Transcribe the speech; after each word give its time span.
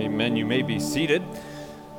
Amen. 0.00 0.34
You 0.34 0.46
may 0.46 0.62
be 0.62 0.80
seated. 0.80 1.22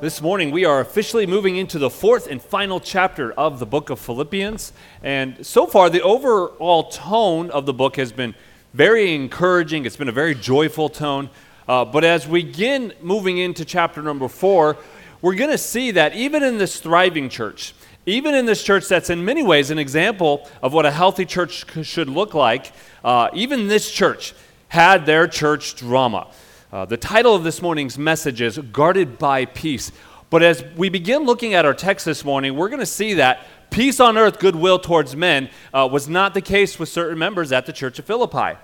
This 0.00 0.20
morning, 0.20 0.50
we 0.50 0.64
are 0.64 0.80
officially 0.80 1.24
moving 1.24 1.54
into 1.54 1.78
the 1.78 1.88
fourth 1.88 2.26
and 2.26 2.42
final 2.42 2.80
chapter 2.80 3.30
of 3.34 3.60
the 3.60 3.66
book 3.66 3.90
of 3.90 4.00
Philippians. 4.00 4.72
And 5.04 5.46
so 5.46 5.68
far, 5.68 5.88
the 5.88 6.02
overall 6.02 6.90
tone 6.90 7.48
of 7.52 7.64
the 7.64 7.72
book 7.72 7.94
has 7.98 8.10
been 8.10 8.34
very 8.74 9.14
encouraging. 9.14 9.86
It's 9.86 9.94
been 9.94 10.08
a 10.08 10.12
very 10.12 10.34
joyful 10.34 10.88
tone. 10.88 11.30
Uh, 11.68 11.84
but 11.84 12.02
as 12.02 12.26
we 12.26 12.42
begin 12.42 12.92
moving 13.02 13.38
into 13.38 13.64
chapter 13.64 14.02
number 14.02 14.26
four, 14.26 14.78
we're 15.20 15.36
going 15.36 15.50
to 15.50 15.56
see 15.56 15.92
that 15.92 16.12
even 16.16 16.42
in 16.42 16.58
this 16.58 16.80
thriving 16.80 17.28
church, 17.28 17.72
even 18.04 18.34
in 18.34 18.46
this 18.46 18.64
church 18.64 18.88
that's 18.88 19.10
in 19.10 19.24
many 19.24 19.44
ways 19.44 19.70
an 19.70 19.78
example 19.78 20.50
of 20.60 20.72
what 20.72 20.84
a 20.84 20.90
healthy 20.90 21.24
church 21.24 21.64
should 21.86 22.08
look 22.08 22.34
like, 22.34 22.72
uh, 23.04 23.28
even 23.32 23.68
this 23.68 23.88
church 23.88 24.34
had 24.66 25.06
their 25.06 25.28
church 25.28 25.76
drama. 25.76 26.26
Uh, 26.72 26.86
the 26.86 26.96
title 26.96 27.34
of 27.34 27.44
this 27.44 27.60
morning's 27.60 27.98
message 27.98 28.40
is 28.40 28.56
Guarded 28.56 29.18
by 29.18 29.44
Peace. 29.44 29.92
But 30.30 30.42
as 30.42 30.64
we 30.74 30.88
begin 30.88 31.24
looking 31.24 31.52
at 31.52 31.66
our 31.66 31.74
text 31.74 32.06
this 32.06 32.24
morning, 32.24 32.56
we're 32.56 32.70
going 32.70 32.80
to 32.80 32.86
see 32.86 33.12
that 33.14 33.46
peace 33.68 34.00
on 34.00 34.16
earth, 34.16 34.38
goodwill 34.38 34.78
towards 34.78 35.14
men 35.14 35.50
uh, 35.74 35.86
was 35.92 36.08
not 36.08 36.32
the 36.32 36.40
case 36.40 36.78
with 36.78 36.88
certain 36.88 37.18
members 37.18 37.52
at 37.52 37.66
the 37.66 37.74
church 37.74 37.98
of 37.98 38.06
Philippi. 38.06 38.58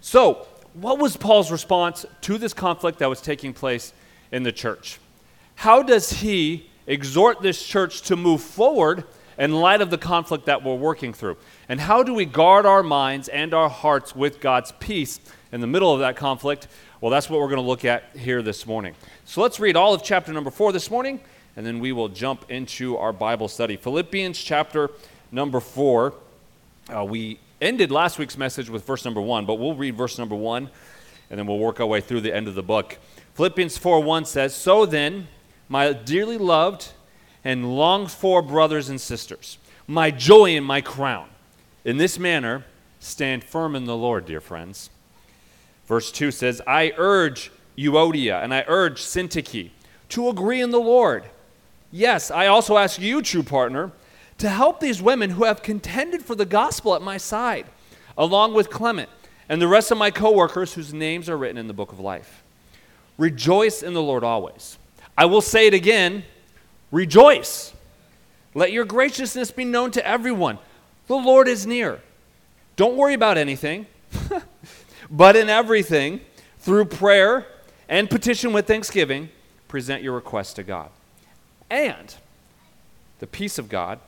So, 0.00 0.46
what 0.72 0.98
was 0.98 1.18
Paul's 1.18 1.52
response 1.52 2.06
to 2.22 2.38
this 2.38 2.54
conflict 2.54 3.00
that 3.00 3.10
was 3.10 3.20
taking 3.20 3.52
place 3.52 3.92
in 4.30 4.44
the 4.44 4.52
church? 4.52 4.98
How 5.56 5.82
does 5.82 6.10
he 6.10 6.70
exhort 6.86 7.42
this 7.42 7.62
church 7.62 8.00
to 8.02 8.16
move 8.16 8.40
forward 8.40 9.04
in 9.36 9.52
light 9.52 9.82
of 9.82 9.90
the 9.90 9.98
conflict 9.98 10.46
that 10.46 10.64
we're 10.64 10.74
working 10.74 11.12
through? 11.12 11.36
And 11.68 11.82
how 11.82 12.02
do 12.02 12.14
we 12.14 12.24
guard 12.24 12.64
our 12.64 12.82
minds 12.82 13.28
and 13.28 13.52
our 13.52 13.68
hearts 13.68 14.16
with 14.16 14.40
God's 14.40 14.72
peace 14.80 15.20
in 15.52 15.60
the 15.60 15.66
middle 15.66 15.92
of 15.92 16.00
that 16.00 16.16
conflict 16.16 16.66
well, 17.02 17.10
that's 17.10 17.28
what 17.28 17.40
we're 17.40 17.48
going 17.48 17.60
to 17.60 17.66
look 17.66 17.84
at 17.84 18.04
here 18.16 18.42
this 18.42 18.64
morning. 18.64 18.94
So 19.24 19.42
let's 19.42 19.58
read 19.58 19.74
all 19.74 19.92
of 19.92 20.04
chapter 20.04 20.32
number 20.32 20.52
four 20.52 20.70
this 20.70 20.88
morning, 20.88 21.18
and 21.56 21.66
then 21.66 21.80
we 21.80 21.90
will 21.90 22.08
jump 22.08 22.48
into 22.48 22.96
our 22.96 23.12
Bible 23.12 23.48
study. 23.48 23.76
Philippians 23.76 24.40
chapter 24.40 24.88
number 25.32 25.58
four. 25.58 26.14
Uh, 26.88 27.04
we 27.04 27.40
ended 27.60 27.90
last 27.90 28.20
week's 28.20 28.38
message 28.38 28.70
with 28.70 28.86
verse 28.86 29.04
number 29.04 29.20
one, 29.20 29.46
but 29.46 29.56
we'll 29.56 29.74
read 29.74 29.96
verse 29.96 30.16
number 30.16 30.36
one, 30.36 30.70
and 31.28 31.40
then 31.40 31.48
we'll 31.48 31.58
work 31.58 31.80
our 31.80 31.88
way 31.88 32.00
through 32.00 32.20
the 32.20 32.32
end 32.32 32.46
of 32.46 32.54
the 32.54 32.62
book. 32.62 32.98
Philippians 33.34 33.76
4 33.78 34.00
1 34.00 34.24
says, 34.24 34.54
So 34.54 34.86
then, 34.86 35.26
my 35.68 35.92
dearly 35.92 36.38
loved 36.38 36.92
and 37.42 37.76
longed 37.76 38.12
for 38.12 38.42
brothers 38.42 38.88
and 38.88 39.00
sisters, 39.00 39.58
my 39.88 40.12
joy 40.12 40.56
and 40.56 40.64
my 40.64 40.80
crown, 40.80 41.30
in 41.84 41.96
this 41.96 42.16
manner, 42.16 42.64
stand 43.00 43.42
firm 43.42 43.74
in 43.74 43.86
the 43.86 43.96
Lord, 43.96 44.24
dear 44.24 44.40
friends. 44.40 44.88
Verse 45.86 46.12
2 46.12 46.30
says, 46.30 46.62
I 46.66 46.92
urge 46.96 47.50
Euodia 47.76 48.42
and 48.42 48.54
I 48.54 48.64
urge 48.66 49.02
Syntyche 49.02 49.70
to 50.10 50.28
agree 50.28 50.60
in 50.60 50.70
the 50.70 50.80
Lord. 50.80 51.24
Yes, 51.90 52.30
I 52.30 52.46
also 52.46 52.76
ask 52.76 53.00
you, 53.00 53.22
true 53.22 53.42
partner, 53.42 53.92
to 54.38 54.48
help 54.48 54.80
these 54.80 55.02
women 55.02 55.30
who 55.30 55.44
have 55.44 55.62
contended 55.62 56.24
for 56.24 56.34
the 56.34 56.46
gospel 56.46 56.94
at 56.94 57.02
my 57.02 57.16
side, 57.16 57.66
along 58.16 58.54
with 58.54 58.70
Clement 58.70 59.10
and 59.48 59.60
the 59.60 59.68
rest 59.68 59.90
of 59.90 59.98
my 59.98 60.10
co-workers 60.10 60.74
whose 60.74 60.94
names 60.94 61.28
are 61.28 61.36
written 61.36 61.58
in 61.58 61.66
the 61.66 61.74
book 61.74 61.92
of 61.92 62.00
life. 62.00 62.42
Rejoice 63.18 63.82
in 63.82 63.92
the 63.92 64.02
Lord 64.02 64.24
always. 64.24 64.78
I 65.16 65.26
will 65.26 65.42
say 65.42 65.66
it 65.66 65.74
again, 65.74 66.24
rejoice. 66.90 67.74
Let 68.54 68.72
your 68.72 68.84
graciousness 68.84 69.50
be 69.50 69.64
known 69.64 69.90
to 69.92 70.06
everyone. 70.06 70.58
The 71.06 71.16
Lord 71.16 71.48
is 71.48 71.66
near. 71.66 72.00
Don't 72.76 72.96
worry 72.96 73.14
about 73.14 73.36
anything. 73.36 73.86
But 75.12 75.36
in 75.36 75.50
everything, 75.50 76.22
through 76.58 76.86
prayer 76.86 77.46
and 77.86 78.08
petition 78.08 78.54
with 78.54 78.66
thanksgiving, 78.66 79.28
present 79.68 80.02
your 80.02 80.14
request 80.14 80.56
to 80.56 80.62
God. 80.62 80.88
And 81.70 82.14
the 83.18 83.26
peace 83.26 83.58
of 83.58 83.68
God, 83.68 84.00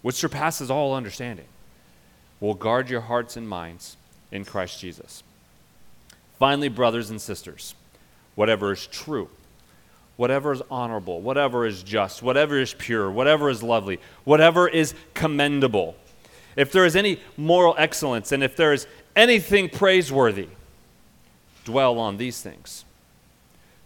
which 0.00 0.16
surpasses 0.16 0.70
all 0.70 0.94
understanding, 0.94 1.44
will 2.40 2.54
guard 2.54 2.88
your 2.88 3.02
hearts 3.02 3.36
and 3.36 3.46
minds 3.46 3.98
in 4.32 4.46
Christ 4.46 4.80
Jesus. 4.80 5.22
Finally, 6.38 6.68
brothers 6.68 7.10
and 7.10 7.20
sisters, 7.20 7.74
whatever 8.34 8.72
is 8.72 8.86
true, 8.86 9.28
whatever 10.16 10.52
is 10.52 10.62
honorable, 10.70 11.20
whatever 11.20 11.66
is 11.66 11.82
just, 11.82 12.22
whatever 12.22 12.58
is 12.58 12.72
pure, 12.74 13.10
whatever 13.10 13.50
is 13.50 13.62
lovely, 13.62 14.00
whatever 14.24 14.66
is 14.66 14.94
commendable, 15.14 15.96
if 16.56 16.72
there 16.72 16.84
is 16.84 16.96
any 16.96 17.20
moral 17.36 17.74
excellence 17.78 18.32
and 18.32 18.42
if 18.42 18.56
there 18.56 18.72
is 18.72 18.86
anything 19.18 19.68
praiseworthy, 19.68 20.46
dwell 21.64 21.98
on 21.98 22.16
these 22.16 22.40
things. 22.40 22.84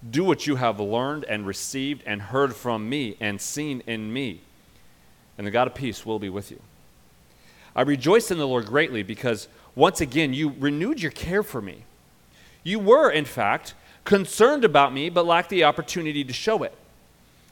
Do 0.08 0.24
what 0.24 0.46
you 0.46 0.56
have 0.56 0.78
learned 0.78 1.24
and 1.24 1.46
received 1.46 2.02
and 2.04 2.20
heard 2.20 2.54
from 2.54 2.88
me 2.88 3.16
and 3.18 3.40
seen 3.40 3.82
in 3.86 4.12
me, 4.12 4.42
and 5.38 5.46
the 5.46 5.50
God 5.50 5.68
of 5.68 5.74
peace 5.74 6.04
will 6.04 6.18
be 6.18 6.28
with 6.28 6.50
you. 6.50 6.60
I 7.74 7.80
rejoice 7.82 8.30
in 8.30 8.36
the 8.36 8.46
Lord 8.46 8.66
greatly 8.66 9.02
because 9.02 9.48
once 9.74 10.02
again 10.02 10.34
you 10.34 10.54
renewed 10.58 11.00
your 11.00 11.12
care 11.12 11.42
for 11.42 11.62
me. 11.62 11.84
You 12.62 12.78
were, 12.78 13.10
in 13.10 13.24
fact, 13.24 13.72
concerned 14.04 14.64
about 14.64 14.92
me 14.92 15.08
but 15.08 15.24
lacked 15.24 15.48
the 15.48 15.64
opportunity 15.64 16.24
to 16.24 16.32
show 16.34 16.62
it. 16.62 16.74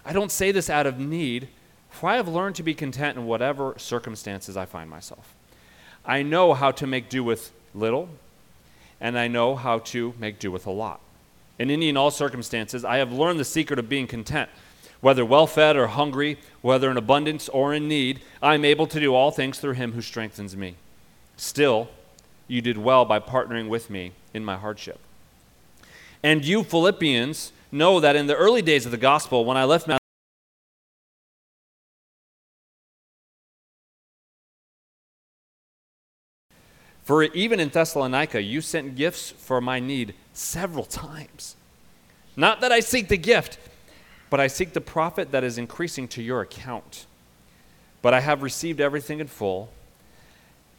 I 0.04 0.12
don't 0.12 0.30
say 0.30 0.52
this 0.52 0.68
out 0.68 0.86
of 0.86 0.98
need, 0.98 1.48
for 1.88 2.10
I 2.10 2.16
have 2.16 2.28
learned 2.28 2.56
to 2.56 2.62
be 2.62 2.74
content 2.74 3.16
in 3.16 3.24
whatever 3.24 3.74
circumstances 3.78 4.54
I 4.54 4.66
find 4.66 4.90
myself. 4.90 5.34
I 6.04 6.22
know 6.22 6.52
how 6.52 6.72
to 6.72 6.86
make 6.86 7.08
do 7.08 7.24
with 7.24 7.52
little, 7.74 8.08
and 9.00 9.18
I 9.18 9.28
know 9.28 9.56
how 9.56 9.78
to 9.78 10.14
make 10.18 10.38
do 10.38 10.50
with 10.50 10.66
a 10.66 10.70
lot. 10.70 11.00
In 11.58 11.70
any 11.70 11.88
and 11.88 11.98
all 11.98 12.10
circumstances, 12.10 12.84
I 12.84 12.96
have 12.96 13.12
learned 13.12 13.38
the 13.38 13.44
secret 13.44 13.78
of 13.78 13.88
being 13.88 14.06
content. 14.06 14.50
Whether 15.00 15.24
well 15.24 15.46
fed 15.46 15.76
or 15.76 15.86
hungry, 15.86 16.38
whether 16.60 16.90
in 16.90 16.96
abundance 16.96 17.48
or 17.48 17.72
in 17.72 17.88
need, 17.88 18.20
I 18.42 18.54
am 18.54 18.64
able 18.64 18.86
to 18.86 19.00
do 19.00 19.14
all 19.14 19.30
things 19.30 19.58
through 19.58 19.74
him 19.74 19.92
who 19.92 20.02
strengthens 20.02 20.56
me. 20.56 20.76
Still, 21.36 21.88
you 22.48 22.60
did 22.60 22.76
well 22.76 23.04
by 23.04 23.18
partnering 23.18 23.68
with 23.68 23.88
me 23.88 24.12
in 24.34 24.44
my 24.44 24.56
hardship. 24.56 24.98
And 26.22 26.44
you, 26.44 26.62
Philippians, 26.64 27.52
know 27.72 28.00
that 28.00 28.16
in 28.16 28.26
the 28.26 28.36
early 28.36 28.60
days 28.62 28.84
of 28.84 28.90
the 28.90 28.98
gospel, 28.98 29.44
when 29.44 29.56
I 29.56 29.64
left 29.64 29.86
For 37.10 37.24
even 37.24 37.58
in 37.58 37.70
Thessalonica, 37.70 38.40
you 38.40 38.60
sent 38.60 38.94
gifts 38.94 39.32
for 39.32 39.60
my 39.60 39.80
need 39.80 40.14
several 40.32 40.84
times. 40.84 41.56
Not 42.36 42.60
that 42.60 42.70
I 42.70 42.78
seek 42.78 43.08
the 43.08 43.16
gift, 43.16 43.58
but 44.30 44.38
I 44.38 44.46
seek 44.46 44.74
the 44.74 44.80
profit 44.80 45.32
that 45.32 45.42
is 45.42 45.58
increasing 45.58 46.06
to 46.06 46.22
your 46.22 46.40
account. 46.40 47.06
But 48.00 48.14
I 48.14 48.20
have 48.20 48.44
received 48.44 48.80
everything 48.80 49.18
in 49.18 49.26
full, 49.26 49.72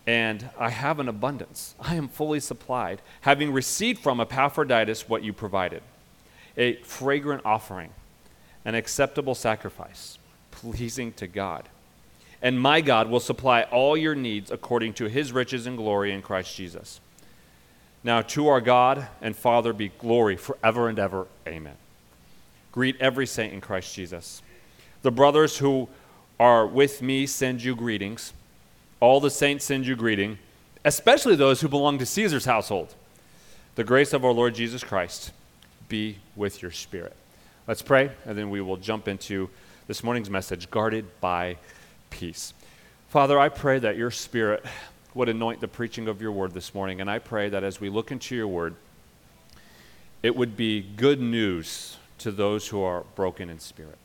and 0.08 0.50
I 0.58 0.70
have 0.70 1.02
an 1.02 1.10
abundance. 1.10 1.76
I 1.82 1.96
am 1.96 2.08
fully 2.08 2.40
supplied, 2.40 3.02
having 3.20 3.52
received 3.52 4.00
from 4.00 4.22
Epaphroditus 4.22 5.10
what 5.10 5.24
you 5.24 5.34
provided 5.34 5.84
a 6.56 6.76
fragrant 6.76 7.42
offering, 7.44 7.90
an 8.64 8.76
acceptable 8.76 9.36
sacrifice, 9.36 10.18
pleasing 10.50 11.12
to 11.12 11.28
God 11.28 11.68
and 12.42 12.60
my 12.60 12.82
God 12.82 13.10
will 13.10 13.20
supply 13.20 13.64
all 13.64 13.96
your 13.96 14.16
needs 14.16 14.52
according 14.52 14.94
to 14.94 15.06
his 15.06 15.32
riches 15.32 15.68
and 15.68 15.78
glory 15.78 16.12
in 16.12 16.22
Christ 16.22 16.56
Jesus. 16.56 17.00
Now, 18.04 18.22
to 18.22 18.48
our 18.48 18.62
God 18.62 19.08
and 19.22 19.36
Father 19.36 19.74
be 19.74 19.90
glory 19.90 20.36
forever 20.36 20.90
and 20.90 20.98
ever. 20.98 21.28
Amen. 21.48 21.76
Greet 22.72 23.00
every 23.00 23.28
saint 23.28 23.54
in 23.54 23.62
Christ 23.62 23.94
Jesus. 23.94 24.42
The 25.04 25.12
brothers 25.12 25.58
who 25.58 25.88
are 26.40 26.66
with 26.66 27.02
me 27.02 27.28
send 27.28 27.64
you 27.64 27.76
greetings. 27.76 28.34
All 29.00 29.20
the 29.20 29.30
saints 29.30 29.66
send 29.66 29.86
you 29.86 29.96
greeting, 29.96 30.40
especially 30.84 31.36
those 31.36 31.62
who 31.62 31.68
belong 31.68 32.00
to 32.00 32.06
Caesar's 32.06 32.46
household. 32.46 32.96
The 33.76 33.84
grace 33.84 34.14
of 34.14 34.26
our 34.26 34.32
Lord 34.32 34.56
Jesus 34.56 34.84
Christ 34.84 35.32
be 35.88 36.18
with 36.36 36.62
your 36.62 36.72
spirit. 36.72 37.16
Let's 37.68 37.82
pray, 37.82 38.12
and 38.26 38.38
then 38.38 38.50
we 38.50 38.62
will 38.62 38.78
jump 38.78 39.08
into 39.08 39.50
this 39.88 40.04
morning's 40.04 40.30
message 40.30 40.72
guarded 40.72 41.06
by 41.22 41.58
peace. 42.12 42.54
Father, 43.10 43.40
I 43.40 43.50
pray 43.50 43.80
that 43.80 43.98
your 43.98 44.12
Spirit 44.12 44.64
would 45.16 45.28
anoint 45.28 45.60
the 45.60 45.68
preaching 45.68 46.08
of 46.08 46.22
your 46.22 46.32
word 46.32 46.54
this 46.54 46.76
morning, 46.76 47.02
and 47.02 47.10
I 47.10 47.18
pray 47.20 47.50
that 47.50 47.64
as 47.64 47.82
we 47.82 47.90
look 47.90 48.12
into 48.12 48.36
your 48.36 48.48
word, 48.48 48.76
it 50.24 50.36
would 50.36 50.56
be 50.56 50.82
good 50.82 51.20
news 51.20 51.98
to 52.20 52.32
those 52.32 52.68
who 52.68 52.82
are 52.82 53.04
broken 53.16 53.50
in 53.50 53.60
spirit. 53.60 53.98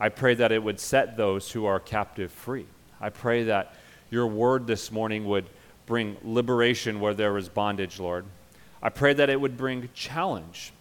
I 0.00 0.08
pray 0.08 0.34
that 0.34 0.50
it 0.50 0.62
would 0.62 0.80
set 0.80 1.16
those 1.16 1.52
who 1.52 1.64
are 1.64 1.78
captive 1.78 2.32
free. 2.32 2.66
I 3.00 3.10
pray 3.10 3.44
that 3.44 3.74
your 4.10 4.26
word 4.26 4.66
this 4.66 4.90
morning 4.90 5.24
would 5.26 5.46
bring 5.86 6.16
liberation 6.24 7.00
where 7.00 7.14
there 7.14 7.36
is 7.38 7.48
bondage, 7.48 8.00
Lord. 8.00 8.24
I 8.82 8.88
pray 8.88 9.12
that 9.14 9.30
it 9.30 9.40
would 9.40 9.56
bring 9.56 9.88
challenge 9.94 10.72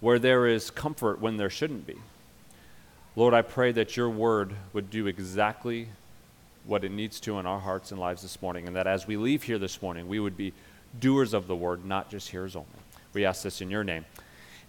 where 0.00 0.18
there 0.18 0.46
is 0.46 0.70
comfort 0.70 1.20
when 1.20 1.36
there 1.36 1.50
shouldn't 1.50 1.86
be. 1.86 1.96
Lord, 3.14 3.34
I 3.34 3.42
pray 3.42 3.72
that 3.72 3.94
your 3.94 4.08
word 4.08 4.54
would 4.72 4.88
do 4.88 5.06
exactly 5.06 5.88
what 6.64 6.82
it 6.82 6.90
needs 6.90 7.20
to 7.20 7.38
in 7.38 7.44
our 7.44 7.60
hearts 7.60 7.90
and 7.90 8.00
lives 8.00 8.22
this 8.22 8.40
morning, 8.40 8.66
and 8.66 8.74
that 8.74 8.86
as 8.86 9.06
we 9.06 9.18
leave 9.18 9.42
here 9.42 9.58
this 9.58 9.82
morning, 9.82 10.08
we 10.08 10.18
would 10.18 10.34
be 10.34 10.54
doers 10.98 11.34
of 11.34 11.46
the 11.46 11.54
word, 11.54 11.84
not 11.84 12.08
just 12.08 12.30
hearers 12.30 12.56
only. 12.56 12.68
We 13.12 13.26
ask 13.26 13.42
this 13.42 13.60
in 13.60 13.70
your 13.70 13.84
name. 13.84 14.06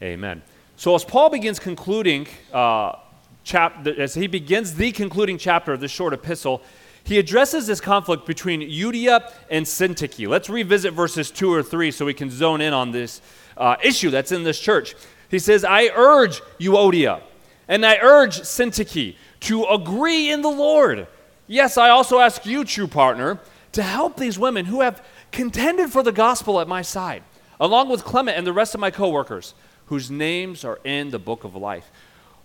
Amen. 0.02 0.42
So, 0.76 0.94
as 0.94 1.06
Paul 1.06 1.30
begins 1.30 1.58
concluding, 1.58 2.28
uh, 2.52 2.98
chap- 3.46 3.88
as 3.88 4.16
he 4.16 4.28
begins 4.28 4.76
the 4.76 4.92
concluding 4.92 5.38
chapter 5.38 5.72
of 5.72 5.80
this 5.80 5.92
short 5.92 6.12
epistle, 6.12 6.62
he 7.06 7.20
addresses 7.20 7.66
this 7.68 7.80
conflict 7.80 8.26
between 8.26 8.60
Euodia 8.60 9.32
and 9.50 9.66
Syntyche. 9.66 10.28
Let's 10.28 10.50
revisit 10.50 10.94
verses 10.94 11.32
2 11.32 11.54
or 11.54 11.64
3 11.64 11.92
so 11.92 12.06
we 12.06 12.14
can 12.14 12.30
zone 12.30 12.60
in 12.60 12.74
on 12.74 12.92
this 12.92 13.22
uh, 13.56 13.78
issue 13.82 14.10
that's 14.10 14.34
in 14.34 14.44
this 14.44 14.60
church. 14.60 14.96
He 15.30 15.40
says, 15.40 15.64
I 15.64 15.92
urge 15.96 16.42
Euodia 16.60 17.22
and 17.68 17.86
I 17.86 17.98
urge 18.02 18.42
Syntyche 18.42 19.16
to 19.42 19.64
agree 19.66 20.32
in 20.32 20.42
the 20.42 20.50
Lord. 20.50 21.08
Yes, 21.48 21.78
I 21.78 21.90
also 21.90 22.20
ask 22.20 22.46
you, 22.46 22.64
true 22.64 22.88
partner, 22.88 23.40
to 23.74 23.84
help 23.84 24.18
these 24.18 24.40
women 24.40 24.66
who 24.66 24.82
have 24.82 25.04
contended 25.32 25.90
for 25.90 26.04
the 26.04 26.12
gospel 26.12 26.60
at 26.62 26.68
my 26.68 26.82
side, 26.82 27.24
along 27.60 27.90
with 27.90 28.04
Clement 28.04 28.38
and 28.38 28.48
the 28.48 28.54
rest 28.54 28.74
of 28.74 28.80
my 28.80 28.92
coworkers, 28.92 29.54
whose 29.88 30.10
names 30.10 30.64
are 30.64 30.80
in 30.84 31.10
the 31.10 31.20
book 31.20 31.44
of 31.44 31.56
life. 31.56 31.92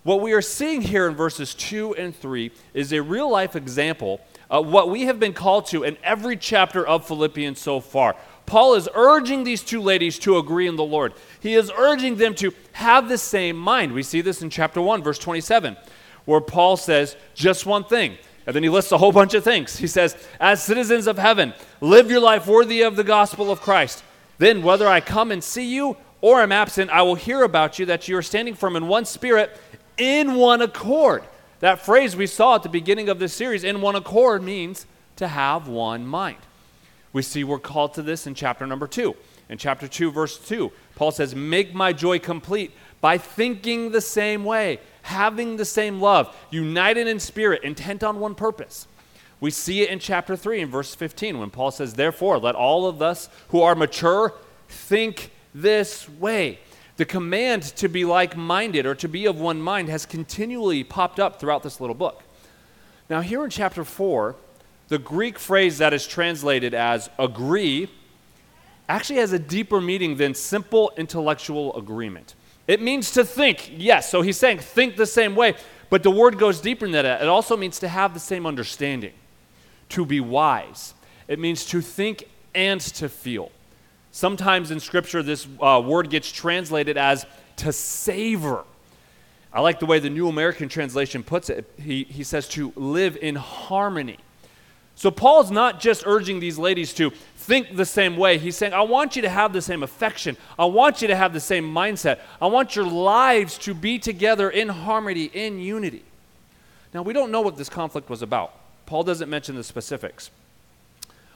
What 0.03 0.21
we 0.23 0.33
are 0.33 0.43
seeing 0.43 0.81
here 0.81 1.07
in 1.07 1.15
verses 1.15 1.55
2 1.55 1.95
and 1.97 2.17
3 2.17 2.51
is 2.73 2.93
a 2.93 3.03
real 3.03 3.31
life 3.31 3.57
example 3.57 4.21
of 4.49 4.67
what 4.67 4.89
we 4.89 5.03
have 5.03 5.21
been 5.21 5.35
called 5.35 5.67
to 5.67 5.83
in 5.85 5.99
every 6.03 6.37
chapter 6.37 6.87
of 6.87 7.07
Philippians 7.07 7.61
so 7.61 7.81
far. 7.81 8.17
Paul 8.49 8.77
is 8.77 8.89
urging 8.95 9.45
these 9.45 9.63
two 9.63 9.83
ladies 9.83 10.19
to 10.21 10.39
agree 10.39 10.67
in 10.67 10.77
the 10.77 10.83
Lord. 10.83 11.13
He 11.39 11.55
is 11.55 11.71
urging 11.77 12.17
them 12.17 12.35
to 12.37 12.55
have 12.73 13.07
the 13.07 13.19
same 13.19 13.59
mind. 13.59 13.93
We 13.93 14.03
see 14.03 14.23
this 14.23 14.41
in 14.41 14.49
chapter 14.49 14.81
1, 14.81 15.03
verse 15.03 15.19
27, 15.19 15.77
where 16.25 16.41
Paul 16.41 16.79
says 16.79 17.15
just 17.35 17.67
one 17.67 17.85
thing. 17.85 18.17
And 18.47 18.57
then 18.57 18.63
he 18.63 18.71
lists 18.71 18.91
a 18.91 18.97
whole 18.97 19.13
bunch 19.13 19.35
of 19.35 19.45
things. 19.45 19.77
He 19.77 19.87
says, 19.87 20.17
As 20.41 20.63
citizens 20.63 21.07
of 21.07 21.19
heaven, 21.19 21.53
live 21.83 22.11
your 22.11 22.21
life 22.21 22.47
worthy 22.47 22.81
of 22.81 22.97
the 22.97 23.05
gospel 23.05 23.51
of 23.51 23.61
Christ. 23.61 24.03
Then, 24.39 24.63
whether 24.63 24.89
I 24.89 25.03
come 25.03 25.31
and 25.31 25.45
see 25.45 25.75
you 25.75 25.99
or 26.23 26.41
am 26.41 26.51
absent, 26.51 26.91
I 26.91 27.03
will 27.03 27.17
hear 27.17 27.43
about 27.43 27.79
you 27.79 27.85
that 27.85 28.09
you 28.09 28.17
are 28.17 28.23
standing 28.23 28.55
firm 28.55 28.77
in 28.77 28.89
one 28.89 29.05
spirit, 29.05 29.61
in 29.99 30.37
one 30.37 30.63
accord. 30.63 31.23
That 31.61 31.85
phrase 31.85 32.17
we 32.17 32.27
saw 32.27 32.55
at 32.55 32.63
the 32.63 32.71
beginning 32.71 33.11
of 33.11 33.19
this 33.19 33.35
series, 33.35 33.63
in 33.63 33.83
one 33.83 33.95
accord, 33.95 34.43
means 34.43 34.87
to 35.17 35.29
have 35.29 35.69
one 35.69 36.07
mind. 36.07 36.39
We 37.13 37.23
see 37.23 37.45
we're 37.45 37.59
called 37.59 37.95
to 37.95 38.03
this 38.03 38.27
in 38.27 38.35
chapter 38.35 38.67
number 38.67 38.87
two. 38.87 39.17
In 39.49 39.57
chapter 39.57 39.89
2, 39.89 40.11
verse 40.11 40.37
2, 40.39 40.71
Paul 40.95 41.11
says, 41.11 41.35
Make 41.35 41.75
my 41.75 41.93
joy 41.93 42.19
complete 42.19 42.73
by 43.01 43.17
thinking 43.17 43.91
the 43.91 44.01
same 44.01 44.45
way, 44.45 44.79
having 45.03 45.57
the 45.57 45.65
same 45.65 46.01
love, 46.01 46.37
united 46.51 47.07
in 47.07 47.19
spirit, 47.19 47.63
intent 47.63 48.03
on 48.03 48.21
one 48.21 48.35
purpose. 48.35 48.87
We 49.41 49.51
see 49.51 49.83
it 49.83 49.91
in 49.91 50.01
chapter 50.01 50.37
3 50.37 50.63
in 50.63 50.69
verse 50.69 50.95
15 50.95 51.39
when 51.39 51.51
Paul 51.51 51.71
says, 51.71 51.95
Therefore, 51.95 52.39
let 52.39 52.57
all 52.57 52.87
of 52.87 53.01
us 53.01 53.29
who 53.49 53.63
are 53.63 53.75
mature 53.75 54.35
think 54.69 55.31
this 55.55 56.09
way. 56.09 56.59
The 56.97 57.05
command 57.05 57.63
to 57.77 57.89
be 57.89 58.05
like 58.05 58.37
minded 58.37 58.85
or 58.85 58.97
to 58.97 59.09
be 59.09 59.27
of 59.27 59.41
one 59.41 59.63
mind 59.63 59.89
has 59.89 60.05
continually 60.05 60.83
popped 60.83 61.21
up 61.21 61.39
throughout 61.39 61.63
this 61.63 61.81
little 61.81 61.95
book. 61.95 62.25
Now, 63.09 63.21
here 63.21 63.45
in 63.45 63.51
chapter 63.51 63.85
4, 63.85 64.35
the 64.89 64.99
Greek 64.99 65.39
phrase 65.39 65.79
that 65.79 65.93
is 65.93 66.07
translated 66.07 66.75
as 66.75 67.11
agree 67.19 67.89
actually 68.89 69.19
has 69.19 69.33
a 69.33 69.39
deeper 69.39 69.81
meaning 69.81 70.17
than 70.17 70.35
simple 70.35 70.93
intellectual 70.97 71.77
agreement. 71.77 72.35
It 72.67 72.81
means 72.83 73.11
to 73.13 73.25
think, 73.25 73.71
yes. 73.75 74.11
So 74.11 74.23
he's 74.23 74.39
saying 74.39 74.59
think 74.59 74.97
the 74.97 75.07
same 75.07 75.35
way, 75.35 75.55
but 75.91 76.03
the 76.03 76.11
word 76.11 76.39
goes 76.39 76.61
deeper 76.61 76.87
than 76.87 76.93
that. 76.93 77.23
It 77.23 77.29
also 77.29 77.57
means 77.57 77.79
to 77.81 77.89
have 77.89 78.15
the 78.15 78.21
same 78.21 78.47
understanding, 78.47 79.13
to 79.91 80.07
be 80.07 80.21
wise. 80.21 80.95
It 81.29 81.39
means 81.39 81.67
to 81.67 81.81
think 81.81 82.25
and 82.55 82.81
to 82.81 83.09
feel. 83.09 83.51
Sometimes 84.11 84.71
in 84.71 84.81
Scripture, 84.81 85.23
this 85.23 85.47
uh, 85.61 85.83
word 85.85 86.09
gets 86.09 86.33
translated 86.33 86.97
as 86.97 87.27
to 87.57 87.73
savor. 87.73 88.65
I 89.53 89.61
like 89.61 89.81
the 89.81 89.87
way 89.87 89.99
the 89.99 90.11
New 90.11 90.29
American 90.29 90.69
Translation 90.69 91.23
puts 91.23 91.51
it. 91.51 91.71
He, 91.79 92.05
he 92.05 92.23
says 92.23 92.49
to 92.51 92.73
live 92.75 93.17
in 93.17 93.35
harmony. 93.35 94.19
So 94.99 95.13
Paul's 95.13 95.53
not 95.53 95.79
just 95.79 96.03
urging 96.07 96.41
these 96.41 96.59
ladies 96.59 96.93
to 96.95 97.11
think 97.37 97.77
the 97.77 97.85
same 97.85 98.17
way. 98.17 98.37
He's 98.37 98.57
saying, 98.57 98.73
I 98.73 98.81
want 98.81 99.15
you 99.15 99.23
to 99.23 99.29
have 99.29 99.53
the 99.53 99.63
same 99.63 99.85
affection. 99.85 100.37
I 100.59 100.65
want 100.65 101.01
you 101.01 101.07
to 101.07 101.15
have 101.15 101.33
the 101.33 101.39
same 101.39 101.73
mindset. 101.73 102.19
I 102.43 102.49
want 102.49 102.75
your 102.75 102.85
lives 102.85 103.59
to 103.59 103.75
be 103.75 104.01
together 104.01 104.51
in 104.51 104.69
harmony, 104.69 105.27
in 105.27 105.61
unity. 105.61 106.03
Now, 106.93 107.03
we 107.03 107.13
don't 107.13 107.31
know 107.31 107.43
what 107.43 107.57
this 107.57 107.69
conflict 107.69 108.11
was 108.11 108.23
about. 108.23 108.53
Paul 108.87 109.05
doesn't 109.05 109.31
mention 109.31 109.55
the 109.55 109.63
specifics. 109.63 110.33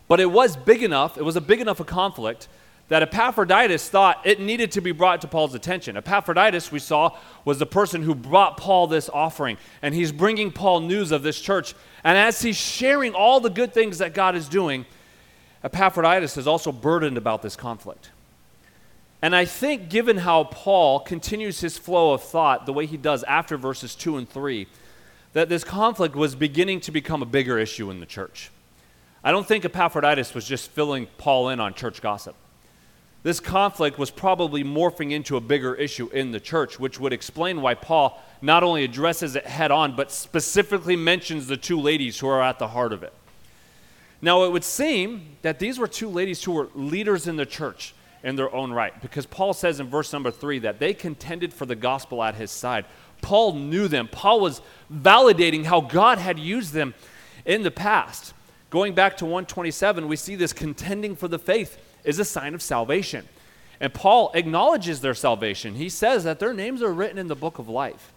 But 0.09 0.19
it 0.19 0.32
was 0.32 0.56
big 0.56 0.82
enough, 0.82 1.17
it 1.17 1.23
was 1.23 1.37
a 1.37 1.41
big 1.41 1.61
enough 1.61 1.79
a 1.79 1.85
conflict 1.85 2.49
that 2.93 3.00
Epaphroditus 3.00 3.89
thought 3.89 4.21
it 4.27 4.39
needed 4.39 4.71
to 4.73 4.83
be 4.83 4.93
brought 4.93 5.23
to 5.23 5.27
Paul's 5.27 5.55
attention. 5.55 5.97
Epaphroditus, 5.97 6.71
we 6.71 6.79
saw, 6.79 7.17
was 7.43 7.59
the 7.59 7.65
person 7.65 8.03
who 8.03 8.15
brought 8.15 8.59
Paul 8.59 8.87
this 8.87 9.09
offering, 9.09 9.56
and 9.81 9.94
he's 9.94 10.12
bringing 10.12 10.53
Paul 10.53 10.81
news 10.81 11.11
of 11.11 11.23
this 11.23 11.41
church. 11.41 11.75
And 12.05 12.19
as 12.19 12.43
he's 12.43 12.59
sharing 12.59 13.15
all 13.15 13.41
the 13.41 13.49
good 13.49 13.73
things 13.73 13.97
that 13.97 14.12
God 14.12 14.37
is 14.37 14.47
doing, 14.47 14.85
Epaphroditus 15.65 16.37
is 16.37 16.47
also 16.47 16.71
burdened 16.71 17.17
about 17.17 17.41
this 17.41 17.56
conflict. 17.56 18.11
And 19.23 19.35
I 19.35 19.47
think, 19.47 19.88
given 19.88 20.19
how 20.19 20.45
Paul 20.45 21.00
continues 21.00 21.62
his 21.62 21.79
flow 21.79 22.12
of 22.12 22.23
thought 22.23 22.67
the 22.67 22.75
way 22.75 22.85
he 22.85 22.99
does 22.99 23.23
after 23.23 23.56
verses 23.56 23.95
2 23.95 24.19
and 24.19 24.29
3, 24.29 24.67
that 25.33 25.49
this 25.49 25.65
conflict 25.65 26.15
was 26.15 26.35
beginning 26.35 26.81
to 26.81 26.93
become 26.93 27.23
a 27.23 27.25
bigger 27.25 27.59
issue 27.59 27.91
in 27.91 28.00
the 28.00 28.06
church. 28.06 28.50
I 29.25 29.33
don't 29.33 29.49
think 29.49 29.65
Epaphroditus 29.65 30.35
was 30.35 30.45
just 30.45 30.71
filling 30.73 31.06
Paul 31.17 31.49
in 31.49 31.59
on 31.59 31.73
church 31.73 32.03
gossip. 32.03 32.37
This 33.23 33.39
conflict 33.39 33.99
was 33.99 34.11
probably 34.11 34.65
morphing 34.65 35.13
into 35.13 35.37
a 35.37 35.41
bigger 35.41 35.75
issue 35.75 36.09
in 36.09 36.33
the 36.33 36.41
church, 36.41 36.81
which 36.81 36.99
would 36.99 37.13
explain 37.13 37.63
why 37.63 37.75
Paul 37.75 38.21
not 38.41 38.65
only 38.65 38.83
addresses 38.83 39.37
it 39.37 39.47
head 39.47 39.71
on, 39.71 39.95
but 39.95 40.11
specifically 40.11 40.97
mentions 40.97 41.47
the 41.47 41.57
two 41.57 41.81
ladies 41.81 42.19
who 42.19 42.27
are 42.27 42.43
at 42.43 42.59
the 42.59 42.69
heart 42.69 42.93
of 42.93 43.05
it. 43.05 43.13
Now, 44.21 44.45
it 44.45 44.51
would 44.51 44.65
seem 44.65 45.37
that 45.43 45.61
these 45.61 45.79
were 45.79 45.87
two 45.87 46.09
ladies 46.09 46.43
who 46.43 46.53
were 46.53 46.69
leaders 46.75 47.29
in 47.29 47.37
the 47.37 47.47
church 47.47 47.95
in 48.25 48.37
their 48.37 48.53
own 48.55 48.73
right, 48.73 49.01
because 49.01 49.27
Paul 49.27 49.53
says 49.53 49.81
in 49.81 49.89
verse 49.89 50.13
number 50.13 50.31
three 50.31 50.61
that 50.61 50.79
they 50.79 50.95
contended 50.95 51.53
for 51.53 51.67
the 51.67 51.75
gospel 51.75 52.23
at 52.23 52.37
his 52.37 52.51
side. 52.51 52.85
Paul 53.21 53.55
knew 53.55 53.89
them. 53.89 54.09
Paul 54.11 54.41
was 54.41 54.61
validating 54.93 55.65
how 55.65 55.81
God 55.81 56.19
had 56.19 56.39
used 56.39 56.73
them 56.73 56.95
in 57.45 57.63
the 57.63 57.71
past. 57.71 58.35
Going 58.71 58.95
back 58.95 59.17
to 59.19 59.25
127, 59.25 60.09
we 60.09 60.17
see 60.17 60.35
this 60.35 60.53
contending 60.53 61.15
for 61.15 61.29
the 61.29 61.39
faith 61.39 61.79
is 62.04 62.19
a 62.19 62.25
sign 62.25 62.54
of 62.54 62.62
salvation. 62.62 63.26
And 63.81 63.93
Paul 63.93 64.31
acknowledges 64.34 65.00
their 65.00 65.14
salvation. 65.14 65.75
He 65.75 65.88
says 65.88 66.25
that 66.25 66.38
their 66.38 66.54
names 66.54 66.82
are 66.82 66.93
written 66.93 67.19
in 67.19 67.28
the 67.28 67.34
book 67.34 67.58
of 67.58 67.68
life. 67.68 68.12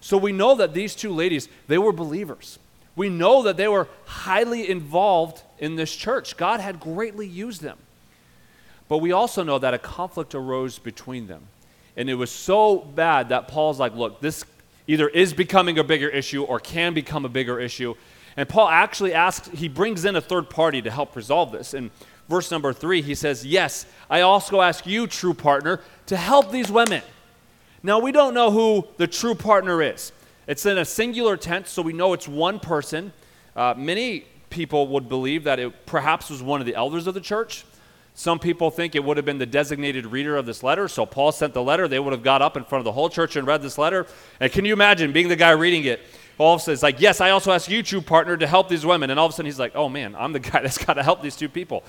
So 0.00 0.16
we 0.16 0.32
know 0.32 0.54
that 0.54 0.74
these 0.74 0.94
two 0.94 1.12
ladies, 1.12 1.48
they 1.66 1.78
were 1.78 1.92
believers. 1.92 2.58
We 2.96 3.08
know 3.08 3.42
that 3.42 3.56
they 3.56 3.68
were 3.68 3.88
highly 4.06 4.70
involved 4.70 5.42
in 5.58 5.76
this 5.76 5.94
church. 5.94 6.36
God 6.36 6.60
had 6.60 6.80
greatly 6.80 7.26
used 7.26 7.60
them. 7.60 7.78
But 8.88 8.98
we 8.98 9.12
also 9.12 9.42
know 9.42 9.58
that 9.58 9.74
a 9.74 9.78
conflict 9.78 10.34
arose 10.34 10.78
between 10.78 11.26
them. 11.26 11.42
And 11.96 12.10
it 12.10 12.14
was 12.14 12.30
so 12.30 12.78
bad 12.78 13.30
that 13.30 13.48
Paul's 13.48 13.80
like, 13.80 13.94
look, 13.94 14.20
this 14.20 14.44
either 14.86 15.08
is 15.08 15.32
becoming 15.32 15.78
a 15.78 15.84
bigger 15.84 16.08
issue 16.08 16.42
or 16.42 16.60
can 16.60 16.94
become 16.94 17.24
a 17.24 17.28
bigger 17.28 17.58
issue. 17.58 17.94
And 18.36 18.48
Paul 18.48 18.68
actually 18.68 19.14
asks, 19.14 19.48
he 19.48 19.68
brings 19.68 20.04
in 20.04 20.16
a 20.16 20.20
third 20.20 20.50
party 20.50 20.82
to 20.82 20.90
help 20.90 21.16
resolve 21.16 21.52
this. 21.52 21.72
And 21.72 21.90
verse 22.28 22.50
number 22.50 22.72
three, 22.72 23.02
he 23.02 23.14
says, 23.14 23.44
Yes, 23.44 23.86
I 24.08 24.20
also 24.22 24.60
ask 24.60 24.86
you, 24.86 25.06
true 25.06 25.34
partner, 25.34 25.80
to 26.06 26.16
help 26.16 26.50
these 26.50 26.70
women. 26.70 27.02
Now, 27.82 27.98
we 27.98 28.12
don't 28.12 28.34
know 28.34 28.50
who 28.50 28.86
the 28.96 29.06
true 29.06 29.34
partner 29.34 29.82
is. 29.82 30.12
It's 30.46 30.64
in 30.66 30.78
a 30.78 30.84
singular 30.84 31.36
tense, 31.36 31.70
so 31.70 31.82
we 31.82 31.92
know 31.92 32.12
it's 32.12 32.28
one 32.28 32.60
person. 32.60 33.12
Uh, 33.54 33.74
many 33.76 34.26
people 34.50 34.88
would 34.88 35.08
believe 35.08 35.44
that 35.44 35.58
it 35.58 35.86
perhaps 35.86 36.30
was 36.30 36.42
one 36.42 36.60
of 36.60 36.66
the 36.66 36.74
elders 36.74 37.06
of 37.06 37.14
the 37.14 37.20
church. 37.20 37.64
Some 38.14 38.38
people 38.38 38.70
think 38.70 38.94
it 38.94 39.02
would 39.02 39.16
have 39.16 39.26
been 39.26 39.38
the 39.38 39.46
designated 39.46 40.06
reader 40.06 40.36
of 40.36 40.46
this 40.46 40.62
letter. 40.62 40.86
So 40.86 41.04
Paul 41.04 41.32
sent 41.32 41.52
the 41.52 41.62
letter. 41.62 41.88
They 41.88 41.98
would 41.98 42.12
have 42.12 42.22
got 42.22 42.42
up 42.42 42.56
in 42.56 42.64
front 42.64 42.80
of 42.80 42.84
the 42.84 42.92
whole 42.92 43.08
church 43.08 43.34
and 43.34 43.46
read 43.46 43.60
this 43.60 43.76
letter. 43.76 44.06
And 44.38 44.52
can 44.52 44.64
you 44.64 44.72
imagine 44.72 45.12
being 45.12 45.28
the 45.28 45.36
guy 45.36 45.50
reading 45.50 45.84
it? 45.84 46.00
Sudden, 46.38 46.72
it's 46.72 46.82
like, 46.82 47.00
yes, 47.00 47.20
I 47.20 47.30
also 47.30 47.52
ask 47.52 47.70
you, 47.70 47.82
true 47.82 48.00
partner, 48.00 48.36
to 48.36 48.46
help 48.46 48.68
these 48.68 48.84
women. 48.84 49.10
And 49.10 49.20
all 49.20 49.26
of 49.26 49.32
a 49.32 49.34
sudden, 49.34 49.46
he's 49.46 49.58
like, 49.58 49.74
oh 49.74 49.88
man, 49.88 50.14
I'm 50.16 50.32
the 50.32 50.40
guy 50.40 50.62
that's 50.62 50.78
got 50.78 50.94
to 50.94 51.02
help 51.02 51.22
these 51.22 51.36
two 51.36 51.48
people. 51.48 51.84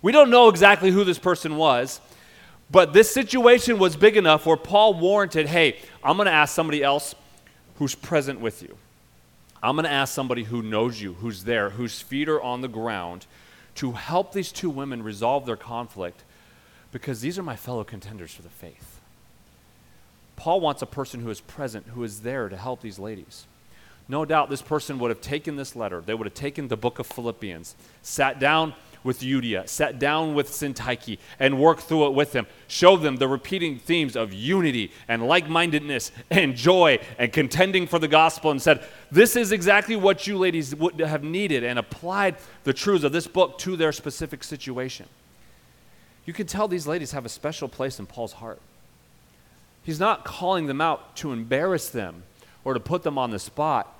We 0.00 0.12
don't 0.12 0.30
know 0.30 0.48
exactly 0.48 0.90
who 0.90 1.04
this 1.04 1.18
person 1.18 1.56
was, 1.56 2.00
but 2.70 2.92
this 2.92 3.12
situation 3.12 3.78
was 3.78 3.96
big 3.96 4.16
enough 4.16 4.46
where 4.46 4.56
Paul 4.56 4.94
warranted 4.94 5.46
hey, 5.46 5.78
I'm 6.02 6.16
going 6.16 6.26
to 6.26 6.32
ask 6.32 6.54
somebody 6.54 6.82
else 6.82 7.14
who's 7.76 7.94
present 7.94 8.40
with 8.40 8.62
you. 8.62 8.76
I'm 9.62 9.76
going 9.76 9.84
to 9.84 9.90
ask 9.90 10.12
somebody 10.12 10.44
who 10.44 10.62
knows 10.62 11.00
you, 11.00 11.14
who's 11.14 11.44
there, 11.44 11.70
whose 11.70 12.00
feet 12.00 12.28
are 12.28 12.42
on 12.42 12.62
the 12.62 12.68
ground, 12.68 13.26
to 13.76 13.92
help 13.92 14.32
these 14.32 14.50
two 14.50 14.70
women 14.70 15.02
resolve 15.02 15.46
their 15.46 15.56
conflict 15.56 16.24
because 16.90 17.20
these 17.20 17.38
are 17.38 17.42
my 17.42 17.56
fellow 17.56 17.84
contenders 17.84 18.34
for 18.34 18.42
the 18.42 18.48
faith. 18.48 19.00
Paul 20.36 20.60
wants 20.60 20.82
a 20.82 20.86
person 20.86 21.20
who 21.20 21.30
is 21.30 21.40
present, 21.40 21.86
who 21.88 22.02
is 22.02 22.20
there 22.20 22.48
to 22.48 22.56
help 22.56 22.80
these 22.80 22.98
ladies. 22.98 23.46
No 24.08 24.24
doubt 24.24 24.50
this 24.50 24.62
person 24.62 24.98
would 24.98 25.10
have 25.10 25.20
taken 25.20 25.56
this 25.56 25.76
letter, 25.76 26.00
they 26.00 26.14
would 26.14 26.26
have 26.26 26.34
taken 26.34 26.68
the 26.68 26.76
book 26.76 26.98
of 26.98 27.06
Philippians, 27.06 27.76
sat 28.02 28.38
down 28.38 28.74
with 29.04 29.20
Euodia, 29.20 29.68
sat 29.68 29.98
down 29.98 30.34
with 30.34 30.48
Syntyche, 30.48 31.18
and 31.38 31.58
worked 31.58 31.82
through 31.82 32.06
it 32.06 32.14
with 32.14 32.32
them. 32.32 32.46
Showed 32.68 32.98
them 32.98 33.16
the 33.16 33.28
repeating 33.28 33.78
themes 33.78 34.16
of 34.16 34.32
unity 34.32 34.92
and 35.08 35.26
like 35.26 35.48
mindedness 35.48 36.12
and 36.30 36.54
joy 36.54 36.98
and 37.18 37.32
contending 37.32 37.86
for 37.86 37.98
the 37.98 38.08
gospel, 38.08 38.50
and 38.50 38.62
said, 38.62 38.84
This 39.10 39.36
is 39.36 39.52
exactly 39.52 39.96
what 39.96 40.26
you 40.26 40.38
ladies 40.38 40.74
would 40.74 41.00
have 41.00 41.24
needed, 41.24 41.64
and 41.64 41.78
applied 41.78 42.36
the 42.64 42.72
truths 42.72 43.04
of 43.04 43.12
this 43.12 43.26
book 43.26 43.58
to 43.58 43.76
their 43.76 43.92
specific 43.92 44.44
situation. 44.44 45.06
You 46.24 46.32
can 46.32 46.46
tell 46.46 46.68
these 46.68 46.86
ladies 46.86 47.12
have 47.12 47.26
a 47.26 47.30
special 47.30 47.68
place 47.68 47.98
in 47.98 48.06
Paul's 48.06 48.34
heart. 48.34 48.60
He's 49.82 49.98
not 49.98 50.24
calling 50.24 50.66
them 50.66 50.80
out 50.80 51.16
to 51.16 51.32
embarrass 51.32 51.88
them 51.88 52.22
or 52.64 52.74
to 52.74 52.80
put 52.80 53.02
them 53.02 53.18
on 53.18 53.32
the 53.32 53.40
spot. 53.40 53.91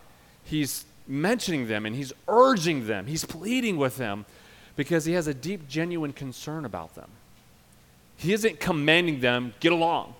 He's 0.44 0.84
mentioning 1.06 1.68
them 1.68 1.86
and 1.86 1.94
he's 1.96 2.12
urging 2.28 2.86
them, 2.86 3.06
he's 3.06 3.24
pleading 3.24 3.76
with 3.76 3.96
them 3.96 4.24
because 4.76 5.04
he 5.04 5.12
has 5.12 5.26
a 5.26 5.34
deep, 5.34 5.68
genuine 5.68 6.12
concern 6.12 6.64
about 6.64 6.94
them. 6.94 7.10
He 8.16 8.32
isn't 8.32 8.60
commanding 8.60 9.20
them, 9.20 9.54
get 9.60 9.72
along. 9.72 10.14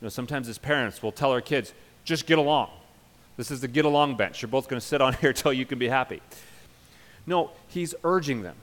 You 0.00 0.06
know, 0.06 0.08
sometimes 0.08 0.48
as 0.48 0.58
parents, 0.58 1.02
we'll 1.02 1.12
tell 1.12 1.30
our 1.30 1.40
kids, 1.40 1.72
just 2.04 2.26
get 2.26 2.38
along. 2.38 2.70
This 3.36 3.50
is 3.50 3.60
the 3.60 3.68
get 3.68 3.84
along 3.84 4.16
bench. 4.16 4.40
You're 4.40 4.48
both 4.48 4.68
going 4.68 4.80
to 4.80 4.86
sit 4.86 5.00
on 5.00 5.12
here 5.20 5.30
until 5.30 5.52
you 5.52 5.66
can 5.66 5.78
be 5.78 5.88
happy. 5.88 6.22
No, 7.26 7.50
he's 7.68 7.94
urging 8.04 8.42
them. 8.42 8.56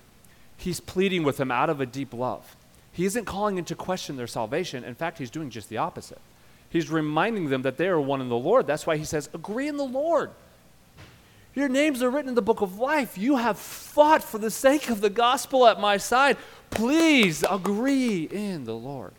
He's 0.58 0.80
pleading 0.80 1.24
with 1.24 1.38
them 1.38 1.52
out 1.52 1.70
of 1.70 1.82
a 1.82 1.86
deep 1.86 2.14
love. 2.14 2.56
He 2.92 3.06
isn't 3.06 3.26
calling 3.26 3.58
into 3.58 3.76
question 3.76 4.18
their 4.18 4.28
salvation. 4.28 4.84
In 4.84 4.96
fact, 4.96 5.18
he's 5.18 5.32
doing 5.32 5.50
just 5.50 5.70
the 5.70 5.78
opposite. 5.78 6.22
He's 6.70 6.90
reminding 6.90 7.50
them 7.50 7.64
that 7.64 7.78
they 7.78 7.88
are 7.88 8.00
one 8.00 8.22
in 8.22 8.30
the 8.30 8.38
Lord. 8.38 8.66
That's 8.66 8.88
why 8.88 8.98
he 8.98 9.04
says, 9.04 9.30
agree 9.34 9.68
in 9.68 9.78
the 9.78 9.84
Lord. 9.84 10.32
Your 11.56 11.70
names 11.70 12.02
are 12.02 12.10
written 12.10 12.30
in 12.30 12.36
the 12.36 12.42
book 12.42 12.62
of 12.62 12.80
life. 12.80 13.18
You 13.18 13.38
have 13.38 13.60
fought 13.60 14.24
for 14.24 14.40
the 14.40 14.50
sake 14.50 14.90
of 14.90 15.02
the 15.02 15.10
gospel 15.10 15.68
at 15.68 15.80
my 15.80 15.98
side. 15.98 16.38
Please 16.72 17.44
agree 17.48 18.24
in 18.24 18.64
the 18.66 18.76
Lord. 18.76 19.14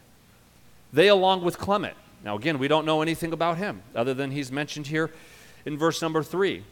They, 0.92 1.08
along 1.08 1.44
with 1.44 1.58
Clement. 1.58 1.96
Now, 2.24 2.36
again, 2.36 2.58
we 2.58 2.68
don't 2.68 2.86
know 2.86 3.02
anything 3.02 3.32
about 3.32 3.58
him 3.58 3.82
other 3.94 4.14
than 4.14 4.32
he's 4.32 4.50
mentioned 4.50 4.88
here 4.88 5.10
in 5.64 5.78
verse 5.78 6.02
number 6.02 6.22
three. 6.22 6.64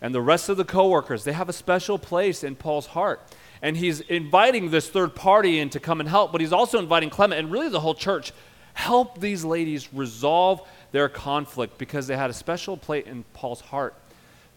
And 0.00 0.14
the 0.14 0.20
rest 0.20 0.48
of 0.48 0.56
the 0.56 0.64
co 0.64 0.88
workers, 0.88 1.24
they 1.24 1.32
have 1.32 1.48
a 1.48 1.52
special 1.52 1.98
place 1.98 2.42
in 2.42 2.56
Paul's 2.56 2.86
heart. 2.86 3.20
And 3.62 3.76
he's 3.76 4.00
inviting 4.00 4.70
this 4.70 4.88
third 4.88 5.14
party 5.14 5.60
in 5.60 5.70
to 5.70 5.80
come 5.80 6.00
and 6.00 6.08
help, 6.08 6.32
but 6.32 6.40
he's 6.40 6.52
also 6.52 6.78
inviting 6.78 7.10
Clement 7.10 7.38
and 7.38 7.50
really 7.50 7.68
the 7.68 7.80
whole 7.80 7.94
church 7.94 8.32
help 8.74 9.20
these 9.20 9.44
ladies 9.44 9.92
resolve 9.94 10.60
their 10.92 11.08
conflict 11.08 11.78
because 11.78 12.06
they 12.06 12.16
had 12.16 12.28
a 12.28 12.34
special 12.34 12.76
place 12.76 13.06
in 13.06 13.24
Paul's 13.32 13.62
heart 13.62 13.94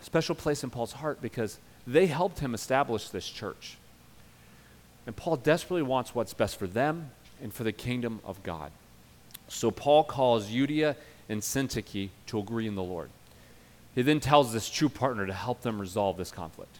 special 0.01 0.35
place 0.35 0.63
in 0.63 0.69
Paul's 0.69 0.93
heart 0.93 1.21
because 1.21 1.59
they 1.85 2.07
helped 2.07 2.39
him 2.39 2.53
establish 2.53 3.09
this 3.09 3.27
church. 3.27 3.77
And 5.05 5.15
Paul 5.15 5.37
desperately 5.37 5.81
wants 5.81 6.13
what's 6.13 6.33
best 6.33 6.57
for 6.57 6.67
them 6.67 7.11
and 7.41 7.53
for 7.53 7.63
the 7.63 7.71
kingdom 7.71 8.19
of 8.23 8.43
God. 8.43 8.71
So 9.47 9.71
Paul 9.71 10.03
calls 10.03 10.49
Euodia 10.49 10.95
and 11.27 11.41
Syntyche 11.41 12.09
to 12.27 12.39
agree 12.39 12.67
in 12.67 12.75
the 12.75 12.83
Lord. 12.83 13.09
He 13.95 14.01
then 14.01 14.19
tells 14.19 14.53
this 14.53 14.69
true 14.69 14.89
partner 14.89 15.25
to 15.25 15.33
help 15.33 15.61
them 15.61 15.81
resolve 15.81 16.17
this 16.17 16.31
conflict. 16.31 16.77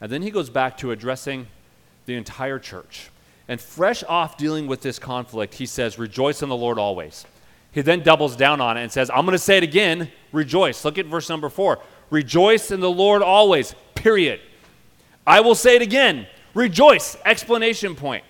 And 0.00 0.10
then 0.10 0.22
he 0.22 0.30
goes 0.30 0.50
back 0.50 0.78
to 0.78 0.90
addressing 0.90 1.46
the 2.06 2.14
entire 2.14 2.58
church. 2.58 3.10
And 3.48 3.60
fresh 3.60 4.02
off 4.04 4.36
dealing 4.36 4.66
with 4.66 4.80
this 4.80 4.98
conflict, 4.98 5.54
he 5.54 5.66
says, 5.66 5.98
Rejoice 5.98 6.42
in 6.42 6.48
the 6.48 6.56
Lord 6.56 6.78
always. 6.78 7.26
He 7.70 7.80
then 7.80 8.02
doubles 8.02 8.36
down 8.36 8.60
on 8.60 8.76
it 8.76 8.82
and 8.82 8.92
says, 8.92 9.10
I'm 9.10 9.24
going 9.24 9.32
to 9.32 9.38
say 9.38 9.56
it 9.56 9.62
again, 9.62 10.10
rejoice. 10.30 10.84
Look 10.84 10.98
at 10.98 11.06
verse 11.06 11.28
number 11.28 11.48
four. 11.48 11.80
Rejoice 12.12 12.70
in 12.70 12.80
the 12.80 12.90
Lord 12.90 13.22
always, 13.22 13.74
period. 13.94 14.38
I 15.26 15.40
will 15.40 15.54
say 15.54 15.76
it 15.76 15.82
again 15.82 16.26
rejoice, 16.52 17.16
explanation 17.24 17.96
point. 17.96 18.22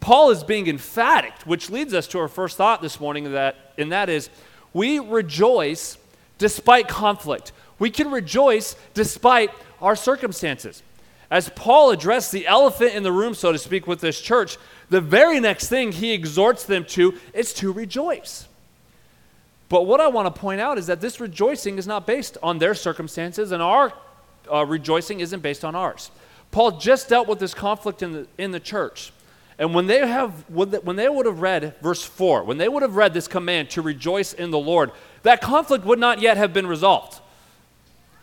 Paul 0.00 0.30
is 0.30 0.42
being 0.42 0.66
emphatic, 0.66 1.32
which 1.44 1.70
leads 1.70 1.94
us 1.94 2.08
to 2.08 2.18
our 2.18 2.26
first 2.26 2.56
thought 2.56 2.82
this 2.82 2.98
morning, 2.98 3.30
that, 3.32 3.72
and 3.78 3.92
that 3.92 4.08
is 4.08 4.30
we 4.72 4.98
rejoice 4.98 5.96
despite 6.38 6.88
conflict. 6.88 7.52
We 7.78 7.88
can 7.90 8.10
rejoice 8.10 8.74
despite 8.94 9.50
our 9.80 9.94
circumstances. 9.94 10.82
As 11.30 11.50
Paul 11.50 11.92
addressed 11.92 12.32
the 12.32 12.48
elephant 12.48 12.94
in 12.94 13.04
the 13.04 13.12
room, 13.12 13.34
so 13.34 13.52
to 13.52 13.58
speak, 13.58 13.86
with 13.86 14.00
this 14.00 14.20
church, 14.20 14.58
the 14.88 15.00
very 15.00 15.38
next 15.38 15.68
thing 15.68 15.92
he 15.92 16.12
exhorts 16.12 16.64
them 16.64 16.84
to 16.86 17.14
is 17.32 17.54
to 17.54 17.70
rejoice. 17.70 18.48
But 19.70 19.86
what 19.86 20.00
I 20.00 20.08
want 20.08 20.26
to 20.34 20.38
point 20.38 20.60
out 20.60 20.78
is 20.78 20.88
that 20.88 21.00
this 21.00 21.20
rejoicing 21.20 21.78
is 21.78 21.86
not 21.86 22.04
based 22.04 22.36
on 22.42 22.58
their 22.58 22.74
circumstances, 22.74 23.52
and 23.52 23.62
our 23.62 23.94
uh, 24.52 24.66
rejoicing 24.66 25.20
isn't 25.20 25.40
based 25.40 25.64
on 25.64 25.74
ours. 25.74 26.10
Paul 26.50 26.72
just 26.72 27.08
dealt 27.08 27.28
with 27.28 27.38
this 27.38 27.54
conflict 27.54 28.02
in 28.02 28.12
the, 28.12 28.26
in 28.36 28.50
the 28.50 28.58
church. 28.58 29.12
And 29.60 29.72
when 29.72 29.86
they, 29.86 30.06
have, 30.06 30.44
when 30.50 30.96
they 30.96 31.08
would 31.08 31.26
have 31.26 31.40
read 31.40 31.76
verse 31.80 32.02
4, 32.02 32.42
when 32.44 32.58
they 32.58 32.68
would 32.68 32.82
have 32.82 32.96
read 32.96 33.14
this 33.14 33.28
command 33.28 33.70
to 33.70 33.82
rejoice 33.82 34.32
in 34.32 34.50
the 34.50 34.58
Lord, 34.58 34.90
that 35.22 35.40
conflict 35.40 35.84
would 35.84 36.00
not 36.00 36.20
yet 36.20 36.36
have 36.36 36.52
been 36.52 36.66
resolved. 36.66 37.20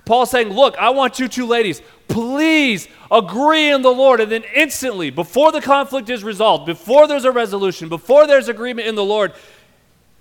Paul's 0.03 0.31
saying, 0.31 0.49
Look, 0.49 0.75
I 0.77 0.89
want 0.89 1.19
you 1.19 1.29
two 1.29 1.45
ladies, 1.45 1.81
please 2.09 2.89
agree 3.09 3.71
in 3.71 3.83
the 3.83 3.91
Lord. 3.91 4.19
And 4.19 4.31
then 4.31 4.43
instantly, 4.53 5.11
before 5.11 5.53
the 5.53 5.61
conflict 5.61 6.09
is 6.09 6.23
resolved, 6.23 6.65
before 6.65 7.07
there's 7.07 7.25
a 7.25 7.31
resolution, 7.31 7.87
before 7.87 8.27
there's 8.27 8.49
agreement 8.49 8.87
in 8.87 8.95
the 8.95 9.05
Lord, 9.05 9.31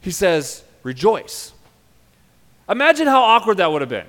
he 0.02 0.10
says, 0.12 0.62
rejoice. 0.86 1.52
Imagine 2.68 3.08
how 3.08 3.20
awkward 3.20 3.56
that 3.56 3.72
would 3.72 3.82
have 3.82 3.90
been. 3.90 4.06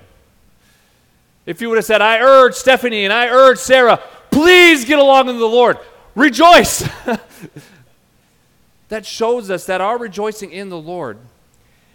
If 1.44 1.60
you 1.60 1.68
would 1.68 1.76
have 1.76 1.84
said, 1.84 2.00
I 2.00 2.20
urge 2.20 2.54
Stephanie 2.54 3.04
and 3.04 3.12
I 3.12 3.28
urge 3.28 3.58
Sarah, 3.58 4.00
please 4.30 4.84
get 4.84 5.00
along 5.00 5.28
in 5.28 5.38
the 5.38 5.46
Lord. 5.46 5.78
Rejoice. 6.14 6.88
that 8.90 9.04
shows 9.04 9.50
us 9.50 9.66
that 9.66 9.80
our 9.80 9.98
rejoicing 9.98 10.52
in 10.52 10.68
the 10.68 10.78
Lord 10.78 11.18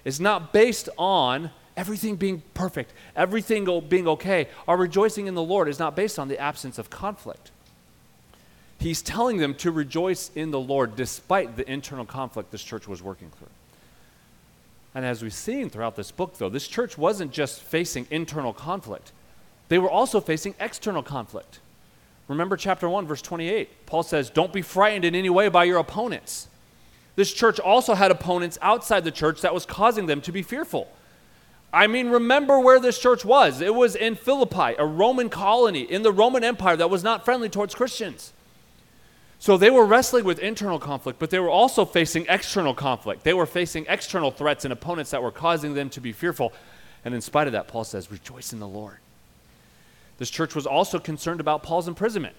is 0.04 0.20
not 0.20 0.52
based 0.52 0.90
on 0.98 1.52
everything 1.78 2.18
being 2.18 2.44
perfect, 2.54 2.92
everything 3.16 3.66
being 3.88 4.08
okay. 4.10 4.50
Our 4.68 4.76
rejoicing 4.76 5.28
in 5.28 5.34
the 5.34 5.42
Lord 5.42 5.70
is 5.70 5.80
not 5.80 5.96
based 5.96 6.20
on 6.20 6.28
the 6.28 6.38
absence 6.40 6.78
of 6.78 6.90
conflict. 6.90 7.52
He's 8.80 9.02
telling 9.02 9.38
them 9.38 9.56
to 9.56 9.72
rejoice 9.72 10.30
in 10.36 10.52
the 10.52 10.60
Lord 10.60 10.98
despite 10.98 11.56
the 11.56 11.72
internal 11.72 12.06
conflict 12.06 12.52
this 12.52 12.64
church 12.64 12.86
was 12.86 13.02
working 13.02 13.30
through. 13.30 13.48
And 14.96 15.06
as 15.06 15.24
we've 15.24 15.34
seen 15.34 15.70
throughout 15.70 15.96
this 15.96 16.12
book, 16.12 16.38
though, 16.38 16.50
this 16.50 16.68
church 16.68 16.98
wasn't 16.98 17.32
just 17.32 17.62
facing 17.62 18.08
internal 18.12 18.54
conflict, 18.54 19.12
they 19.70 19.80
were 19.80 19.90
also 19.90 20.20
facing 20.20 20.54
external 20.60 21.02
conflict. 21.02 21.60
Remember 22.28 22.56
chapter 22.56 22.88
1, 22.88 23.08
verse 23.08 23.22
28. 23.22 23.86
Paul 23.86 24.04
says, 24.04 24.30
Don't 24.30 24.54
be 24.54 24.62
frightened 24.62 25.06
in 25.06 25.16
any 25.16 25.30
way 25.30 25.50
by 25.50 25.64
your 25.64 25.80
opponents. 25.80 26.48
This 27.16 27.34
church 27.34 27.60
also 27.60 27.94
had 27.96 28.12
opponents 28.12 28.58
outside 28.62 29.04
the 29.04 29.12
church 29.12 29.42
that 29.42 29.54
was 29.54 29.66
causing 29.66 30.06
them 30.06 30.22
to 30.22 30.32
be 30.32 30.42
fearful. 30.42 30.88
I 31.72 31.88
mean, 31.88 32.10
remember 32.10 32.60
where 32.60 32.80
this 32.80 33.00
church 33.00 33.26
was. 33.26 33.62
It 33.62 33.74
was 33.74 33.96
in 33.96 34.16
Philippi, 34.16 34.76
a 34.78 34.86
Roman 34.86 35.30
colony 35.30 35.82
in 35.82 36.04
the 36.04 36.12
Roman 36.12 36.44
Empire 36.44 36.76
that 36.78 36.90
was 36.90 37.04
not 37.04 37.26
friendly 37.26 37.50
towards 37.50 37.74
Christians. 37.74 38.32
So 39.44 39.58
they 39.58 39.70
were 39.70 39.86
wrestling 39.86 40.24
with 40.24 40.40
internal 40.40 40.80
conflict, 40.80 41.20
but 41.20 41.30
they 41.30 41.38
were 41.38 41.50
also 41.50 41.84
facing 41.84 42.26
external 42.30 42.74
conflict. 42.74 43.26
They 43.26 43.34
were 43.34 43.46
facing 43.46 43.86
external 43.90 44.32
threats 44.32 44.64
and 44.64 44.72
opponents 44.72 45.12
that 45.12 45.22
were 45.22 45.34
causing 45.34 45.74
them 45.74 45.90
to 45.90 46.00
be 46.00 46.14
fearful. 46.14 46.54
And 47.04 47.14
in 47.14 47.20
spite 47.20 47.48
of 47.48 47.52
that, 47.52 47.68
Paul 47.68 47.84
says, 47.84 48.10
Rejoice 48.10 48.54
in 48.54 48.62
the 48.62 48.68
Lord. 48.70 49.00
This 50.18 50.30
church 50.30 50.56
was 50.56 50.66
also 50.66 50.98
concerned 50.98 51.42
about 51.42 51.62
Paul's 51.62 51.90
imprisonment. 51.90 52.36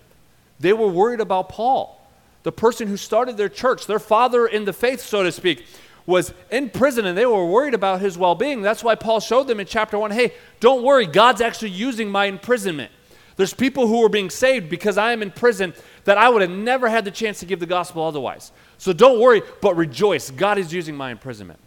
They 0.58 0.73
were 0.73 0.88
worried 0.88 1.20
about 1.20 1.50
Paul, 1.50 2.00
the 2.42 2.52
person 2.52 2.88
who 2.88 2.96
started 2.96 3.37
their 3.37 3.50
church, 3.50 3.87
their 3.87 3.99
father 3.99 4.46
in 4.46 4.64
the 4.64 4.73
faith, 4.73 5.02
so 5.02 5.25
to 5.25 5.30
speak, 5.30 5.66
was 6.06 6.32
in 6.50 6.70
prison 6.70 7.04
and 7.04 7.18
they 7.18 7.26
were 7.26 7.44
worried 7.44 7.75
about 7.75 8.00
his 8.00 8.16
well 8.16 8.34
being. 8.34 8.62
That's 8.62 8.82
why 8.82 8.94
Paul 8.94 9.20
showed 9.20 9.46
them 9.46 9.61
in 9.61 9.66
chapter 9.66 9.99
1 9.99 10.11
hey, 10.12 10.32
don't 10.58 10.82
worry, 10.82 11.04
God's 11.04 11.42
actually 11.42 11.73
using 11.73 12.08
my 12.08 12.25
imprisonment. 12.25 12.90
There's 13.37 13.54
people 13.54 13.88
who 13.88 14.02
are 14.04 14.08
being 14.08 14.30
saved 14.30 14.70
because 14.70 14.96
I 14.96 15.12
am 15.12 15.20
in 15.20 15.30
prison 15.30 15.75
that 16.04 16.18
I 16.18 16.28
would 16.28 16.42
have 16.42 16.50
never 16.50 16.88
had 16.88 17.04
the 17.04 17.11
chance 17.11 17.40
to 17.40 17.46
give 17.46 17.61
the 17.61 17.66
gospel 17.66 18.04
otherwise. 18.04 18.52
So 18.78 18.92
don't 18.92 19.20
worry, 19.20 19.42
but 19.61 19.76
rejoice. 19.76 20.30
God 20.30 20.58
is 20.58 20.73
using 20.73 20.96
my 20.96 21.11
imprisonment. 21.11 21.58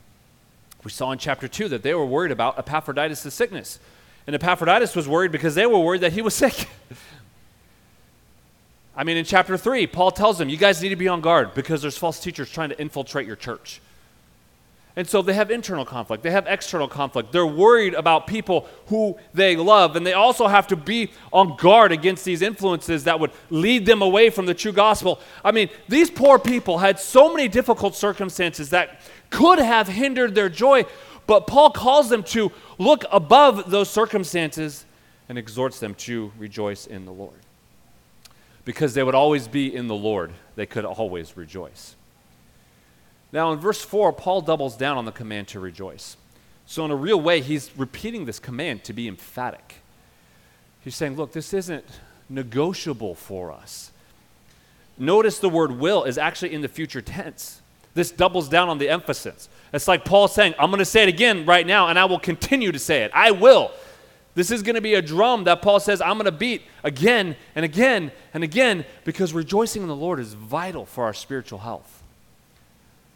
We 0.83 0.91
saw 0.91 1.11
in 1.11 1.17
chapter 1.17 1.47
2 1.47 1.69
that 1.69 1.83
they 1.83 1.93
were 1.93 2.05
worried 2.05 2.31
about 2.31 2.57
Epaphroditus' 2.57 3.33
sickness. 3.33 3.79
And 4.25 4.35
Epaphroditus 4.35 4.95
was 4.95 5.07
worried 5.07 5.31
because 5.31 5.55
they 5.55 5.65
were 5.65 5.79
worried 5.79 6.01
that 6.01 6.13
he 6.13 6.21
was 6.21 6.33
sick. 6.35 6.67
I 8.95 9.03
mean, 9.03 9.17
in 9.17 9.25
chapter 9.25 9.57
3, 9.57 9.85
Paul 9.87 10.11
tells 10.11 10.37
them, 10.37 10.49
you 10.49 10.57
guys 10.57 10.81
need 10.81 10.89
to 10.89 10.95
be 10.95 11.07
on 11.07 11.21
guard 11.21 11.53
because 11.53 11.81
there's 11.81 11.97
false 11.97 12.19
teachers 12.19 12.49
trying 12.49 12.69
to 12.69 12.81
infiltrate 12.81 13.27
your 13.27 13.35
church. 13.35 13.79
And 14.97 15.07
so 15.07 15.21
they 15.21 15.33
have 15.33 15.51
internal 15.51 15.85
conflict, 15.85 16.23
they 16.23 16.31
have 16.31 16.47
external 16.47 16.87
conflict. 16.87 17.31
They're 17.31 17.45
worried 17.45 17.93
about 17.93 18.25
people 18.25 18.67
who 18.87 19.15
they 19.31 19.55
love, 19.55 19.95
and 19.95 20.05
they 20.05 20.13
also 20.13 20.47
have 20.47 20.65
to 20.69 20.75
be 20.75 21.11
on 21.31 21.55
guard 21.55 21.91
against 21.91 22.25
these 22.25 22.41
influences 22.41 23.03
that 23.03 23.19
would 23.19 23.29
lead 23.51 23.85
them 23.85 24.01
away 24.01 24.31
from 24.31 24.47
the 24.47 24.55
true 24.55 24.71
gospel. 24.73 25.19
I 25.45 25.51
mean, 25.51 25.69
these 25.87 26.09
poor 26.09 26.39
people 26.39 26.79
had 26.79 26.99
so 26.99 27.31
many 27.31 27.47
difficult 27.47 27.95
circumstances 27.95 28.71
that 28.71 28.99
could 29.29 29.59
have 29.59 29.87
hindered 29.87 30.33
their 30.33 30.49
joy, 30.49 30.83
but 31.27 31.45
Paul 31.45 31.69
calls 31.69 32.09
them 32.09 32.23
to 32.23 32.51
look 32.79 33.05
above 33.11 33.69
those 33.69 33.91
circumstances 33.91 34.83
and 35.29 35.37
exhorts 35.37 35.79
them 35.79 35.93
to 35.93 36.31
rejoice 36.39 36.87
in 36.87 37.05
the 37.05 37.11
Lord. 37.11 37.39
because 38.65 38.93
they 38.93 39.03
would 39.03 39.15
always 39.15 39.47
be 39.47 39.73
in 39.73 39.87
the 39.87 39.95
Lord. 39.95 40.31
They 40.55 40.65
could 40.65 40.85
always 40.85 41.37
rejoice. 41.37 41.96
Now, 43.31 43.51
in 43.51 43.59
verse 43.59 43.81
4, 43.81 44.13
Paul 44.13 44.41
doubles 44.41 44.77
down 44.77 44.97
on 44.97 45.05
the 45.05 45.11
command 45.11 45.49
to 45.49 45.59
rejoice. 45.59 46.17
So, 46.65 46.85
in 46.85 46.91
a 46.91 46.95
real 46.95 47.19
way, 47.19 47.41
he's 47.41 47.71
repeating 47.77 48.25
this 48.25 48.39
command 48.39 48.83
to 48.85 48.93
be 48.93 49.07
emphatic. 49.07 49.75
He's 50.81 50.95
saying, 50.95 51.15
look, 51.15 51.33
this 51.33 51.53
isn't 51.53 51.85
negotiable 52.29 53.15
for 53.15 53.51
us. 53.51 53.91
Notice 54.97 55.39
the 55.39 55.49
word 55.49 55.71
will 55.71 56.03
is 56.03 56.17
actually 56.17 56.53
in 56.53 56.61
the 56.61 56.67
future 56.67 57.01
tense. 57.01 57.61
This 57.93 58.11
doubles 58.11 58.47
down 58.47 58.69
on 58.69 58.77
the 58.77 58.89
emphasis. 58.89 59.49
It's 59.73 59.87
like 59.87 60.05
Paul 60.05 60.27
saying, 60.27 60.55
I'm 60.59 60.69
going 60.69 60.79
to 60.79 60.85
say 60.85 61.03
it 61.03 61.09
again 61.09 61.45
right 61.45 61.65
now, 61.65 61.87
and 61.87 61.97
I 61.97 62.05
will 62.05 62.19
continue 62.19 62.71
to 62.71 62.79
say 62.79 63.03
it. 63.03 63.11
I 63.13 63.31
will. 63.31 63.71
This 64.35 64.51
is 64.51 64.61
going 64.61 64.75
to 64.75 64.81
be 64.81 64.93
a 64.93 65.01
drum 65.01 65.45
that 65.45 65.63
Paul 65.63 65.79
says, 65.79 65.99
I'm 65.99 66.13
going 66.13 66.25
to 66.25 66.31
beat 66.31 66.61
again 66.83 67.35
and 67.55 67.65
again 67.65 68.11
and 68.35 68.43
again 68.43 68.85
because 69.03 69.33
rejoicing 69.33 69.81
in 69.81 69.87
the 69.87 69.95
Lord 69.95 70.19
is 70.19 70.33
vital 70.33 70.85
for 70.85 71.05
our 71.05 71.13
spiritual 71.13 71.59
health. 71.59 71.96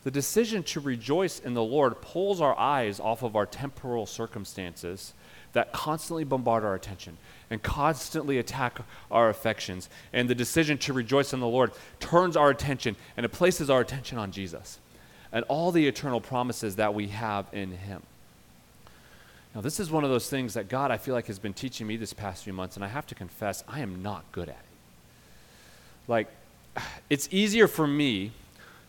The 0.03 0.11
decision 0.11 0.63
to 0.63 0.79
rejoice 0.79 1.39
in 1.39 1.53
the 1.53 1.63
Lord 1.63 2.01
pulls 2.01 2.41
our 2.41 2.57
eyes 2.57 2.99
off 2.99 3.21
of 3.21 3.35
our 3.35 3.45
temporal 3.45 4.05
circumstances 4.05 5.13
that 5.53 5.73
constantly 5.73 6.23
bombard 6.23 6.63
our 6.63 6.73
attention 6.73 7.17
and 7.49 7.61
constantly 7.61 8.37
attack 8.39 8.79
our 9.11 9.29
affections. 9.29 9.89
And 10.11 10.29
the 10.29 10.35
decision 10.35 10.77
to 10.79 10.93
rejoice 10.93 11.33
in 11.33 11.39
the 11.39 11.47
Lord 11.47 11.71
turns 11.99 12.35
our 12.35 12.49
attention 12.49 12.95
and 13.15 13.25
it 13.25 13.29
places 13.29 13.69
our 13.69 13.81
attention 13.81 14.17
on 14.17 14.31
Jesus 14.31 14.79
and 15.31 15.45
all 15.47 15.71
the 15.71 15.87
eternal 15.87 16.19
promises 16.19 16.77
that 16.77 16.93
we 16.93 17.09
have 17.09 17.45
in 17.51 17.71
Him. 17.71 18.01
Now, 19.53 19.61
this 19.61 19.79
is 19.79 19.91
one 19.91 20.03
of 20.03 20.09
those 20.09 20.29
things 20.29 20.53
that 20.53 20.69
God, 20.69 20.91
I 20.91 20.97
feel 20.97 21.13
like, 21.13 21.27
has 21.27 21.39
been 21.39 21.53
teaching 21.53 21.85
me 21.85 21.97
this 21.97 22.13
past 22.13 22.43
few 22.43 22.53
months, 22.53 22.75
and 22.77 22.85
I 22.85 22.87
have 22.87 23.05
to 23.07 23.15
confess, 23.15 23.63
I 23.67 23.81
am 23.81 24.01
not 24.01 24.23
good 24.31 24.47
at 24.47 24.55
it. 24.55 24.65
Like, 26.07 26.27
it's 27.09 27.27
easier 27.31 27.67
for 27.67 27.85
me 27.85 28.31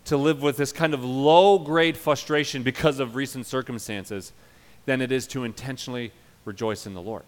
to 0.07 0.17
live 0.17 0.43
with 0.43 0.57
this 0.57 0.73
kind 0.73 0.95
of 0.95 1.05
low 1.05 1.59
grade 1.59 1.97
frustration 1.97 2.63
because 2.63 2.99
of 2.99 3.15
recent 3.15 3.47
circumstances 3.47 4.33
than 4.87 5.01
it 5.01 5.13
is 5.13 5.27
to 5.29 5.45
intentionally 5.45 6.13
rejoice 6.45 6.87
in 6.87 6.95
the 6.95 7.01
Lord. 7.01 7.23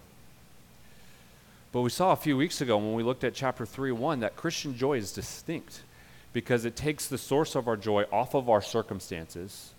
But 1.73 1.83
we 1.83 1.91
saw 1.91 2.13
a 2.13 2.17
few 2.17 2.37
weeks 2.37 2.61
ago 2.61 2.77
when 2.77 2.95
we 2.95 3.03
looked 3.03 3.25
at 3.25 3.35
chapter 3.35 3.67
3 3.67 3.93
1 3.93 4.21
that 4.21 4.37
Christian 4.37 4.77
joy 4.77 4.99
is 4.99 5.13
distinct 5.13 5.83
because 6.33 6.65
it 6.65 6.75
takes 6.75 7.07
the 7.07 7.19
source 7.19 7.55
of 7.55 7.69
our 7.69 7.77
joy 7.77 8.05
off 8.13 8.35
of 8.35 8.49
our 8.49 8.63
circumstances 8.63 9.75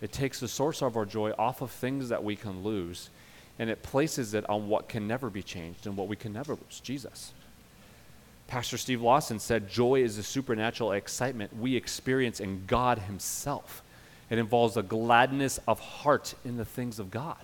it 0.00 0.12
takes 0.12 0.40
the 0.40 0.48
source 0.48 0.82
of 0.82 0.96
our 0.96 1.04
joy 1.04 1.32
off 1.38 1.60
of 1.60 1.70
things 1.70 2.08
that 2.08 2.24
we 2.24 2.36
can 2.36 2.62
lose 2.62 3.10
and 3.58 3.68
it 3.68 3.82
places 3.82 4.32
it 4.32 4.48
on 4.48 4.68
what 4.68 4.88
can 4.88 5.06
never 5.06 5.28
be 5.28 5.42
changed 5.42 5.86
and 5.86 5.96
what 5.96 6.08
we 6.08 6.16
can 6.16 6.32
never 6.32 6.54
lose 6.54 6.80
Jesus. 6.80 7.32
Pastor 8.50 8.76
Steve 8.76 9.00
Lawson 9.00 9.38
said, 9.38 9.70
Joy 9.70 10.02
is 10.02 10.18
a 10.18 10.24
supernatural 10.24 10.90
excitement 10.90 11.56
we 11.56 11.76
experience 11.76 12.40
in 12.40 12.64
God 12.66 12.98
Himself. 12.98 13.80
It 14.28 14.38
involves 14.38 14.76
a 14.76 14.82
gladness 14.82 15.60
of 15.68 15.78
heart 15.78 16.34
in 16.44 16.56
the 16.56 16.64
things 16.64 16.98
of 16.98 17.12
God. 17.12 17.38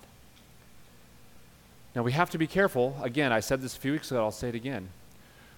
Now, 1.95 2.03
we 2.03 2.11
have 2.11 2.29
to 2.31 2.37
be 2.37 2.45
careful. 2.45 2.97
Again, 3.01 3.31
I 3.31 3.39
said 3.39 3.61
this 3.61 3.77
a 3.77 3.79
few 3.79 3.93
weeks 3.93 4.11
ago, 4.11 4.21
I'll 4.21 4.31
say 4.31 4.49
it 4.49 4.55
again. 4.55 4.89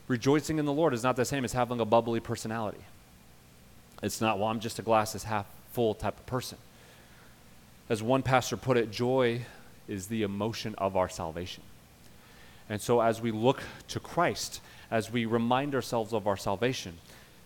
Rejoicing 0.07 0.59
in 0.59 0.65
the 0.65 0.71
Lord 0.71 0.93
is 0.93 1.01
not 1.01 1.15
the 1.15 1.25
same 1.25 1.43
as 1.43 1.53
having 1.53 1.79
a 1.79 1.85
bubbly 1.85 2.19
personality. 2.19 2.81
It's 4.03 4.21
not, 4.21 4.37
well, 4.37 4.49
I'm 4.49 4.59
just 4.59 4.77
a 4.77 4.83
glass 4.83 5.15
is 5.15 5.23
half 5.23 5.47
full 5.71 5.95
type 5.95 6.19
of 6.19 6.25
person. 6.27 6.59
As 7.89 8.03
one 8.03 8.21
pastor 8.21 8.55
put 8.55 8.77
it, 8.77 8.91
joy 8.91 9.41
is 9.87 10.07
the 10.07 10.21
emotion 10.21 10.75
of 10.77 10.95
our 10.95 11.09
salvation. 11.09 11.63
And 12.69 12.79
so, 12.79 13.01
as 13.01 13.19
we 13.19 13.31
look 13.31 13.63
to 13.87 13.99
Christ, 13.99 14.61
as 14.91 15.11
we 15.11 15.25
remind 15.25 15.75
ourselves 15.75 16.13
of 16.13 16.27
our 16.27 16.37
salvation, 16.37 16.97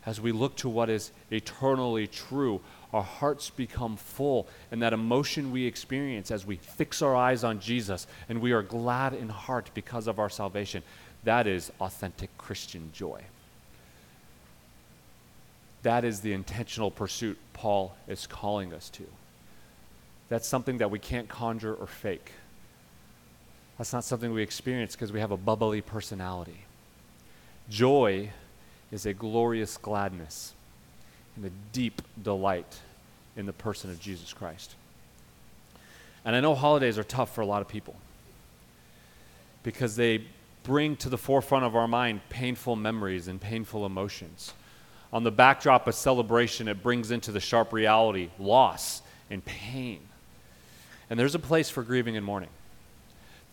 as 0.05 0.19
we 0.19 0.31
look 0.31 0.55
to 0.57 0.69
what 0.69 0.89
is 0.89 1.11
eternally 1.31 2.07
true, 2.07 2.61
our 2.93 3.03
hearts 3.03 3.49
become 3.49 3.97
full, 3.97 4.47
and 4.71 4.81
that 4.81 4.93
emotion 4.93 5.51
we 5.51 5.65
experience 5.65 6.29
as 6.29 6.45
we 6.45 6.57
fix 6.57 7.01
our 7.01 7.15
eyes 7.15 7.43
on 7.43 7.59
Jesus 7.59 8.05
and 8.29 8.41
we 8.41 8.51
are 8.51 8.61
glad 8.61 9.13
in 9.13 9.29
heart 9.29 9.69
because 9.73 10.07
of 10.07 10.19
our 10.19 10.29
salvation, 10.29 10.83
that 11.23 11.47
is 11.47 11.71
authentic 11.79 12.37
Christian 12.37 12.91
joy. 12.93 13.21
That 15.83 16.05
is 16.05 16.21
the 16.21 16.33
intentional 16.33 16.91
pursuit 16.91 17.37
Paul 17.53 17.95
is 18.07 18.27
calling 18.27 18.73
us 18.73 18.89
to. 18.91 19.03
That's 20.29 20.47
something 20.47 20.77
that 20.77 20.91
we 20.91 20.99
can't 20.99 21.27
conjure 21.27 21.73
or 21.73 21.87
fake. 21.87 22.31
That's 23.77 23.91
not 23.91 24.03
something 24.03 24.31
we 24.33 24.43
experience 24.43 24.95
because 24.95 25.11
we 25.11 25.19
have 25.19 25.31
a 25.31 25.37
bubbly 25.37 25.81
personality. 25.81 26.65
Joy 27.73 28.29
is 28.91 29.07
a 29.07 29.15
glorious 29.15 29.77
gladness 29.77 30.53
and 31.35 31.43
a 31.43 31.49
deep 31.71 32.03
delight 32.21 32.81
in 33.35 33.47
the 33.47 33.51
person 33.51 33.89
of 33.89 33.99
Jesus 33.99 34.31
Christ. 34.31 34.75
And 36.23 36.35
I 36.35 36.39
know 36.39 36.53
holidays 36.53 36.99
are 36.99 37.03
tough 37.03 37.33
for 37.33 37.41
a 37.41 37.47
lot 37.47 37.63
of 37.63 37.67
people 37.67 37.95
because 39.63 39.95
they 39.95 40.23
bring 40.61 40.95
to 40.97 41.09
the 41.09 41.17
forefront 41.17 41.65
of 41.65 41.75
our 41.75 41.87
mind 41.87 42.21
painful 42.29 42.75
memories 42.75 43.27
and 43.27 43.41
painful 43.41 43.87
emotions. 43.87 44.53
On 45.11 45.23
the 45.23 45.31
backdrop 45.31 45.87
of 45.87 45.95
celebration, 45.95 46.67
it 46.67 46.83
brings 46.83 47.09
into 47.09 47.31
the 47.31 47.39
sharp 47.39 47.73
reality 47.73 48.29
loss 48.37 49.01
and 49.31 49.43
pain. 49.43 49.99
And 51.09 51.19
there's 51.19 51.33
a 51.33 51.39
place 51.39 51.71
for 51.71 51.81
grieving 51.81 52.17
and 52.17 52.25
mourning. 52.25 52.49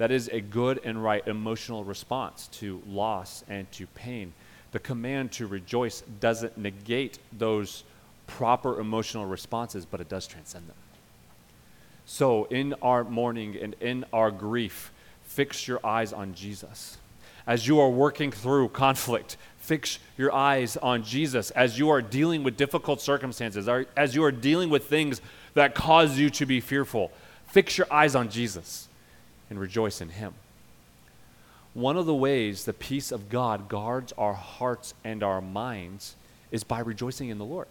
That 0.01 0.11
is 0.11 0.31
a 0.33 0.41
good 0.41 0.81
and 0.83 1.05
right 1.05 1.23
emotional 1.29 1.85
response 1.85 2.47
to 2.53 2.81
loss 2.89 3.45
and 3.51 3.71
to 3.73 3.87
pain. 3.89 4.33
The 4.73 4.79
command 4.79 5.31
to 5.33 5.47
rejoice 5.47 6.01
doesn't 6.21 6.57
negate 6.57 7.19
those 7.37 7.85
proper 8.27 8.81
emotional 8.81 9.27
responses, 9.27 9.85
but 9.85 10.01
it 10.01 10.09
does 10.09 10.27
transcend 10.27 10.69
them. 10.69 10.77
So, 12.07 12.45
in 12.45 12.73
our 12.81 13.05
mourning 13.05 13.59
and 13.61 13.77
in 13.79 14.07
our 14.11 14.31
grief, 14.31 14.91
fix 15.23 15.69
your 15.69 15.85
eyes 15.85 16.15
on 16.15 16.33
Jesus. 16.33 16.97
As 17.47 17.69
you 17.69 17.79
are 17.79 17.91
working 17.91 18.33
through 18.33 18.71
conflict, 18.71 19.37
fix 19.59 19.99
your 20.17 20.33
eyes 20.33 20.79
on 20.79 21.03
Jesus. 21.03 21.51
As 21.51 21.79
you 21.79 21.91
are 21.91 22.01
dealing 22.01 22.43
with 22.43 22.57
difficult 22.57 23.03
circumstances, 23.03 23.69
as 23.69 24.15
you 24.15 24.25
are 24.25 24.33
dealing 24.33 24.71
with 24.71 24.87
things 24.87 25.21
that 25.53 25.75
cause 25.75 26.19
you 26.19 26.31
to 26.31 26.47
be 26.47 26.59
fearful, 26.59 27.13
Fix 27.51 27.77
your 27.77 27.93
eyes 27.93 28.15
on 28.15 28.29
Jesus 28.29 28.87
and 29.51 29.59
rejoice 29.59 30.01
in 30.01 30.09
Him. 30.09 30.33
One 31.75 31.97
of 31.97 32.07
the 32.07 32.15
ways 32.15 32.65
the 32.65 32.73
peace 32.73 33.13
of 33.13 33.29
God 33.29 33.69
guards 33.69 34.13
our 34.17 34.35
hearts 34.35 34.95
and 35.05 35.23
our 35.23 35.41
minds 35.41 36.17
is 36.51 36.65
by 36.65 36.81
rejoicing 36.81 37.29
in 37.29 37.39
the 37.39 37.45
Lord. 37.45 37.69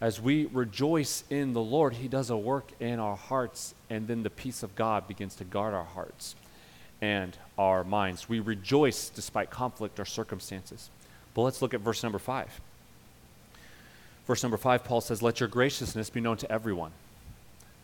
As 0.00 0.20
we 0.20 0.46
rejoice 0.46 1.24
in 1.30 1.54
the 1.54 1.62
Lord, 1.62 1.94
He 1.94 2.08
does 2.08 2.30
a 2.30 2.36
work 2.36 2.70
in 2.80 2.98
our 2.98 3.16
hearts, 3.16 3.74
and 3.88 4.06
then 4.06 4.22
the 4.22 4.30
peace 4.30 4.62
of 4.62 4.74
God 4.74 5.08
begins 5.08 5.34
to 5.36 5.44
guard 5.44 5.74
our 5.74 5.84
hearts 5.84 6.34
and 7.00 7.36
our 7.58 7.84
minds. 7.84 8.28
We 8.28 8.40
rejoice 8.40 9.08
despite 9.08 9.50
conflict 9.50 9.98
or 9.98 10.04
circumstances. 10.04 10.90
But 11.34 11.42
let's 11.42 11.60
look 11.60 11.74
at 11.74 11.80
verse 11.80 12.02
number 12.02 12.18
five. 12.18 12.60
Verse 14.26 14.42
number 14.42 14.56
five, 14.56 14.84
Paul 14.84 15.00
says, 15.00 15.22
Let 15.22 15.40
your 15.40 15.48
graciousness 15.48 16.10
be 16.10 16.20
known 16.20 16.36
to 16.38 16.50
everyone 16.50 16.92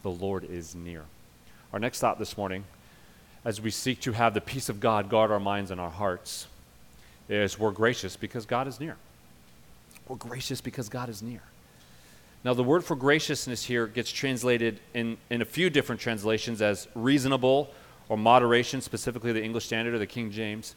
the 0.02 0.10
Lord 0.10 0.44
is 0.44 0.74
near. 0.74 1.04
Our 1.72 1.78
next 1.78 2.00
thought 2.00 2.18
this 2.18 2.36
morning, 2.36 2.64
as 3.46 3.60
we 3.60 3.70
seek 3.70 4.00
to 4.02 4.12
have 4.12 4.34
the 4.34 4.42
peace 4.42 4.68
of 4.68 4.78
God 4.78 5.08
guard 5.08 5.30
our 5.30 5.40
minds 5.40 5.70
and 5.70 5.80
our 5.80 5.90
hearts, 5.90 6.46
is 7.30 7.58
we're 7.58 7.70
gracious 7.70 8.14
because 8.14 8.44
God 8.44 8.68
is 8.68 8.78
near. 8.78 8.96
We're 10.06 10.16
gracious 10.16 10.60
because 10.60 10.90
God 10.90 11.08
is 11.08 11.22
near. 11.22 11.40
Now, 12.44 12.52
the 12.52 12.62
word 12.62 12.84
for 12.84 12.94
graciousness 12.94 13.64
here 13.64 13.86
gets 13.86 14.10
translated 14.10 14.80
in, 14.92 15.16
in 15.30 15.40
a 15.40 15.46
few 15.46 15.70
different 15.70 16.00
translations 16.00 16.60
as 16.60 16.88
reasonable 16.94 17.70
or 18.08 18.18
moderation, 18.18 18.82
specifically 18.82 19.32
the 19.32 19.42
English 19.42 19.64
Standard 19.64 19.94
or 19.94 19.98
the 19.98 20.06
King 20.06 20.30
James. 20.30 20.74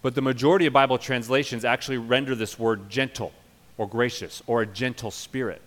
But 0.00 0.14
the 0.14 0.22
majority 0.22 0.64
of 0.64 0.72
Bible 0.72 0.96
translations 0.96 1.64
actually 1.64 1.98
render 1.98 2.34
this 2.34 2.58
word 2.58 2.88
gentle 2.88 3.32
or 3.76 3.86
gracious 3.86 4.42
or 4.46 4.62
a 4.62 4.66
gentle 4.66 5.10
spirit. 5.10 5.60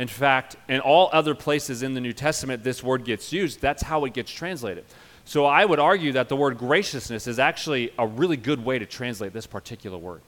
In 0.00 0.08
fact, 0.08 0.56
in 0.66 0.80
all 0.80 1.10
other 1.12 1.34
places 1.34 1.82
in 1.82 1.92
the 1.92 2.00
New 2.00 2.14
Testament 2.14 2.64
this 2.64 2.82
word 2.82 3.04
gets 3.04 3.34
used, 3.34 3.60
that's 3.60 3.82
how 3.82 4.06
it 4.06 4.14
gets 4.14 4.30
translated. 4.32 4.86
So 5.26 5.44
I 5.44 5.66
would 5.66 5.78
argue 5.78 6.12
that 6.12 6.30
the 6.30 6.36
word 6.36 6.56
graciousness 6.56 7.26
is 7.26 7.38
actually 7.38 7.92
a 7.98 8.06
really 8.06 8.38
good 8.38 8.64
way 8.64 8.78
to 8.78 8.86
translate 8.86 9.34
this 9.34 9.46
particular 9.46 9.98
word. 9.98 10.22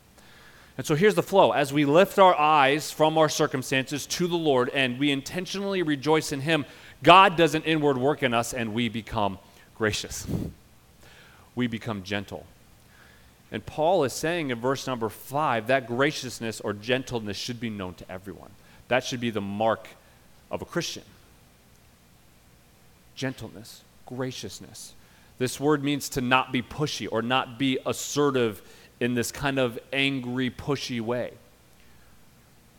And 0.76 0.86
so 0.86 0.94
here's 0.94 1.14
the 1.14 1.22
flow. 1.22 1.52
As 1.52 1.72
we 1.72 1.86
lift 1.86 2.18
our 2.18 2.38
eyes 2.38 2.90
from 2.90 3.16
our 3.16 3.30
circumstances 3.30 4.04
to 4.08 4.26
the 4.26 4.36
Lord 4.36 4.68
and 4.68 4.98
we 4.98 5.10
intentionally 5.10 5.82
rejoice 5.82 6.32
in 6.32 6.42
Him, 6.42 6.66
God 7.02 7.36
does 7.36 7.54
an 7.54 7.62
inward 7.62 7.96
work 7.96 8.22
in 8.22 8.34
us 8.34 8.52
and 8.52 8.74
we 8.74 8.90
become 8.90 9.38
gracious. 9.78 10.26
We 11.54 11.66
become 11.66 12.02
gentle. 12.02 12.44
And 13.50 13.64
Paul 13.64 14.04
is 14.04 14.12
saying 14.12 14.50
in 14.50 14.60
verse 14.60 14.86
number 14.86 15.08
five 15.08 15.68
that 15.68 15.86
graciousness 15.86 16.60
or 16.60 16.74
gentleness 16.74 17.38
should 17.38 17.58
be 17.58 17.70
known 17.70 17.94
to 17.94 18.12
everyone. 18.12 18.50
That 18.92 19.04
should 19.04 19.20
be 19.20 19.30
the 19.30 19.40
mark 19.40 19.88
of 20.50 20.60
a 20.60 20.66
Christian. 20.66 21.04
Gentleness, 23.14 23.80
graciousness. 24.04 24.92
This 25.38 25.58
word 25.58 25.82
means 25.82 26.10
to 26.10 26.20
not 26.20 26.52
be 26.52 26.60
pushy 26.60 27.08
or 27.10 27.22
not 27.22 27.58
be 27.58 27.78
assertive 27.86 28.60
in 29.00 29.14
this 29.14 29.32
kind 29.32 29.58
of 29.58 29.78
angry, 29.94 30.50
pushy 30.50 31.00
way. 31.00 31.32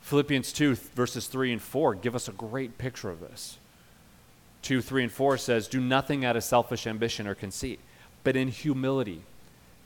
Philippians 0.01 0.53
2, 0.53 0.75
verses 0.93 1.25
3 1.25 1.53
and 1.53 1.61
4 1.63 1.95
give 1.95 2.13
us 2.13 2.27
a 2.27 2.33
great 2.33 2.77
picture 2.77 3.09
of 3.09 3.19
this. 3.19 3.57
2, 4.61 4.83
3, 4.83 5.05
and 5.05 5.11
4 5.11 5.39
says, 5.39 5.67
Do 5.67 5.81
nothing 5.81 6.23
out 6.23 6.35
of 6.35 6.43
selfish 6.43 6.85
ambition 6.85 7.25
or 7.25 7.33
conceit, 7.33 7.79
but 8.23 8.35
in 8.35 8.49
humility 8.49 9.23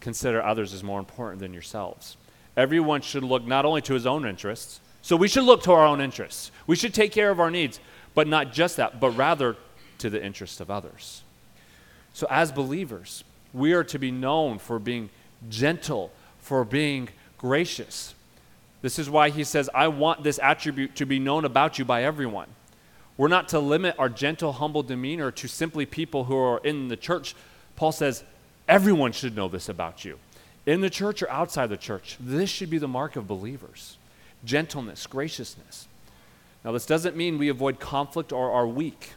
consider 0.02 0.44
others 0.44 0.74
as 0.74 0.84
more 0.84 1.00
important 1.00 1.40
than 1.40 1.54
yourselves. 1.54 2.18
Everyone 2.58 3.00
should 3.00 3.24
look 3.24 3.48
not 3.48 3.64
only 3.64 3.82
to 3.84 3.94
his 3.94 4.06
own 4.06 4.26
interests, 4.26 4.82
so 5.08 5.16
we 5.16 5.30
should 5.30 5.46
look 5.46 5.64
to 5.64 5.72
our 5.72 5.86
own 5.86 6.02
interests. 6.02 6.52
We 6.68 6.76
should 6.76 6.94
take 6.94 7.14
care 7.14 7.30
of 7.30 7.40
our 7.40 7.50
needs, 7.50 7.80
but 8.14 8.28
not 8.28 8.52
just 8.52 8.76
that, 8.76 9.00
but 9.00 9.12
rather 9.12 9.56
to 10.00 10.10
the 10.10 10.22
interest 10.22 10.60
of 10.60 10.70
others. 10.70 11.24
So, 12.12 12.28
as 12.30 12.52
believers, 12.52 13.24
we 13.54 13.72
are 13.72 13.86
to 13.86 13.98
be 13.98 14.12
known 14.12 14.60
for 14.60 14.80
being 14.80 15.10
gentle, 15.48 16.12
for 16.40 16.66
being 16.66 17.08
gracious. 17.38 18.16
This 18.82 19.00
is 19.00 19.10
why 19.10 19.30
he 19.30 19.46
says, 19.46 19.70
I 19.74 19.88
want 19.88 20.24
this 20.24 20.40
attribute 20.40 20.98
to 20.98 21.06
be 21.06 21.20
known 21.20 21.46
about 21.46 21.80
you 21.80 21.86
by 21.86 22.04
everyone. 22.04 22.50
We're 23.16 23.30
not 23.30 23.48
to 23.50 23.60
limit 23.60 23.96
our 23.98 24.10
gentle, 24.10 24.52
humble 24.52 24.84
demeanor 24.84 25.32
to 25.32 25.48
simply 25.48 25.86
people 25.86 26.26
who 26.26 26.36
are 26.36 26.60
in 26.66 26.90
the 26.90 26.98
church. 26.98 27.34
Paul 27.78 27.94
says, 27.94 28.26
everyone 28.68 29.14
should 29.14 29.38
know 29.38 29.48
this 29.48 29.70
about 29.70 30.04
you. 30.04 30.20
In 30.66 30.82
the 30.82 30.90
church 30.90 31.24
or 31.24 31.30
outside 31.30 31.68
the 31.68 31.78
church, 31.78 32.18
this 32.20 32.50
should 32.50 32.70
be 32.70 32.78
the 32.78 32.90
mark 32.90 33.16
of 33.16 33.26
believers 33.26 33.96
gentleness, 34.44 35.06
graciousness. 35.08 35.88
Now, 36.64 36.72
this 36.72 36.86
doesn't 36.86 37.16
mean 37.16 37.38
we 37.38 37.50
avoid 37.50 37.80
conflict 37.80 38.32
or 38.32 38.52
are 38.52 38.68
weak. 38.68 39.12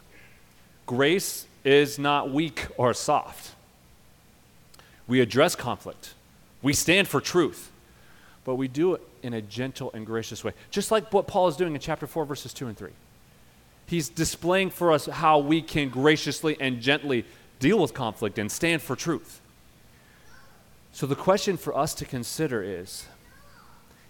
Grace 0.85 1.45
is 1.63 1.99
not 1.99 2.31
weak 2.31 2.67
or 2.77 2.93
soft. 2.93 3.55
We 5.07 5.19
address 5.19 5.55
conflict, 5.55 6.13
we 6.61 6.73
stand 6.73 7.07
for 7.07 7.19
truth, 7.19 7.71
but 8.45 8.55
we 8.55 8.67
do 8.67 8.93
it 8.93 9.01
in 9.23 9.33
a 9.33 9.41
gentle 9.41 9.91
and 9.93 10.05
gracious 10.05 10.43
way, 10.43 10.53
just 10.69 10.91
like 10.91 11.11
what 11.11 11.27
Paul 11.27 11.47
is 11.47 11.57
doing 11.57 11.73
in 11.73 11.81
chapter 11.81 12.07
4, 12.07 12.25
verses 12.25 12.53
2 12.53 12.67
and 12.67 12.77
3. 12.77 12.91
He's 13.85 14.07
displaying 14.07 14.69
for 14.69 14.93
us 14.93 15.07
how 15.07 15.39
we 15.39 15.61
can 15.61 15.89
graciously 15.89 16.55
and 16.61 16.79
gently 16.79 17.25
deal 17.59 17.77
with 17.77 17.93
conflict 17.93 18.39
and 18.39 18.49
stand 18.49 18.81
for 18.81 18.95
truth. 18.95 19.41
So, 20.93 21.05
the 21.05 21.15
question 21.15 21.57
for 21.57 21.75
us 21.75 21.93
to 21.95 22.05
consider 22.05 22.63
is 22.63 23.05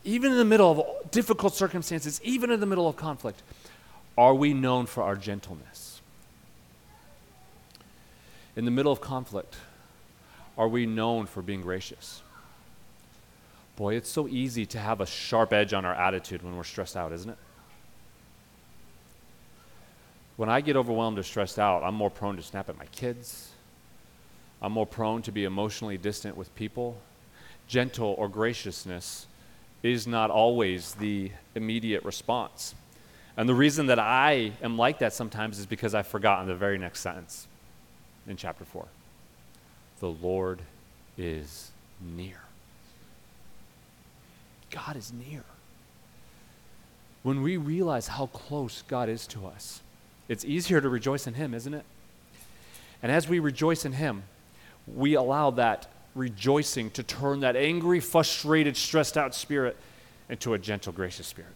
even 0.04 0.32
in 0.32 0.38
the 0.38 0.46
middle 0.46 0.72
of 0.72 1.12
difficult 1.12 1.56
circumstances, 1.56 2.20
even 2.24 2.52
in 2.52 2.60
the 2.60 2.66
middle 2.66 2.88
of 2.88 2.96
conflict, 2.96 3.42
are 4.18 4.34
we 4.34 4.54
known 4.54 4.86
for 4.86 5.04
our 5.04 5.16
gentleness? 5.16 6.02
In 8.56 8.66
the 8.66 8.72
middle 8.72 8.92
of 8.92 9.00
conflict, 9.00 9.56
are 10.58 10.68
we 10.68 10.86
known 10.86 11.26
for 11.26 11.42
being 11.42 11.62
gracious? 11.62 12.22
Boy, 13.76 13.96
it's 13.96 14.10
so 14.10 14.28
easy 14.28 14.66
to 14.68 14.80
have 14.80 15.02
a 15.02 15.06
sharp 15.06 15.54
edge 15.54 15.74
on 15.74 15.86
our 15.86 15.94
attitude 15.94 16.44
when 16.44 16.58
we're 16.58 16.64
stressed 16.64 16.98
out, 16.98 17.14
isn't 17.14 17.30
it? 17.30 17.38
When 20.36 20.50
I 20.50 20.62
get 20.62 20.76
overwhelmed 20.76 21.18
or 21.20 21.24
stressed 21.24 21.60
out, 21.60 21.84
I'm 21.84 21.96
more 21.96 22.10
prone 22.10 22.36
to 22.36 22.42
snap 22.42 22.68
at 22.68 22.78
my 22.78 22.86
kids. 22.88 23.52
I'm 24.62 24.72
more 24.72 24.86
prone 24.86 25.22
to 25.24 25.32
be 25.32 25.46
emotionally 25.46 25.98
distant 25.98 26.36
with 26.36 26.54
people. 26.56 27.00
Gentle 27.68 28.16
or 28.18 28.28
graciousness 28.28 29.28
is 29.84 30.08
not 30.08 30.30
always 30.30 30.94
the 30.96 31.32
immediate 31.56 32.04
response. 32.04 32.76
And 33.38 33.48
the 33.48 33.56
reason 33.56 33.88
that 33.88 34.00
I 34.00 34.52
am 34.62 34.78
like 34.78 35.00
that 35.00 35.14
sometimes 35.14 35.58
is 35.58 35.66
because 35.66 35.96
I've 35.96 36.08
forgotten 36.08 36.48
the 36.48 36.56
very 36.56 36.78
next 36.78 37.00
sentence 37.00 37.48
in 38.28 38.38
chapter 38.38 38.66
4. 38.66 38.86
The 40.00 40.10
Lord 40.10 40.62
is 41.18 41.72
near. 42.00 42.42
God 44.70 44.96
is 44.96 45.12
near. 45.14 45.44
When 47.24 47.42
we 47.42 47.58
realize 47.58 48.08
how 48.08 48.28
close 48.28 48.84
God 48.88 49.10
is 49.10 49.28
to 49.28 49.46
us, 49.46 49.82
it's 50.28 50.46
easier 50.46 50.82
to 50.82 50.90
rejoice 50.90 51.28
in 51.28 51.36
Him, 51.36 51.54
isn't 51.54 51.74
it? 51.74 51.86
And 53.04 53.12
as 53.12 53.28
we 53.28 53.40
rejoice 53.40 53.86
in 53.86 53.94
Him, 53.94 54.24
we 54.88 55.14
allow 55.14 55.52
that 55.52 55.88
rejoicing 56.16 56.90
to 56.92 57.04
turn 57.04 57.42
that 57.42 57.56
angry, 57.56 58.00
frustrated, 58.00 58.76
stressed 58.76 59.18
out 59.18 59.34
spirit 59.34 59.78
into 60.30 60.54
a 60.54 60.60
gentle, 60.60 60.94
gracious 60.94 61.28
spirit. 61.28 61.52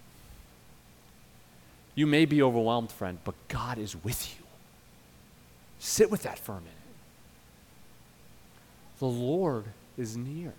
You 1.96 2.08
may 2.08 2.26
be 2.26 2.41
overwhelmed, 2.41 2.91
friend, 2.91 3.18
but 3.24 3.36
God 3.48 3.78
is 3.78 3.96
with 4.04 4.38
you. 4.38 4.46
Sit 5.80 6.12
with 6.12 6.24
that 6.24 6.39
for 6.39 6.54
a 6.54 6.60
minute. 6.60 6.72
The 9.00 9.06
Lord 9.06 9.65
is 9.98 10.18
near. 10.18 10.54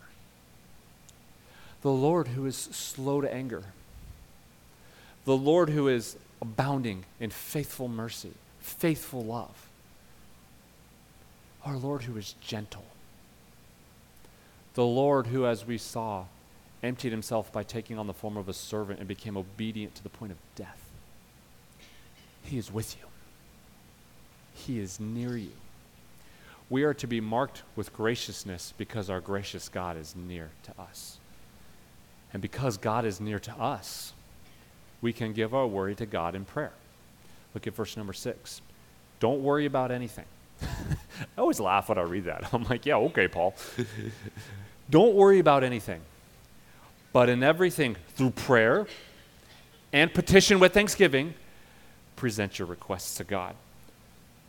The 1.82 1.90
Lord 1.90 2.28
who 2.28 2.46
is 2.46 2.56
slow 2.56 3.20
to 3.20 3.32
anger. 3.32 3.62
The 5.24 5.36
Lord 5.36 5.70
who 5.70 5.88
is 5.88 6.16
abounding 6.40 7.04
in 7.20 7.30
faithful 7.30 7.88
mercy, 7.88 8.32
faithful 8.60 9.24
love. 9.24 9.68
Our 11.64 11.76
Lord 11.76 12.02
who 12.02 12.16
is 12.16 12.34
gentle 12.40 12.84
the 14.76 14.84
Lord, 14.84 15.28
who, 15.28 15.46
as 15.46 15.66
we 15.66 15.78
saw, 15.78 16.26
emptied 16.82 17.10
himself 17.10 17.50
by 17.50 17.62
taking 17.62 17.98
on 17.98 18.06
the 18.06 18.12
form 18.12 18.36
of 18.36 18.46
a 18.46 18.52
servant 18.52 18.98
and 18.98 19.08
became 19.08 19.36
obedient 19.36 19.94
to 19.94 20.02
the 20.02 20.10
point 20.10 20.30
of 20.30 20.38
death. 20.54 20.80
He 22.42 22.58
is 22.58 22.70
with 22.70 22.94
you, 22.98 23.06
He 24.54 24.78
is 24.78 25.00
near 25.00 25.36
you. 25.36 25.52
We 26.68 26.84
are 26.84 26.94
to 26.94 27.06
be 27.06 27.20
marked 27.20 27.62
with 27.74 27.92
graciousness 27.94 28.74
because 28.76 29.08
our 29.08 29.20
gracious 29.20 29.68
God 29.70 29.96
is 29.96 30.14
near 30.14 30.50
to 30.64 30.72
us. 30.80 31.18
And 32.32 32.42
because 32.42 32.76
God 32.76 33.06
is 33.06 33.18
near 33.18 33.38
to 33.38 33.52
us, 33.52 34.12
we 35.00 35.12
can 35.12 35.32
give 35.32 35.54
our 35.54 35.66
worry 35.66 35.94
to 35.94 36.06
God 36.06 36.34
in 36.34 36.44
prayer. 36.44 36.72
Look 37.54 37.66
at 37.66 37.74
verse 37.74 37.96
number 37.96 38.12
six. 38.12 38.60
Don't 39.20 39.42
worry 39.42 39.64
about 39.64 39.90
anything. 39.90 40.26
I 40.62 41.40
always 41.40 41.60
laugh 41.60 41.88
when 41.88 41.96
I 41.96 42.02
read 42.02 42.24
that. 42.24 42.48
I'm 42.52 42.64
like, 42.64 42.84
yeah, 42.84 42.96
okay, 42.96 43.26
Paul. 43.26 43.54
Don't 44.88 45.14
worry 45.14 45.38
about 45.38 45.64
anything, 45.64 46.00
but 47.12 47.28
in 47.28 47.42
everything, 47.42 47.96
through 48.14 48.30
prayer 48.30 48.86
and 49.92 50.12
petition 50.12 50.60
with 50.60 50.74
thanksgiving, 50.74 51.34
present 52.14 52.58
your 52.58 52.68
requests 52.68 53.16
to 53.16 53.24
God. 53.24 53.54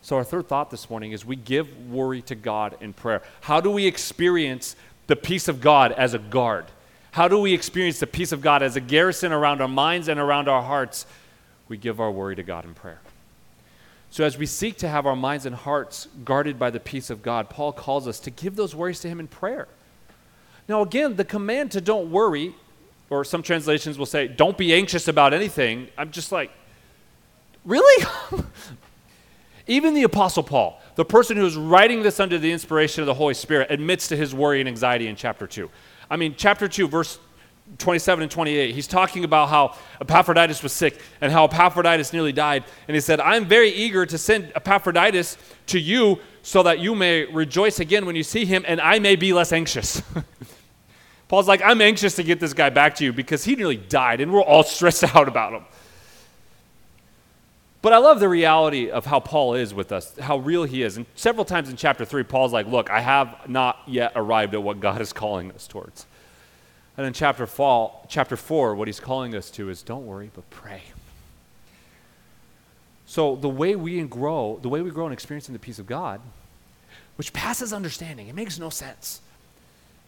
So, 0.01 0.15
our 0.15 0.23
third 0.23 0.47
thought 0.47 0.69
this 0.69 0.89
morning 0.89 1.11
is 1.11 1.25
we 1.25 1.35
give 1.35 1.89
worry 1.89 2.21
to 2.23 2.35
God 2.35 2.77
in 2.79 2.93
prayer. 2.93 3.21
How 3.41 3.59
do 3.59 3.71
we 3.71 3.85
experience 3.85 4.75
the 5.07 5.15
peace 5.15 5.47
of 5.47 5.59
God 5.59 5.91
as 5.91 6.13
a 6.13 6.19
guard? 6.19 6.65
How 7.11 7.27
do 7.27 7.39
we 7.39 7.53
experience 7.53 7.99
the 7.99 8.07
peace 8.07 8.31
of 8.31 8.41
God 8.41 8.61
as 8.61 8.75
a 8.75 8.79
garrison 8.79 9.31
around 9.31 9.59
our 9.59 9.67
minds 9.67 10.07
and 10.07 10.19
around 10.19 10.47
our 10.47 10.61
hearts? 10.61 11.05
We 11.67 11.77
give 11.77 11.99
our 11.99 12.11
worry 12.11 12.35
to 12.35 12.43
God 12.43 12.63
in 12.63 12.73
prayer. 12.73 12.99
So, 14.11 14.23
as 14.23 14.37
we 14.37 14.45
seek 14.45 14.77
to 14.77 14.87
have 14.87 15.05
our 15.05 15.15
minds 15.15 15.45
and 15.45 15.55
hearts 15.55 16.07
guarded 16.23 16.57
by 16.57 16.69
the 16.69 16.79
peace 16.79 17.09
of 17.09 17.21
God, 17.21 17.49
Paul 17.49 17.73
calls 17.73 18.07
us 18.07 18.19
to 18.21 18.31
give 18.31 18.55
those 18.55 18.75
worries 18.75 18.99
to 19.01 19.09
Him 19.09 19.19
in 19.19 19.27
prayer. 19.27 19.67
Now, 20.67 20.81
again, 20.81 21.15
the 21.15 21.25
command 21.25 21.71
to 21.71 21.81
don't 21.81 22.11
worry, 22.11 22.53
or 23.09 23.23
some 23.23 23.41
translations 23.41 23.97
will 23.97 24.05
say, 24.05 24.27
don't 24.27 24.57
be 24.57 24.73
anxious 24.73 25.07
about 25.07 25.33
anything. 25.33 25.87
I'm 25.97 26.11
just 26.11 26.31
like, 26.31 26.51
really? 27.63 28.05
Even 29.67 29.93
the 29.93 30.03
Apostle 30.03 30.43
Paul, 30.43 30.81
the 30.95 31.05
person 31.05 31.37
who 31.37 31.45
is 31.45 31.55
writing 31.55 32.01
this 32.01 32.19
under 32.19 32.37
the 32.37 32.51
inspiration 32.51 33.01
of 33.01 33.07
the 33.07 33.13
Holy 33.13 33.33
Spirit, 33.33 33.67
admits 33.69 34.07
to 34.09 34.17
his 34.17 34.33
worry 34.33 34.59
and 34.59 34.67
anxiety 34.67 35.07
in 35.07 35.15
chapter 35.15 35.47
2. 35.47 35.69
I 36.09 36.15
mean, 36.15 36.35
chapter 36.37 36.67
2, 36.67 36.87
verse 36.87 37.19
27 37.77 38.23
and 38.23 38.31
28, 38.31 38.73
he's 38.73 38.87
talking 38.87 39.25
about 39.25 39.49
how 39.49 39.75
Epaphroditus 39.99 40.63
was 40.63 40.71
sick 40.71 41.01
and 41.19 41.31
how 41.31 41.45
Epaphroditus 41.45 42.13
nearly 42.13 42.31
died. 42.31 42.63
And 42.87 42.95
he 42.95 43.01
said, 43.01 43.19
I'm 43.19 43.45
very 43.45 43.69
eager 43.69 44.05
to 44.05 44.17
send 44.17 44.53
Epaphroditus 44.55 45.37
to 45.67 45.79
you 45.79 46.19
so 46.43 46.63
that 46.63 46.79
you 46.79 46.95
may 46.95 47.25
rejoice 47.25 47.81
again 47.81 48.05
when 48.05 48.15
you 48.15 48.23
see 48.23 48.45
him 48.45 48.63
and 48.65 48.79
I 48.79 48.99
may 48.99 49.17
be 49.17 49.33
less 49.33 49.51
anxious. 49.51 50.01
Paul's 51.27 51.47
like, 51.47 51.61
I'm 51.61 51.81
anxious 51.81 52.15
to 52.15 52.23
get 52.23 52.39
this 52.39 52.53
guy 52.53 52.69
back 52.69 52.95
to 52.95 53.03
you 53.03 53.11
because 53.11 53.43
he 53.43 53.55
nearly 53.55 53.77
died 53.77 54.21
and 54.21 54.31
we're 54.31 54.41
all 54.41 54.63
stressed 54.63 55.03
out 55.15 55.27
about 55.27 55.53
him. 55.53 55.65
But 57.81 57.93
I 57.93 57.97
love 57.97 58.19
the 58.19 58.29
reality 58.29 58.89
of 58.89 59.05
how 59.05 59.19
Paul 59.19 59.53
is 59.53 59.73
with 59.73 59.91
us, 59.91 60.17
how 60.17 60.37
real 60.39 60.63
he 60.63 60.83
is. 60.83 60.97
And 60.97 61.05
several 61.15 61.45
times 61.45 61.69
in 61.69 61.75
chapter 61.75 62.05
3, 62.05 62.23
Paul's 62.23 62.51
like, 62.51 62.67
Look, 62.67 62.89
I 62.89 63.01
have 63.01 63.47
not 63.47 63.79
yet 63.85 64.13
arrived 64.15 64.53
at 64.55 64.63
what 64.63 64.79
God 64.79 64.99
is 64.99 65.13
calling 65.13 65.51
us 65.51 65.67
towards. 65.67 66.05
And 66.97 67.05
in 67.05 67.13
chapter, 67.13 67.45
fall, 67.45 68.05
chapter 68.09 68.35
4, 68.35 68.75
what 68.75 68.87
he's 68.87 68.99
calling 68.99 69.35
us 69.35 69.51
to 69.51 69.69
is 69.69 69.83
don't 69.83 70.07
worry, 70.07 70.31
but 70.33 70.49
pray. 70.49 70.81
So 73.05 73.35
the 73.35 73.47
way 73.47 73.75
we 73.75 74.01
grow, 74.01 74.59
the 74.61 74.69
way 74.69 74.81
we 74.81 74.89
grow 74.89 75.05
in 75.05 75.13
experiencing 75.13 75.53
the 75.53 75.59
peace 75.59 75.77
of 75.77 75.85
God, 75.85 76.19
which 77.15 77.31
passes 77.31 77.71
understanding, 77.71 78.27
it 78.27 78.35
makes 78.35 78.57
no 78.57 78.69
sense 78.69 79.21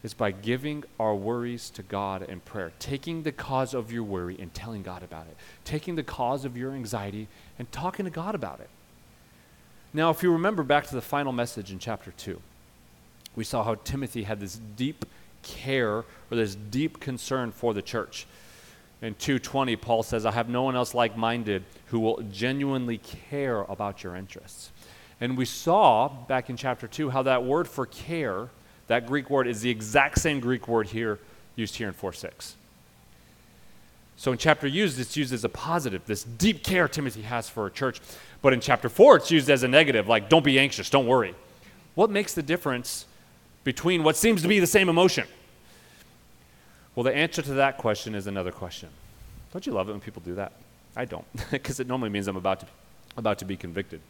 is 0.04 0.14
by 0.14 0.32
giving 0.32 0.84
our 1.00 1.14
worries 1.14 1.70
to 1.72 1.84
God 1.84 2.24
in 2.24 2.40
prayer, 2.40 2.72
taking 2.80 3.24
the 3.24 3.32
cause 3.32 3.74
of 3.74 3.92
your 3.92 4.04
worry 4.04 4.38
and 4.40 4.54
telling 4.54 4.82
God 4.82 5.04
about 5.04 5.28
it, 5.28 5.36
taking 5.66 5.96
the 5.96 6.04
cause 6.04 6.46
of 6.46 6.56
your 6.56 6.72
anxiety 6.72 7.28
and 7.58 7.70
talking 7.72 8.06
to 8.06 8.12
God 8.12 8.34
about 8.36 8.60
it. 8.60 8.70
Now, 9.94 10.10
if 10.10 10.24
you 10.24 10.32
remember 10.32 10.64
back 10.64 10.88
to 10.88 10.96
the 10.96 11.02
final 11.02 11.34
message 11.34 11.72
in 11.72 11.80
chapter 11.80 12.12
2, 12.12 12.40
we 13.36 13.44
saw 13.44 13.64
how 13.64 13.76
Timothy 13.76 14.24
had 14.24 14.40
this 14.40 14.60
deep 14.76 15.06
care 15.42 15.98
or 15.98 16.06
this 16.32 16.56
deep 16.56 17.00
concern 17.00 17.52
for 17.52 17.74
the 17.74 17.82
church. 17.82 18.28
In 19.02 19.16
220, 19.16 19.76
Paul 19.78 20.04
says, 20.04 20.26
I 20.26 20.32
have 20.32 20.50
no 20.50 20.64
one 20.64 20.76
else 20.76 20.94
like 20.94 21.18
minded 21.18 21.64
who 21.88 22.00
will 22.00 22.22
genuinely 22.32 22.98
care 22.98 23.62
about 23.62 24.04
your 24.04 24.16
interests. 24.16 24.72
And 25.22 25.38
we 25.38 25.46
saw 25.46 26.08
back 26.08 26.50
in 26.50 26.58
chapter 26.58 26.88
2 26.88 27.10
how 27.10 27.24
that 27.24 27.44
word 27.44 27.68
for 27.68 27.86
care, 27.86 28.50
that 28.90 29.06
Greek 29.06 29.30
word, 29.30 29.48
is 29.48 29.62
the 29.62 29.70
exact 29.70 30.20
same 30.20 30.40
Greek 30.40 30.68
word 30.68 30.88
here 30.88 31.20
used 31.56 31.76
here 31.76 31.88
in 31.88 31.94
4 31.94 32.12
6. 32.12 32.56
So 34.18 34.34
in 34.34 34.38
chapter 34.38 34.68
used, 34.68 35.00
it's 35.00 35.16
used 35.16 35.32
as 35.32 35.46
a 35.46 35.50
positive, 35.50 36.06
this 36.06 36.24
deep 36.24 36.64
care 36.64 36.90
Timothy 36.90 37.22
has 37.22 37.48
for 37.48 37.68
a 37.68 37.72
church. 37.72 38.02
But 38.42 38.52
in 38.52 38.60
chapter 38.60 38.90
4, 38.90 39.18
it's 39.18 39.32
used 39.32 39.50
as 39.50 39.64
a 39.64 39.68
negative, 39.68 40.08
like 40.08 40.28
don't 40.28 40.44
be 40.44 40.60
anxious, 40.60 40.90
don't 40.90 41.08
worry. 41.08 41.36
What 41.96 42.10
makes 42.10 42.34
the 42.34 42.44
difference 42.44 43.06
between 43.64 44.04
what 44.04 44.18
seems 44.18 44.42
to 44.42 44.48
be 44.48 44.60
the 44.60 44.68
same 44.68 44.90
emotion? 44.90 45.28
Well, 46.96 47.04
the 47.04 47.16
answer 47.16 47.42
to 47.42 47.54
that 47.54 47.78
question 47.78 48.16
is 48.16 48.28
another 48.28 48.52
question. 48.52 48.90
Don't 49.54 49.66
you 49.66 49.72
love 49.72 49.88
it 49.88 49.92
when 49.92 50.02
people 50.02 50.22
do 50.26 50.36
that? 50.36 50.54
I 50.96 51.06
don't, 51.06 51.26
because 51.52 51.80
it 51.80 51.88
normally 51.88 52.10
means 52.10 52.28
I'm 52.28 52.38
about 52.38 52.62
to, 52.62 52.66
about 53.16 53.40
to 53.40 53.46
be 53.46 53.56
convicted. 53.56 54.02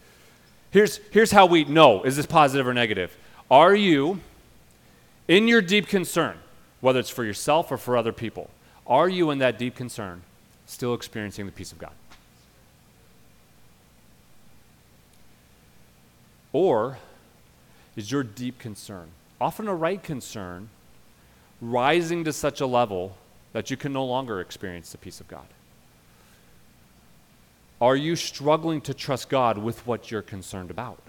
Here's, 0.72 0.98
here's 1.12 1.32
how 1.32 1.46
we 1.46 1.65
know 1.65 2.04
is 2.04 2.15
this 2.15 2.26
positive 2.26 2.65
or 2.68 2.74
negative? 2.74 3.15
Are 3.52 3.76
you, 3.76 4.22
in 5.30 5.48
your 5.48 5.62
deep 5.62 5.88
concern, 5.88 6.38
whether 6.82 7.00
it's 7.00 7.10
for 7.10 7.24
yourself 7.24 7.72
or 7.72 7.78
for 7.78 7.96
other 7.96 8.12
people, 8.12 8.50
are 8.88 9.08
you 9.08 9.30
in 9.30 9.38
that 9.38 9.60
deep 9.60 9.76
concern 9.76 10.24
still 10.65 10.96
experiencing 10.96 11.46
the 11.46 11.52
peace 11.52 11.72
of 11.72 11.78
God? 11.78 11.92
Or 16.52 16.98
is 17.96 18.12
your 18.12 18.24
deep 18.24 18.58
concern, 18.58 19.10
often 19.39 19.68
a 19.68 19.76
right 19.76 20.02
concern, 20.02 20.70
rising 21.62 22.24
to 22.24 22.34
such 22.34 22.60
a 22.60 22.65
level 22.65 23.15
that 23.54 23.70
you 23.70 23.78
can 23.78 23.94
no 23.94 24.04
longer 24.06 24.42
experience 24.42 24.92
the 24.92 24.98
peace 24.98 25.20
of 25.20 25.28
God? 25.28 25.46
Are 27.80 27.96
you 27.96 28.15
struggling 28.15 28.82
to 28.82 28.96
trust 28.96 29.30
God 29.30 29.60
with 29.60 29.86
what 29.86 30.10
you're 30.10 30.24
concerned 30.24 30.72
about? 30.72 31.00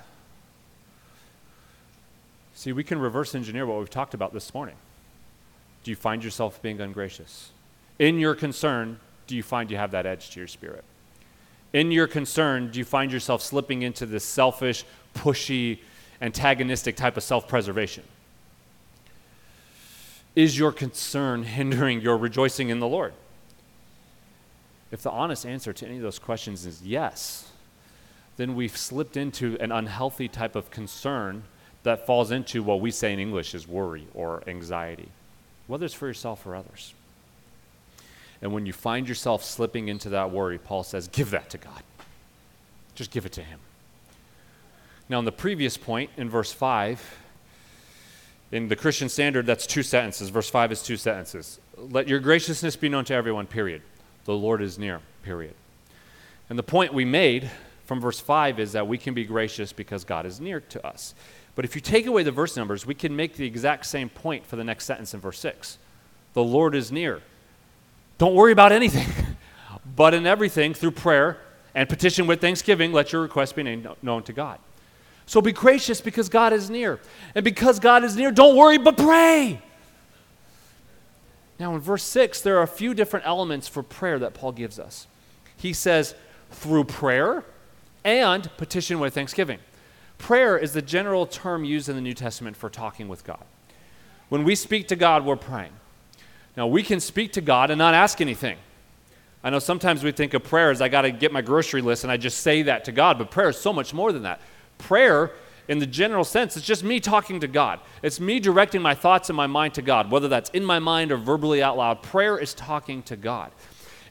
See, 2.60 2.72
we 2.72 2.84
can 2.84 2.98
reverse 2.98 3.34
engineer 3.34 3.64
what 3.64 3.78
we've 3.78 3.88
talked 3.88 4.12
about 4.12 4.34
this 4.34 4.52
morning. 4.52 4.74
Do 5.82 5.90
you 5.90 5.96
find 5.96 6.22
yourself 6.22 6.60
being 6.60 6.78
ungracious? 6.78 7.52
In 7.98 8.18
your 8.18 8.34
concern, 8.34 9.00
do 9.26 9.34
you 9.34 9.42
find 9.42 9.70
you 9.70 9.78
have 9.78 9.92
that 9.92 10.04
edge 10.04 10.28
to 10.32 10.40
your 10.40 10.46
spirit? 10.46 10.84
In 11.72 11.90
your 11.90 12.06
concern, 12.06 12.70
do 12.70 12.78
you 12.78 12.84
find 12.84 13.10
yourself 13.10 13.40
slipping 13.40 13.80
into 13.80 14.04
this 14.04 14.26
selfish, 14.26 14.84
pushy, 15.14 15.78
antagonistic 16.20 16.96
type 16.96 17.16
of 17.16 17.22
self 17.22 17.48
preservation? 17.48 18.04
Is 20.36 20.58
your 20.58 20.70
concern 20.70 21.44
hindering 21.56 22.02
your 22.02 22.18
rejoicing 22.18 22.68
in 22.68 22.78
the 22.78 22.86
Lord? 22.86 23.14
If 24.92 25.00
the 25.00 25.10
honest 25.10 25.46
answer 25.46 25.72
to 25.72 25.86
any 25.86 25.96
of 25.96 26.02
those 26.02 26.18
questions 26.18 26.66
is 26.66 26.82
yes, 26.82 27.52
then 28.36 28.54
we've 28.54 28.76
slipped 28.76 29.16
into 29.16 29.56
an 29.60 29.72
unhealthy 29.72 30.28
type 30.28 30.54
of 30.54 30.70
concern 30.70 31.44
that 31.82 32.06
falls 32.06 32.30
into 32.30 32.62
what 32.62 32.80
we 32.80 32.90
say 32.90 33.12
in 33.12 33.18
English 33.18 33.54
is 33.54 33.66
worry 33.66 34.06
or 34.14 34.42
anxiety, 34.46 35.08
whether 35.66 35.84
it's 35.84 35.94
for 35.94 36.06
yourself 36.06 36.46
or 36.46 36.54
others. 36.54 36.94
And 38.42 38.52
when 38.52 38.66
you 38.66 38.72
find 38.72 39.08
yourself 39.08 39.44
slipping 39.44 39.88
into 39.88 40.10
that 40.10 40.30
worry, 40.30 40.58
Paul 40.58 40.82
says, 40.82 41.08
give 41.08 41.30
that 41.30 41.50
to 41.50 41.58
God. 41.58 41.82
Just 42.94 43.10
give 43.10 43.26
it 43.26 43.32
to 43.32 43.42
Him. 43.42 43.58
Now, 45.08 45.18
in 45.18 45.24
the 45.24 45.32
previous 45.32 45.76
point, 45.76 46.10
in 46.16 46.30
verse 46.30 46.52
5, 46.52 47.18
in 48.52 48.68
the 48.68 48.76
Christian 48.76 49.08
standard, 49.08 49.46
that's 49.46 49.66
two 49.66 49.82
sentences. 49.82 50.28
Verse 50.28 50.48
5 50.48 50.72
is 50.72 50.82
two 50.82 50.96
sentences. 50.96 51.60
Let 51.76 52.08
your 52.08 52.20
graciousness 52.20 52.76
be 52.76 52.88
known 52.88 53.04
to 53.06 53.14
everyone, 53.14 53.46
period. 53.46 53.82
The 54.24 54.34
Lord 54.34 54.60
is 54.62 54.78
near, 54.78 55.00
period. 55.22 55.54
And 56.48 56.58
the 56.58 56.64
point 56.64 56.92
we 56.92 57.04
made 57.04 57.50
from 57.86 58.00
verse 58.00 58.20
5 58.20 58.58
is 58.58 58.72
that 58.72 58.86
we 58.86 58.98
can 58.98 59.14
be 59.14 59.24
gracious 59.24 59.72
because 59.72 60.04
God 60.04 60.26
is 60.26 60.40
near 60.40 60.60
to 60.60 60.86
us. 60.86 61.14
But 61.54 61.64
if 61.64 61.74
you 61.74 61.80
take 61.80 62.06
away 62.06 62.22
the 62.22 62.32
verse 62.32 62.56
numbers, 62.56 62.86
we 62.86 62.94
can 62.94 63.14
make 63.14 63.36
the 63.36 63.46
exact 63.46 63.86
same 63.86 64.08
point 64.08 64.46
for 64.46 64.56
the 64.56 64.64
next 64.64 64.84
sentence 64.84 65.14
in 65.14 65.20
verse 65.20 65.38
6. 65.40 65.78
The 66.32 66.42
Lord 66.42 66.74
is 66.74 66.92
near. 66.92 67.22
Don't 68.18 68.34
worry 68.34 68.52
about 68.52 68.72
anything, 68.72 69.08
but 69.96 70.14
in 70.14 70.26
everything, 70.26 70.74
through 70.74 70.92
prayer 70.92 71.38
and 71.74 71.88
petition 71.88 72.26
with 72.26 72.40
thanksgiving, 72.40 72.92
let 72.92 73.12
your 73.12 73.22
request 73.22 73.56
be 73.56 73.62
known 74.02 74.22
to 74.24 74.32
God. 74.32 74.58
So 75.26 75.40
be 75.40 75.52
gracious 75.52 76.00
because 76.00 76.28
God 76.28 76.52
is 76.52 76.70
near. 76.70 76.98
And 77.34 77.44
because 77.44 77.78
God 77.78 78.02
is 78.04 78.16
near, 78.16 78.32
don't 78.32 78.56
worry, 78.56 78.78
but 78.78 78.96
pray. 78.96 79.62
Now, 81.60 81.74
in 81.74 81.80
verse 81.80 82.02
6, 82.02 82.40
there 82.40 82.58
are 82.58 82.62
a 82.62 82.68
few 82.68 82.94
different 82.94 83.26
elements 83.26 83.68
for 83.68 83.82
prayer 83.82 84.18
that 84.18 84.34
Paul 84.34 84.52
gives 84.52 84.78
us. 84.78 85.06
He 85.56 85.72
says, 85.72 86.14
through 86.50 86.84
prayer 86.84 87.44
and 88.02 88.50
petition 88.56 88.98
with 88.98 89.14
thanksgiving. 89.14 89.58
Prayer 90.20 90.58
is 90.58 90.74
the 90.74 90.82
general 90.82 91.26
term 91.26 91.64
used 91.64 91.88
in 91.88 91.96
the 91.96 92.02
New 92.02 92.12
Testament 92.12 92.54
for 92.54 92.68
talking 92.68 93.08
with 93.08 93.24
God. 93.24 93.42
When 94.28 94.44
we 94.44 94.54
speak 94.54 94.86
to 94.88 94.96
God, 94.96 95.24
we're 95.24 95.34
praying. 95.34 95.72
Now, 96.58 96.66
we 96.66 96.82
can 96.82 97.00
speak 97.00 97.32
to 97.32 97.40
God 97.40 97.70
and 97.70 97.78
not 97.78 97.94
ask 97.94 98.20
anything. 98.20 98.58
I 99.42 99.48
know 99.48 99.58
sometimes 99.58 100.04
we 100.04 100.12
think 100.12 100.34
of 100.34 100.44
prayer 100.44 100.70
as 100.70 100.82
I 100.82 100.90
got 100.90 101.02
to 101.02 101.10
get 101.10 101.32
my 101.32 101.40
grocery 101.40 101.80
list 101.80 102.04
and 102.04 102.12
I 102.12 102.18
just 102.18 102.40
say 102.40 102.62
that 102.62 102.84
to 102.84 102.92
God, 102.92 103.16
but 103.16 103.30
prayer 103.30 103.48
is 103.48 103.58
so 103.58 103.72
much 103.72 103.94
more 103.94 104.12
than 104.12 104.22
that. 104.24 104.42
Prayer, 104.76 105.32
in 105.68 105.78
the 105.78 105.86
general 105.86 106.24
sense, 106.24 106.54
it's 106.54 106.66
just 106.66 106.84
me 106.84 107.00
talking 107.00 107.40
to 107.40 107.48
God. 107.48 107.80
It's 108.02 108.20
me 108.20 108.40
directing 108.40 108.82
my 108.82 108.94
thoughts 108.94 109.30
and 109.30 109.36
my 109.36 109.46
mind 109.46 109.72
to 109.74 109.82
God, 109.82 110.10
whether 110.10 110.28
that's 110.28 110.50
in 110.50 110.66
my 110.66 110.78
mind 110.80 111.12
or 111.12 111.16
verbally 111.16 111.62
out 111.62 111.78
loud. 111.78 112.02
Prayer 112.02 112.38
is 112.38 112.52
talking 112.52 113.02
to 113.04 113.16
God. 113.16 113.52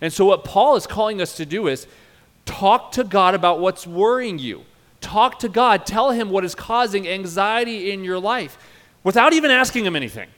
And 0.02 0.12
so, 0.12 0.26
what 0.26 0.43
Paul 0.43 0.76
is 0.76 0.88
calling 0.88 1.22
us 1.22 1.38
to 1.38 1.45
do 1.45 1.67
is 1.67 1.86
talk 2.45 2.93
to 2.93 3.04
God 3.04 3.36
about 3.36 3.60
what's 3.60 3.86
worrying 3.86 4.39
you. 4.39 4.65
Talk 5.02 5.40
to 5.40 5.50
God. 5.50 5.86
Tell 5.86 6.12
Him 6.12 6.30
what 6.30 6.44
is 6.46 6.56
causing 6.56 7.08
anxiety 7.08 7.92
in 7.92 8.04
your 8.04 8.20
life 8.20 8.58
without 9.04 9.34
even 9.34 9.52
asking 9.52 9.86
Him 9.86 9.96
anything. 9.96 10.30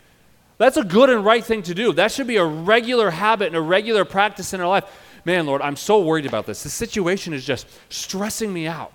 That's 0.57 0.77
a 0.77 0.83
good 0.83 1.09
and 1.09 1.25
right 1.25 1.43
thing 1.43 1.63
to 1.63 1.73
do. 1.73 1.91
That 1.93 2.11
should 2.11 2.27
be 2.27 2.37
a 2.37 2.45
regular 2.45 3.09
habit 3.09 3.47
and 3.47 3.55
a 3.55 3.61
regular 3.61 4.05
practice 4.05 4.53
in 4.53 4.61
our 4.61 4.67
life. 4.67 4.85
Man, 5.25 5.45
Lord, 5.45 5.61
I'm 5.61 5.75
so 5.75 6.01
worried 6.01 6.25
about 6.25 6.45
this. 6.45 6.63
This 6.63 6.73
situation 6.73 7.33
is 7.33 7.43
just 7.45 7.67
stressing 7.89 8.53
me 8.53 8.67
out. 8.67 8.91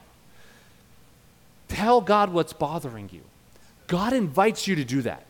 Tell 1.69 2.01
God 2.01 2.33
what's 2.33 2.53
bothering 2.53 3.11
you. 3.13 3.23
God 3.87 4.13
invites 4.13 4.67
you 4.67 4.77
to 4.77 4.85
do 4.85 5.03
that. 5.03 5.25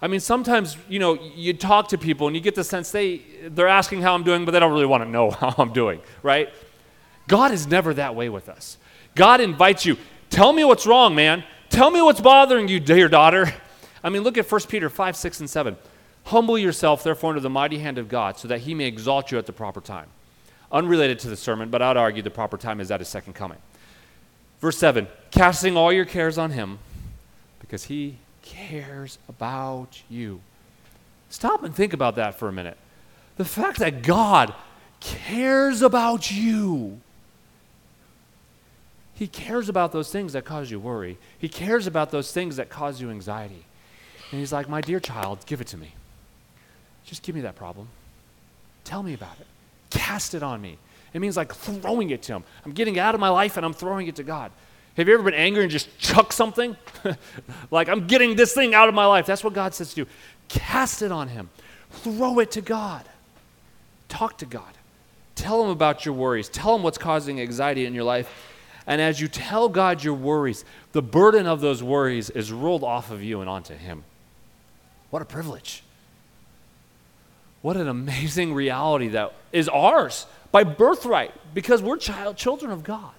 I 0.00 0.08
mean, 0.08 0.20
sometimes, 0.20 0.76
you 0.88 0.98
know, 0.98 1.14
you 1.14 1.54
talk 1.54 1.88
to 1.88 1.98
people 1.98 2.26
and 2.26 2.36
you 2.36 2.42
get 2.42 2.54
the 2.54 2.64
sense 2.64 2.90
they, 2.90 3.22
they're 3.48 3.68
asking 3.68 4.02
how 4.02 4.14
I'm 4.14 4.24
doing, 4.24 4.44
but 4.44 4.50
they 4.50 4.60
don't 4.60 4.72
really 4.72 4.86
want 4.86 5.02
to 5.02 5.08
know 5.08 5.30
how 5.32 5.54
I'm 5.58 5.72
doing, 5.72 6.00
right? 6.22 6.52
God 7.28 7.52
is 7.52 7.66
never 7.66 7.94
that 7.94 8.14
way 8.14 8.28
with 8.28 8.48
us. 8.48 8.76
God 9.16 9.40
invites 9.40 9.84
you, 9.84 9.96
tell 10.30 10.52
me 10.52 10.62
what's 10.62 10.86
wrong, 10.86 11.14
man. 11.16 11.42
Tell 11.70 11.90
me 11.90 12.00
what's 12.00 12.20
bothering 12.20 12.68
you, 12.68 12.78
dear 12.78 13.08
daughter. 13.08 13.52
I 14.04 14.08
mean, 14.10 14.22
look 14.22 14.38
at 14.38 14.50
1 14.50 14.60
Peter 14.68 14.88
5, 14.88 15.16
6, 15.16 15.40
and 15.40 15.50
7. 15.50 15.76
Humble 16.26 16.58
yourself, 16.58 17.02
therefore, 17.02 17.30
under 17.30 17.40
the 17.40 17.50
mighty 17.50 17.78
hand 17.78 17.98
of 17.98 18.08
God, 18.08 18.38
so 18.38 18.46
that 18.48 18.60
he 18.60 18.74
may 18.74 18.84
exalt 18.84 19.32
you 19.32 19.38
at 19.38 19.46
the 19.46 19.52
proper 19.52 19.80
time. 19.80 20.06
Unrelated 20.70 21.18
to 21.20 21.28
the 21.28 21.36
sermon, 21.36 21.70
but 21.70 21.82
I'd 21.82 21.96
argue 21.96 22.22
the 22.22 22.30
proper 22.30 22.56
time 22.56 22.80
is 22.80 22.90
at 22.90 23.00
his 23.00 23.08
second 23.08 23.32
coming. 23.32 23.58
Verse 24.60 24.78
7 24.78 25.08
Casting 25.30 25.76
all 25.76 25.92
your 25.92 26.04
cares 26.04 26.38
on 26.38 26.52
him, 26.52 26.78
because 27.58 27.84
he 27.84 28.18
cares 28.42 29.18
about 29.28 30.02
you. 30.08 30.40
Stop 31.30 31.64
and 31.64 31.74
think 31.74 31.92
about 31.92 32.16
that 32.16 32.38
for 32.38 32.48
a 32.48 32.52
minute. 32.52 32.76
The 33.36 33.44
fact 33.44 33.78
that 33.78 34.02
God 34.02 34.54
cares 35.00 35.82
about 35.82 36.30
you. 36.30 37.00
He 39.16 39.26
cares 39.26 39.70
about 39.70 39.92
those 39.92 40.12
things 40.12 40.34
that 40.34 40.44
cause 40.44 40.70
you 40.70 40.78
worry. 40.78 41.16
He 41.38 41.48
cares 41.48 41.86
about 41.86 42.10
those 42.10 42.32
things 42.32 42.56
that 42.56 42.68
cause 42.68 43.00
you 43.00 43.10
anxiety. 43.10 43.64
And 44.30 44.40
he's 44.40 44.52
like, 44.52 44.68
My 44.68 44.82
dear 44.82 45.00
child, 45.00 45.44
give 45.46 45.60
it 45.60 45.66
to 45.68 45.76
me. 45.76 45.94
Just 47.04 47.22
give 47.22 47.34
me 47.34 47.40
that 47.40 47.56
problem. 47.56 47.88
Tell 48.84 49.02
me 49.02 49.14
about 49.14 49.40
it. 49.40 49.46
Cast 49.90 50.34
it 50.34 50.42
on 50.42 50.60
me. 50.60 50.76
It 51.14 51.20
means 51.20 51.36
like 51.36 51.54
throwing 51.54 52.10
it 52.10 52.22
to 52.24 52.34
him. 52.34 52.44
I'm 52.64 52.72
getting 52.72 52.96
it 52.96 52.98
out 52.98 53.14
of 53.14 53.20
my 53.20 53.30
life 53.30 53.56
and 53.56 53.64
I'm 53.64 53.72
throwing 53.72 54.06
it 54.06 54.16
to 54.16 54.22
God. 54.22 54.52
Have 54.98 55.08
you 55.08 55.14
ever 55.14 55.22
been 55.22 55.34
angry 55.34 55.62
and 55.62 55.70
just 55.70 55.98
chuck 55.98 56.32
something? 56.32 56.76
like, 57.70 57.88
I'm 57.88 58.06
getting 58.06 58.36
this 58.36 58.52
thing 58.52 58.74
out 58.74 58.88
of 58.88 58.94
my 58.94 59.06
life. 59.06 59.24
That's 59.24 59.42
what 59.42 59.54
God 59.54 59.74
says 59.74 59.90
to 59.90 60.04
do. 60.04 60.10
Cast 60.48 61.00
it 61.00 61.10
on 61.10 61.28
him. 61.28 61.48
Throw 61.90 62.38
it 62.40 62.50
to 62.52 62.60
God. 62.60 63.04
Talk 64.08 64.38
to 64.38 64.46
God. 64.46 64.72
Tell 65.34 65.62
him 65.62 65.70
about 65.70 66.04
your 66.04 66.14
worries. 66.14 66.48
Tell 66.48 66.74
him 66.74 66.82
what's 66.82 66.98
causing 66.98 67.40
anxiety 67.40 67.86
in 67.86 67.94
your 67.94 68.04
life. 68.04 68.55
And 68.86 69.00
as 69.00 69.20
you 69.20 69.28
tell 69.28 69.68
God 69.68 70.04
your 70.04 70.14
worries, 70.14 70.64
the 70.92 71.02
burden 71.02 71.46
of 71.46 71.60
those 71.60 71.82
worries 71.82 72.30
is 72.30 72.52
rolled 72.52 72.84
off 72.84 73.10
of 73.10 73.22
you 73.22 73.40
and 73.40 73.50
onto 73.50 73.74
him. 73.74 74.04
What 75.10 75.22
a 75.22 75.24
privilege. 75.24 75.82
What 77.62 77.76
an 77.76 77.88
amazing 77.88 78.54
reality 78.54 79.08
that 79.08 79.32
is 79.52 79.68
ours 79.68 80.26
by 80.52 80.62
birthright 80.62 81.32
because 81.52 81.82
we're 81.82 81.96
child 81.96 82.36
children 82.36 82.70
of 82.70 82.84
God. 82.84 83.12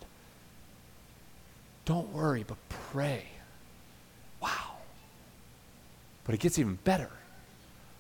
Don't 1.83 2.13
worry, 2.13 2.45
but 2.47 2.57
pray. 2.69 3.25
Wow. 4.41 4.77
But 6.23 6.35
it 6.35 6.39
gets 6.39 6.59
even 6.59 6.75
better. 6.83 7.09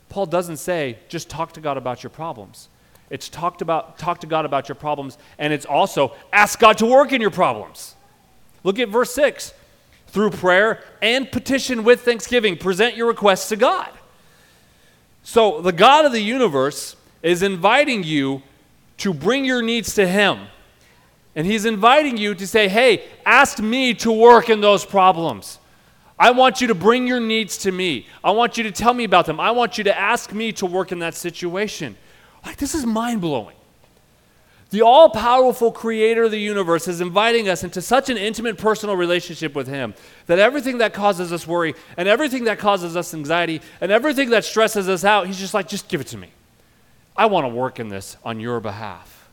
Paul 0.09 0.25
doesn't 0.25 0.57
say, 0.57 0.99
just 1.09 1.29
talk 1.29 1.53
to 1.53 1.61
God 1.61 1.77
about 1.77 2.03
your 2.03 2.09
problems. 2.09 2.69
It's 3.09 3.29
talked 3.29 3.61
about, 3.61 3.97
talk 3.97 4.19
to 4.21 4.27
God 4.27 4.45
about 4.45 4.67
your 4.67 4.75
problems, 4.75 5.17
and 5.37 5.53
it's 5.53 5.65
also 5.65 6.13
ask 6.33 6.59
God 6.59 6.77
to 6.79 6.85
work 6.85 7.13
in 7.13 7.21
your 7.21 7.31
problems. 7.31 7.95
Look 8.63 8.79
at 8.79 8.89
verse 8.89 9.13
6. 9.13 9.53
Through 10.07 10.31
prayer 10.31 10.83
and 11.01 11.29
petition 11.31 11.83
with 11.83 12.01
thanksgiving, 12.01 12.57
present 12.57 12.95
your 12.95 13.07
requests 13.07 13.49
to 13.49 13.55
God. 13.55 13.89
So 15.23 15.61
the 15.61 15.73
God 15.73 16.05
of 16.05 16.13
the 16.13 16.21
universe 16.21 16.95
is 17.21 17.43
inviting 17.43 18.03
you 18.03 18.41
to 18.99 19.13
bring 19.13 19.45
your 19.45 19.61
needs 19.61 19.93
to 19.95 20.07
Him. 20.07 20.47
And 21.35 21.45
He's 21.45 21.65
inviting 21.65 22.17
you 22.17 22.33
to 22.35 22.47
say, 22.47 22.67
hey, 22.67 23.03
ask 23.25 23.59
me 23.59 23.93
to 23.95 24.11
work 24.11 24.49
in 24.49 24.61
those 24.61 24.85
problems. 24.85 25.59
I 26.17 26.31
want 26.31 26.61
you 26.61 26.67
to 26.67 26.75
bring 26.75 27.05
your 27.05 27.19
needs 27.19 27.57
to 27.59 27.71
me. 27.71 28.07
I 28.23 28.31
want 28.31 28.57
you 28.57 28.63
to 28.63 28.71
tell 28.71 28.93
me 28.93 29.03
about 29.03 29.25
them. 29.25 29.39
I 29.39 29.51
want 29.51 29.77
you 29.77 29.83
to 29.83 29.97
ask 29.97 30.33
me 30.33 30.51
to 30.53 30.65
work 30.65 30.91
in 30.91 30.99
that 30.99 31.13
situation. 31.13 31.95
Like, 32.47 32.55
this 32.55 32.73
is 32.73 32.85
mind 32.85 33.19
blowing. 33.19 33.57
The 34.69 34.81
all 34.81 35.09
powerful 35.09 35.69
creator 35.69 36.23
of 36.23 36.31
the 36.31 36.39
universe 36.39 36.87
is 36.87 37.01
inviting 37.01 37.49
us 37.49 37.65
into 37.65 37.81
such 37.81 38.09
an 38.09 38.15
intimate 38.15 38.57
personal 38.57 38.95
relationship 38.95 39.53
with 39.53 39.67
Him 39.67 39.93
that 40.27 40.39
everything 40.39 40.77
that 40.77 40.93
causes 40.93 41.33
us 41.33 41.45
worry 41.45 41.75
and 41.97 42.07
everything 42.07 42.45
that 42.45 42.57
causes 42.57 42.95
us 42.95 43.13
anxiety 43.13 43.59
and 43.81 43.91
everything 43.91 44.29
that 44.29 44.45
stresses 44.45 44.87
us 44.87 45.03
out, 45.03 45.27
He's 45.27 45.37
just 45.37 45.53
like, 45.53 45.67
just 45.67 45.89
give 45.89 45.99
it 45.99 46.07
to 46.07 46.17
me. 46.17 46.29
I 47.17 47.25
want 47.25 47.43
to 47.43 47.49
work 47.49 47.81
in 47.81 47.89
this 47.89 48.15
on 48.23 48.39
your 48.39 48.61
behalf. 48.61 49.27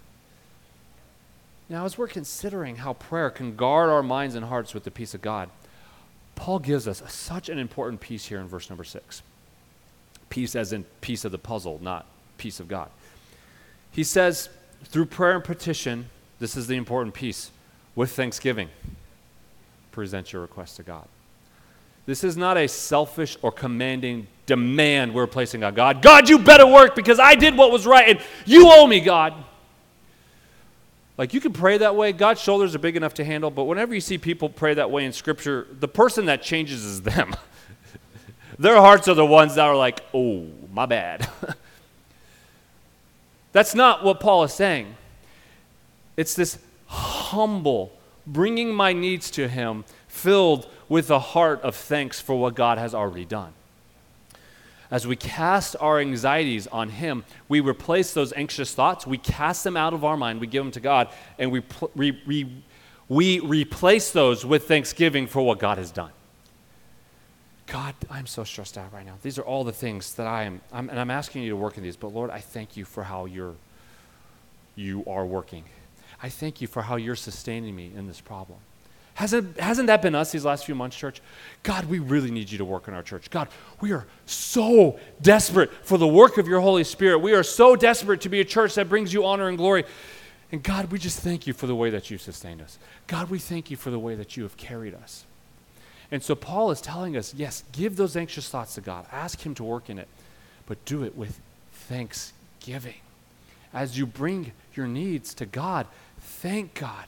Now, 1.69 1.85
as 1.85 1.97
we're 1.97 2.09
considering 2.09 2.77
how 2.77 2.95
prayer 2.95 3.31
can 3.31 3.55
guard 3.55 3.91
our 3.91 4.03
minds 4.03 4.35
and 4.35 4.47
hearts 4.47 4.75
with 4.75 4.83
the 4.83 4.91
peace 4.91 5.15
of 5.15 5.23
God, 5.23 5.51
Paul 6.35 6.59
gives 6.59 6.89
us 6.89 7.01
such 7.13 7.49
an 7.49 7.61
important 7.61 8.01
piece 8.01 8.27
here 8.27 8.41
in 8.41 8.49
verse 8.49 8.69
number 8.69 8.83
six. 8.83 9.23
Peace 10.31 10.57
as 10.57 10.73
in 10.73 10.83
piece 11.01 11.25
of 11.25 11.31
the 11.31 11.39
puzzle, 11.39 11.79
not 11.81 12.07
peace 12.39 12.61
of 12.61 12.69
God. 12.69 12.91
He 13.95 14.03
says, 14.03 14.49
through 14.85 15.07
prayer 15.07 15.37
and 15.37 15.45
petition, 15.45 16.11
this 16.41 16.57
is 16.57 16.67
the 16.67 16.77
important 16.77 17.15
piece, 17.15 17.53
with 17.95 18.11
thanksgiving, 18.11 18.69
present 19.93 20.33
your 20.33 20.43
request 20.43 20.77
to 20.77 20.83
God. 20.83 21.07
This 22.05 22.25
is 22.25 22.37
not 22.37 22.57
a 22.57 22.67
selfish 22.67 23.39
or 23.41 23.53
commanding 23.53 24.27
demand 24.47 25.15
we're 25.15 25.29
placing 25.29 25.63
on 25.63 25.75
God. 25.75 26.03
God, 26.03 26.29
you 26.29 26.39
better 26.39 26.67
work 26.67 26.95
because 26.97 27.19
I 27.19 27.35
did 27.35 27.57
what 27.57 27.71
was 27.71 27.87
right 27.87 28.09
and 28.09 28.21
you 28.45 28.69
owe 28.69 28.87
me, 28.87 29.01
God. 29.01 29.33
Like 31.17 31.33
you 31.33 31.41
can 31.41 31.53
pray 31.53 31.79
that 31.79 31.95
way. 31.95 32.13
God's 32.13 32.41
shoulders 32.41 32.75
are 32.75 32.81
big 32.81 32.97
enough 32.97 33.15
to 33.15 33.25
handle, 33.25 33.51
but 33.51 33.65
whenever 33.65 33.95
you 33.95 34.01
see 34.01 34.19
people 34.19 34.49
pray 34.49 34.75
that 34.75 34.91
way 34.91 35.05
in 35.05 35.13
Scripture, 35.13 35.69
the 35.79 35.89
person 35.89 36.27
that 36.27 36.43
changes 36.43 36.85
is 36.85 37.03
them. 37.03 37.35
Their 38.59 38.77
hearts 38.77 39.09
are 39.09 39.15
the 39.15 39.25
ones 39.25 39.55
that 39.55 39.65
are 39.65 39.77
like, 39.77 40.01
oh, 40.13 40.47
my 40.73 40.87
bad. 40.87 41.29
That's 43.55 43.73
not 43.73 44.03
what 44.03 44.19
Paul 44.19 44.43
is 44.43 44.53
saying. 44.53 44.97
It's 46.17 46.35
this 46.35 46.59
humble, 46.89 47.97
bringing 48.27 48.75
my 48.75 48.93
needs 48.93 49.31
to 49.31 49.49
Him, 49.49 49.85
filled 50.09 50.69
with 50.89 51.09
a 51.09 51.21
heart 51.21 51.63
of 51.63 51.77
thanks 51.77 52.21
for 52.21 52.35
what 52.35 52.57
God 52.57 52.79
has 52.79 52.97
already 52.97 53.25
done. 53.25 53.53
As 54.91 55.07
we 55.07 55.15
cast 55.15 55.77
our 55.81 56.01
anxieties 56.01 56.67
on 56.67 56.89
Him, 56.89 57.23
we 57.49 57.61
replace 57.61 58.13
those 58.13 58.33
anxious 58.33 58.75
thoughts, 58.75 59.07
we 59.07 59.19
cast 59.19 59.63
them 59.63 59.77
out 59.77 59.95
of 59.95 60.05
our 60.05 60.17
mind, 60.17 60.41
we 60.41 60.49
give 60.49 60.65
them 60.65 60.73
to 60.73 60.81
God, 60.81 61.09
and 61.39 61.53
we, 61.53 61.63
we, 61.95 62.21
we, 62.27 62.63
we 63.09 63.39
replace 63.39 64.11
those 64.11 64.45
with 64.45 64.67
thanksgiving 64.67 65.29
for 65.29 65.43
what 65.43 65.61
God 65.61 65.79
has 65.79 65.93
done. 65.93 66.11
God, 67.67 67.95
I'm 68.11 68.27
so 68.27 68.45
stressed 68.45 68.77
out 68.77 68.93
right 68.93 69.07
now. 69.07 69.15
These 69.23 69.39
are 69.39 69.43
all 69.43 69.65
the 69.65 69.73
things 69.73 70.15
that 70.15 70.27
I 70.27 70.45
am, 70.45 70.61
I'm, 70.73 70.91
and 70.91 71.01
I'm 71.01 71.11
asking 71.11 71.43
you 71.43 71.51
to 71.51 71.57
work 71.57 71.77
in 71.77 71.83
these, 71.83 71.97
but 71.97 72.09
Lord, 72.09 72.31
I 72.31 72.41
thank 72.41 72.77
you 72.77 72.85
for 72.85 73.05
how 73.05 73.25
you're, 73.25 73.55
you 74.77 75.05
are 75.07 75.25
working. 75.25 75.65
I 76.23 76.29
thank 76.29 76.61
you 76.61 76.67
for 76.67 76.83
how 76.83 76.97
you're 76.97 77.17
sustaining 77.17 77.75
me 77.75 77.91
in 77.97 78.07
this 78.07 78.21
problem. 78.21 78.59
Hasn't, 79.15 79.59
hasn't 79.61 79.87
that 79.87 80.03
been 80.03 80.15
us 80.15 80.33
these 80.33 80.45
last 80.45 80.67
few 80.67 80.75
months, 80.75 80.97
church? 80.97 81.23
God, 81.63 81.85
we 81.85 82.01
really 82.01 82.33
need 82.33 82.51
you 82.51 82.59
to 82.59 82.65
work 82.65 82.89
in 82.89 82.95
our 82.95 83.03
church. 83.03 83.31
God, 83.31 83.49
we 83.81 83.93
are 83.93 84.07
so 84.27 84.99
desperate 85.23 85.73
for 85.85 85.99
the 85.99 86.07
work 86.07 86.37
of 86.37 86.49
your 86.49 86.61
Holy 86.61 86.83
Spirit. 86.83 87.19
We 87.19 87.33
are 87.33 87.45
so 87.45 87.77
desperate 87.77 88.21
to 88.23 88.29
be 88.29 88.41
a 88.41 88.45
church 88.45 88.75
that 88.75 88.89
brings 88.89 89.13
you 89.13 89.25
honor 89.25 89.49
and 89.49 89.57
glory. 89.57 89.85
And 90.51 90.63
God, 90.63 90.91
we 90.91 90.99
just 90.99 91.21
thank 91.21 91.47
you 91.47 91.53
for 91.53 91.69
the 91.69 91.77
way 91.77 91.91
that 91.91 92.11
you 92.11 92.19
sustained 92.19 92.61
us. 92.61 92.79
God, 93.07 93.31
we 93.31 93.39
thank 93.39 93.71
you 93.71 93.77
for 93.77 93.91
the 93.91 93.99
way 93.99 94.17
that 94.17 94.37
you 94.37 94.43
have 94.43 94.57
carried 94.57 94.95
us. 94.95 95.27
And 96.15 96.23
so 96.23 96.37
Paul 96.37 96.71
is 96.71 96.81
telling 96.81 97.17
us 97.17 97.35
yes, 97.35 97.65
give 97.73 97.97
those 97.97 98.17
anxious 98.17 98.49
thoughts 98.49 98.77
to 98.77 98.81
God, 98.81 99.05
ask 99.11 99.45
Him 99.45 99.53
to 99.57 99.65
work 99.65 99.91
in 99.91 99.99
it, 99.99 100.07
but 100.65 100.85
do 100.85 101.03
it 101.03 101.17
with 101.17 101.41
thanksgiving. 101.73 103.01
As 103.73 103.99
you 103.99 104.07
bring 104.07 104.53
your 104.77 104.87
needs 104.87 105.35
to 105.35 105.45
God, 105.45 105.89
thank 106.21 106.75
God 106.75 107.07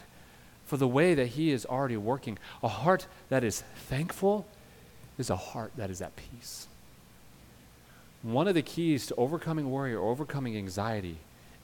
for 0.65 0.77
the 0.77 0.89
way 0.89 1.15
that 1.15 1.29
He 1.29 1.53
is 1.53 1.65
already 1.65 1.97
working. 1.97 2.37
A 2.65 2.69
heart 2.69 3.07
that 3.29 3.45
is 3.45 3.63
thankful 3.77 4.45
is 5.19 5.31
a 5.31 5.37
heart 5.37 5.71
that 5.77 5.89
is 5.89 6.03
at 6.03 6.17
peace. 6.17 6.67
One 8.25 8.49
of 8.49 8.57
the 8.57 8.63
keys 8.63 9.07
to 9.07 9.15
overcoming 9.15 9.71
worry 9.71 9.95
or 9.95 10.11
overcoming 10.11 10.57
anxiety 10.57 11.19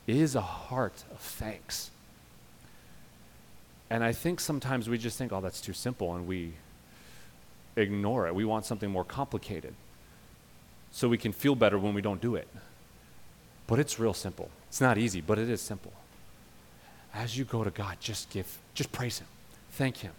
is 0.06 0.36
a 0.36 0.42
heart 0.42 1.02
of 1.10 1.18
thanks. 1.18 1.90
And 3.90 4.04
I 4.04 4.12
think 4.12 4.38
sometimes 4.38 4.88
we 4.88 4.96
just 4.96 5.18
think, 5.18 5.32
oh, 5.32 5.40
that's 5.40 5.60
too 5.60 5.72
simple, 5.72 6.14
and 6.14 6.28
we 6.28 6.52
ignore 7.76 8.26
it. 8.26 8.34
We 8.34 8.44
want 8.44 8.64
something 8.64 8.90
more 8.90 9.04
complicated 9.04 9.74
so 10.90 11.08
we 11.08 11.18
can 11.18 11.32
feel 11.32 11.54
better 11.54 11.78
when 11.78 11.94
we 11.94 12.02
don't 12.02 12.20
do 12.20 12.34
it. 12.34 12.48
But 13.66 13.78
it's 13.78 13.98
real 13.98 14.14
simple. 14.14 14.50
It's 14.68 14.80
not 14.80 14.98
easy, 14.98 15.20
but 15.20 15.38
it 15.38 15.48
is 15.48 15.60
simple 15.60 15.92
as 17.14 17.36
you 17.36 17.44
go 17.44 17.62
to 17.64 17.70
God, 17.70 17.98
just 18.00 18.30
give, 18.30 18.58
just 18.74 18.90
praise 18.92 19.18
Him, 19.18 19.26
thank 19.72 19.98
Him, 19.98 20.12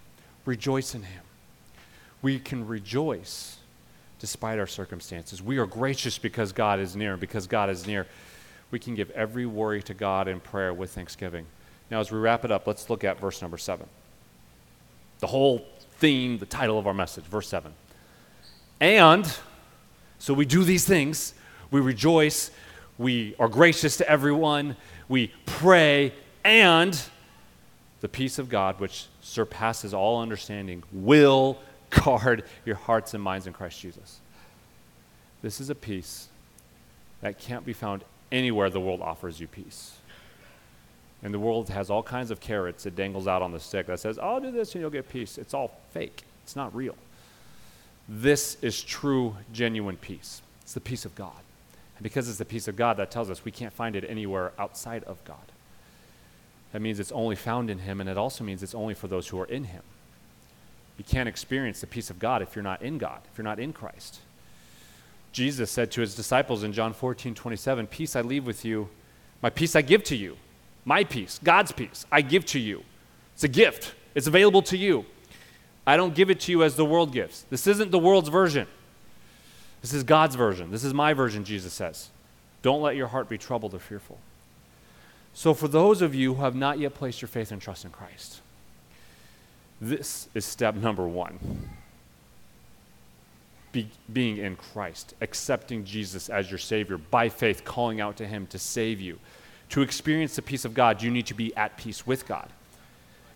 rejoice 0.46 0.94
in 0.94 1.04
Him. 1.04 1.24
We 2.22 2.40
can 2.40 2.68
rejoice 2.68 3.58
despite 4.20 4.60
our 4.60 4.68
circumstances. 4.68 5.42
We 5.42 5.58
are 5.58 5.66
gracious 5.66 6.18
because 6.18 6.52
God 6.52 6.80
is 6.80 6.96
near, 6.96 7.18
because 7.18 7.48
God 7.48 7.70
is 7.70 7.86
near. 7.86 8.08
We 8.72 8.80
can 8.80 8.96
give 8.96 9.10
every 9.12 9.46
worry 9.46 9.84
to 9.84 9.94
God 9.94 10.28
in 10.28 10.40
prayer 10.40 10.74
with 10.74 10.92
thanksgiving. 10.92 11.46
Now, 11.92 12.00
as 12.00 12.12
we 12.12 12.18
wrap 12.18 12.46
it 12.46 12.52
up, 12.52 12.66
let's 12.66 12.90
look 12.90 13.04
at 13.04 13.20
verse 13.20 13.42
number 13.42 13.58
seven. 13.58 13.88
The 15.20 15.28
whole 15.28 15.66
theme, 16.04 16.38
the 16.38 16.46
title 16.46 16.78
of 16.78 16.86
our 16.86 16.94
message, 16.94 17.24
verse 17.24 17.48
seven. 17.48 17.74
And 18.82 19.26
so 20.20 20.34
we 20.34 20.46
do 20.46 20.66
these 20.66 20.84
things, 20.84 21.34
we 21.72 21.80
rejoice, 21.80 22.52
we 22.98 23.38
are 23.40 23.48
gracious 23.48 23.96
to 23.96 24.10
everyone, 24.10 24.76
we 25.08 25.32
pray, 25.46 26.12
and 26.44 27.02
the 28.02 28.10
peace 28.10 28.38
of 28.38 28.50
God, 28.50 28.82
which 28.82 29.06
surpasses 29.22 29.94
all 29.94 30.22
understanding, 30.22 30.84
will 30.92 31.58
guard 31.90 32.44
your 32.66 32.76
hearts 32.76 33.14
and 33.14 33.24
minds 33.24 33.48
in 33.48 33.54
Christ 33.54 33.80
Jesus. 33.80 34.20
This 35.42 35.62
is 35.62 35.70
a 35.70 35.76
peace 35.76 36.28
that 37.22 37.40
can't 37.40 37.66
be 37.66 37.72
found 37.72 38.04
anywhere 38.30 38.70
the 38.70 38.82
world 38.82 39.00
offers 39.00 39.40
you 39.40 39.48
peace. 39.48 39.94
And 41.24 41.34
the 41.34 41.40
world 41.40 41.70
has 41.70 41.90
all 41.90 42.04
kinds 42.04 42.32
of 42.32 42.40
carrots 42.40 42.86
it 42.86 42.96
dangles 42.96 43.28
out 43.28 43.42
on 43.42 43.52
the 43.52 43.60
stick 43.60 43.88
that 43.88 44.00
says, 44.00 44.20
I'll 44.20 44.42
do 44.42 44.52
this 44.52 44.74
and 44.76 44.82
you'll 44.82 44.92
get 44.92 45.10
peace. 45.10 45.38
It's 45.38 45.54
all 45.54 45.80
fake, 45.92 46.24
it's 46.44 46.56
not 46.56 46.76
real. 46.76 46.96
This 48.10 48.58
is 48.62 48.84
true, 48.84 49.38
genuine 49.54 49.96
peace. 49.96 50.42
It's 50.62 50.74
the 50.74 50.82
peace 50.82 51.06
of 51.06 51.16
God. 51.16 51.40
And 51.98 52.04
because 52.04 52.28
it's 52.28 52.38
the 52.38 52.46
peace 52.46 52.68
of 52.68 52.76
God, 52.76 52.98
that 52.98 53.12
tells 53.12 53.30
us 53.30 53.46
we 53.46 53.52
can't 53.52 53.74
find 53.74 53.96
it 53.96 54.04
anywhere 54.08 54.52
outside 54.60 55.04
of 55.06 55.24
God. 55.24 55.38
That 56.74 56.82
means 56.82 57.00
it's 57.00 57.12
only 57.12 57.36
found 57.36 57.70
in 57.70 57.80
Him, 57.80 58.02
and 58.02 58.10
it 58.10 58.18
also 58.18 58.44
means 58.44 58.62
it's 58.62 58.76
only 58.76 58.94
for 58.94 59.08
those 59.08 59.28
who 59.28 59.40
are 59.40 59.46
in 59.46 59.66
Him. 59.66 59.84
You 60.98 61.06
can't 61.06 61.30
experience 61.30 61.80
the 61.82 61.88
peace 61.88 62.10
of 62.10 62.20
God 62.20 62.42
if 62.42 62.56
you're 62.56 62.64
not 62.64 62.82
in 62.82 62.98
God, 62.98 63.22
if 63.32 63.38
you're 63.38 63.44
not 63.44 63.60
in 63.60 63.74
Christ. 63.74 64.20
Jesus 65.32 65.72
said 65.72 65.92
to 65.92 66.02
his 66.02 66.16
disciples 66.16 66.64
in 66.64 66.74
John 66.74 66.94
14, 66.94 67.34
27, 67.34 67.88
Peace 67.88 68.16
I 68.16 68.22
leave 68.22 68.46
with 68.46 68.64
you, 68.64 68.90
my 69.42 69.50
peace 69.50 69.76
I 69.76 69.82
give 69.82 70.04
to 70.06 70.16
you. 70.16 70.38
My 70.86 71.04
peace, 71.04 71.40
God's 71.44 71.72
peace, 71.72 72.06
I 72.12 72.22
give 72.22 72.46
to 72.48 72.60
you. 72.60 72.84
It's 73.34 73.44
a 73.44 73.48
gift, 73.48 73.96
it's 74.16 74.28
available 74.28 74.62
to 74.64 74.78
you. 74.78 75.06
I 75.86 75.98
don't 75.98 76.16
give 76.16 76.30
it 76.30 76.40
to 76.42 76.52
you 76.52 76.64
as 76.64 76.76
the 76.76 76.86
world 76.86 77.12
gives. 77.12 77.46
This 77.50 77.68
isn't 77.68 77.92
the 77.92 78.00
world's 78.00 78.30
version. 78.30 78.68
This 79.82 79.94
is 79.94 80.04
God's 80.04 80.36
version. 80.36 80.72
This 80.72 80.86
is 80.86 80.94
my 80.94 81.14
version, 81.14 81.44
Jesus 81.44 81.74
says. 81.74 82.10
Don't 82.62 82.82
let 82.82 82.96
your 82.96 83.08
heart 83.08 83.28
be 83.28 83.38
troubled 83.38 83.74
or 83.74 83.80
fearful. 83.80 84.18
So, 85.34 85.54
for 85.54 85.68
those 85.68 86.02
of 86.02 86.16
you 86.16 86.36
who 86.36 86.44
have 86.44 86.56
not 86.56 86.80
yet 86.80 86.94
placed 86.94 87.22
your 87.22 87.28
faith 87.28 87.52
and 87.52 87.62
trust 87.62 87.84
in 87.84 87.92
Christ, 87.92 88.42
this 89.82 90.30
is 90.34 90.46
step 90.46 90.76
number 90.76 91.06
one 91.06 91.40
Be, 93.74 93.90
being 94.12 94.38
in 94.38 94.56
Christ, 94.56 95.16
accepting 95.20 95.84
Jesus 95.84 96.30
as 96.30 96.50
your 96.50 96.60
Savior 96.60 96.98
by 96.98 97.28
faith, 97.28 97.66
calling 97.66 98.00
out 98.00 98.16
to 98.18 98.28
Him 98.28 98.48
to 98.48 98.60
save 98.60 99.02
you. 99.02 99.20
To 99.74 99.82
experience 99.82 100.36
the 100.36 100.44
peace 100.44 100.66
of 100.66 100.76
God, 100.76 101.02
you 101.02 101.10
need 101.10 101.26
to 101.26 101.34
be 101.34 101.56
at 101.56 101.78
peace 101.78 102.06
with 102.06 102.28
God. 102.28 102.48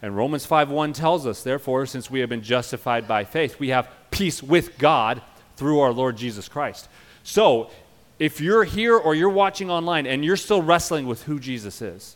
And 0.04 0.16
Romans 0.16 0.46
5:1 0.46 0.94
tells 0.94 1.26
us, 1.26 1.42
therefore, 1.42 1.88
since 1.88 2.12
we 2.12 2.20
have 2.20 2.30
been 2.30 2.44
justified 2.44 3.08
by 3.08 3.24
faith, 3.24 3.60
we 3.60 3.70
have 3.70 3.90
peace 4.12 4.44
with 4.44 4.78
God 4.78 5.24
through 5.56 5.80
our 5.80 5.92
Lord 5.92 6.16
Jesus 6.16 6.48
Christ. 6.48 6.90
So, 7.24 7.72
if 8.20 8.40
you're 8.40 8.66
here 8.66 8.96
or 8.96 9.16
you're 9.16 9.32
watching 9.32 9.72
online 9.72 10.06
and 10.06 10.24
you're 10.24 10.38
still 10.38 10.62
wrestling 10.62 11.08
with 11.08 11.24
who 11.24 11.40
Jesus 11.40 11.82
is, 11.82 12.16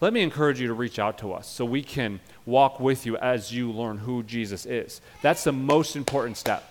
let 0.00 0.12
me 0.12 0.22
encourage 0.22 0.60
you 0.60 0.66
to 0.66 0.74
reach 0.74 0.98
out 0.98 1.16
to 1.18 1.32
us 1.32 1.46
so 1.46 1.64
we 1.64 1.84
can 1.84 2.18
walk 2.46 2.80
with 2.80 3.06
you 3.06 3.16
as 3.18 3.54
you 3.54 3.70
learn 3.70 3.98
who 3.98 4.24
Jesus 4.24 4.66
is. 4.66 5.00
That's 5.22 5.44
the 5.44 5.52
most 5.52 5.94
important 5.94 6.38
step. 6.38 6.64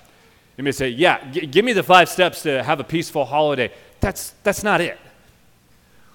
You 0.57 0.65
may 0.65 0.73
say, 0.73 0.89
Yeah, 0.89 1.31
g- 1.31 1.45
give 1.45 1.63
me 1.63 1.71
the 1.71 1.81
five 1.81 2.09
steps 2.09 2.43
to 2.43 2.61
have 2.61 2.81
a 2.81 2.83
peaceful 2.83 3.23
holiday. 3.23 3.71
That's, 4.01 4.31
that's 4.43 4.63
not 4.63 4.81
it. 4.81 4.99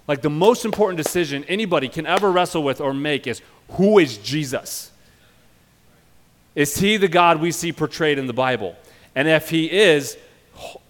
Like 0.09 0.23
the 0.23 0.31
most 0.31 0.65
important 0.65 0.97
decision 0.97 1.45
anybody 1.45 1.89
can 1.89 2.07
ever 2.07 2.33
wrestle 2.33 2.63
with 2.63 2.81
or 2.81 2.95
make 2.95 3.27
is 3.27 3.43
who 3.73 3.99
is 3.99 4.17
Jesus? 4.19 4.91
Is 6.55 6.79
he 6.79 6.97
the 6.97 7.09
God 7.09 7.41
we 7.41 7.53
see 7.53 7.73
portrayed 7.73 8.19
in 8.19 8.27
the 8.27 8.33
Bible? 8.33 8.75
And 9.15 9.29
if 9.29 9.51
he 9.51 9.71
is, 9.71 10.17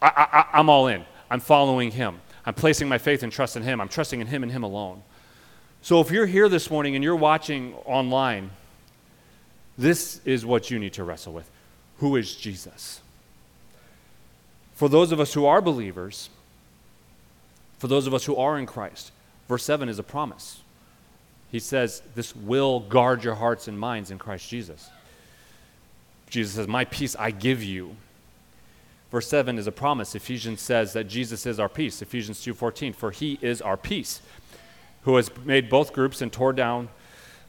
I, 0.00 0.46
am 0.52 0.70
all 0.70 0.86
in. 0.86 1.04
I'm 1.30 1.40
following 1.40 1.90
him. 1.90 2.20
I'm 2.46 2.54
placing 2.54 2.88
my 2.88 2.96
faith 2.96 3.22
and 3.22 3.32
trust 3.32 3.56
in 3.56 3.62
him. 3.62 3.80
I'm 3.80 3.88
trusting 3.88 4.20
in 4.20 4.28
him 4.28 4.42
and 4.44 4.52
him 4.52 4.62
alone. 4.62 5.02
So 5.82 6.00
if 6.00 6.10
you're 6.10 6.26
here 6.26 6.48
this 6.48 6.70
morning 6.70 6.94
and 6.94 7.04
you're 7.04 7.16
watching 7.16 7.74
online, 7.84 8.50
this 9.76 10.20
is 10.24 10.46
what 10.46 10.70
you 10.70 10.78
need 10.78 10.92
to 10.94 11.04
wrestle 11.04 11.32
with. 11.32 11.50
Who 11.98 12.16
is 12.16 12.34
Jesus? 12.34 13.00
For 14.74 14.88
those 14.88 15.10
of 15.10 15.18
us 15.18 15.34
who 15.34 15.44
are 15.44 15.60
believers, 15.60 16.30
for 17.78 17.86
those 17.86 18.06
of 18.06 18.14
us 18.14 18.24
who 18.24 18.36
are 18.36 18.58
in 18.58 18.66
Christ, 18.66 19.12
verse 19.48 19.64
7 19.64 19.88
is 19.88 19.98
a 19.98 20.02
promise. 20.02 20.62
He 21.50 21.58
says, 21.58 22.02
This 22.14 22.36
will 22.36 22.80
guard 22.80 23.24
your 23.24 23.36
hearts 23.36 23.68
and 23.68 23.78
minds 23.78 24.10
in 24.10 24.18
Christ 24.18 24.48
Jesus. 24.48 24.90
Jesus 26.28 26.54
says, 26.54 26.68
My 26.68 26.84
peace 26.84 27.16
I 27.16 27.30
give 27.30 27.62
you. 27.62 27.96
Verse 29.10 29.26
7 29.28 29.58
is 29.58 29.66
a 29.66 29.72
promise. 29.72 30.14
Ephesians 30.14 30.60
says 30.60 30.92
that 30.92 31.04
Jesus 31.04 31.46
is 31.46 31.58
our 31.58 31.68
peace. 31.68 32.02
Ephesians 32.02 32.44
2:14, 32.44 32.94
for 32.94 33.10
he 33.10 33.38
is 33.40 33.62
our 33.62 33.76
peace, 33.76 34.20
who 35.02 35.16
has 35.16 35.30
made 35.44 35.70
both 35.70 35.94
groups 35.94 36.20
and 36.20 36.30
tore 36.30 36.52
down 36.52 36.90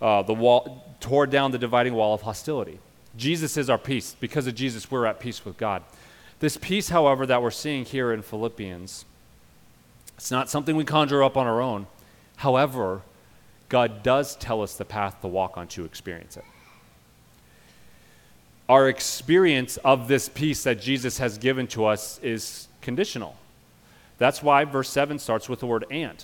uh, 0.02 0.22
the 0.22 0.34
wall, 0.34 0.96
tore 1.02 1.28
down 1.28 1.52
the 1.52 1.58
dividing 1.58 1.94
wall 1.94 2.14
of 2.14 2.22
hostility. 2.22 2.80
Jesus 3.18 3.58
is 3.58 3.70
our 3.70 3.78
peace. 3.78 4.16
Because 4.20 4.48
of 4.48 4.56
Jesus, 4.56 4.90
we're 4.90 5.06
at 5.06 5.20
peace 5.20 5.44
with 5.44 5.58
God. 5.58 5.84
This 6.40 6.56
peace, 6.56 6.88
however, 6.88 7.26
that 7.26 7.42
we're 7.42 7.52
seeing 7.52 7.84
here 7.84 8.14
in 8.14 8.22
Philippians, 8.22 9.04
it's 10.20 10.30
not 10.30 10.50
something 10.50 10.76
we 10.76 10.84
conjure 10.84 11.24
up 11.24 11.36
on 11.36 11.48
our 11.48 11.62
own. 11.62 11.88
However, 12.36 13.02
God 13.70 14.04
does 14.04 14.36
tell 14.36 14.62
us 14.62 14.76
the 14.76 14.86
path 14.86 15.22
to 15.22 15.28
walk 15.28 15.58
on 15.58 15.68
to 15.70 15.86
experience 15.86 16.38
it 16.38 16.44
our 18.70 18.88
experience 18.88 19.78
of 19.78 20.08
this 20.08 20.30
peace 20.30 20.64
that 20.64 20.80
Jesus 20.80 21.18
has 21.18 21.40
given 21.40 21.66
to 21.66 21.86
us 21.86 22.20
is 22.22 22.68
conditional. 22.82 23.36
That's 24.20 24.44
why 24.44 24.64
verse 24.64 24.90
7 24.90 25.18
starts 25.18 25.50
with 25.50 25.60
the 25.60 25.66
word 25.66 25.86
and. 25.90 26.24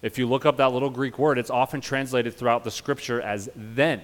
If 0.00 0.16
you 0.16 0.26
look 0.26 0.46
up 0.46 0.56
that 0.56 0.72
little 0.72 0.88
Greek 0.88 1.18
word, 1.18 1.36
it's 1.36 1.50
often 1.50 1.82
translated 1.82 2.34
throughout 2.34 2.64
the 2.64 2.70
scripture 2.70 3.20
as 3.20 3.50
then. 3.54 4.00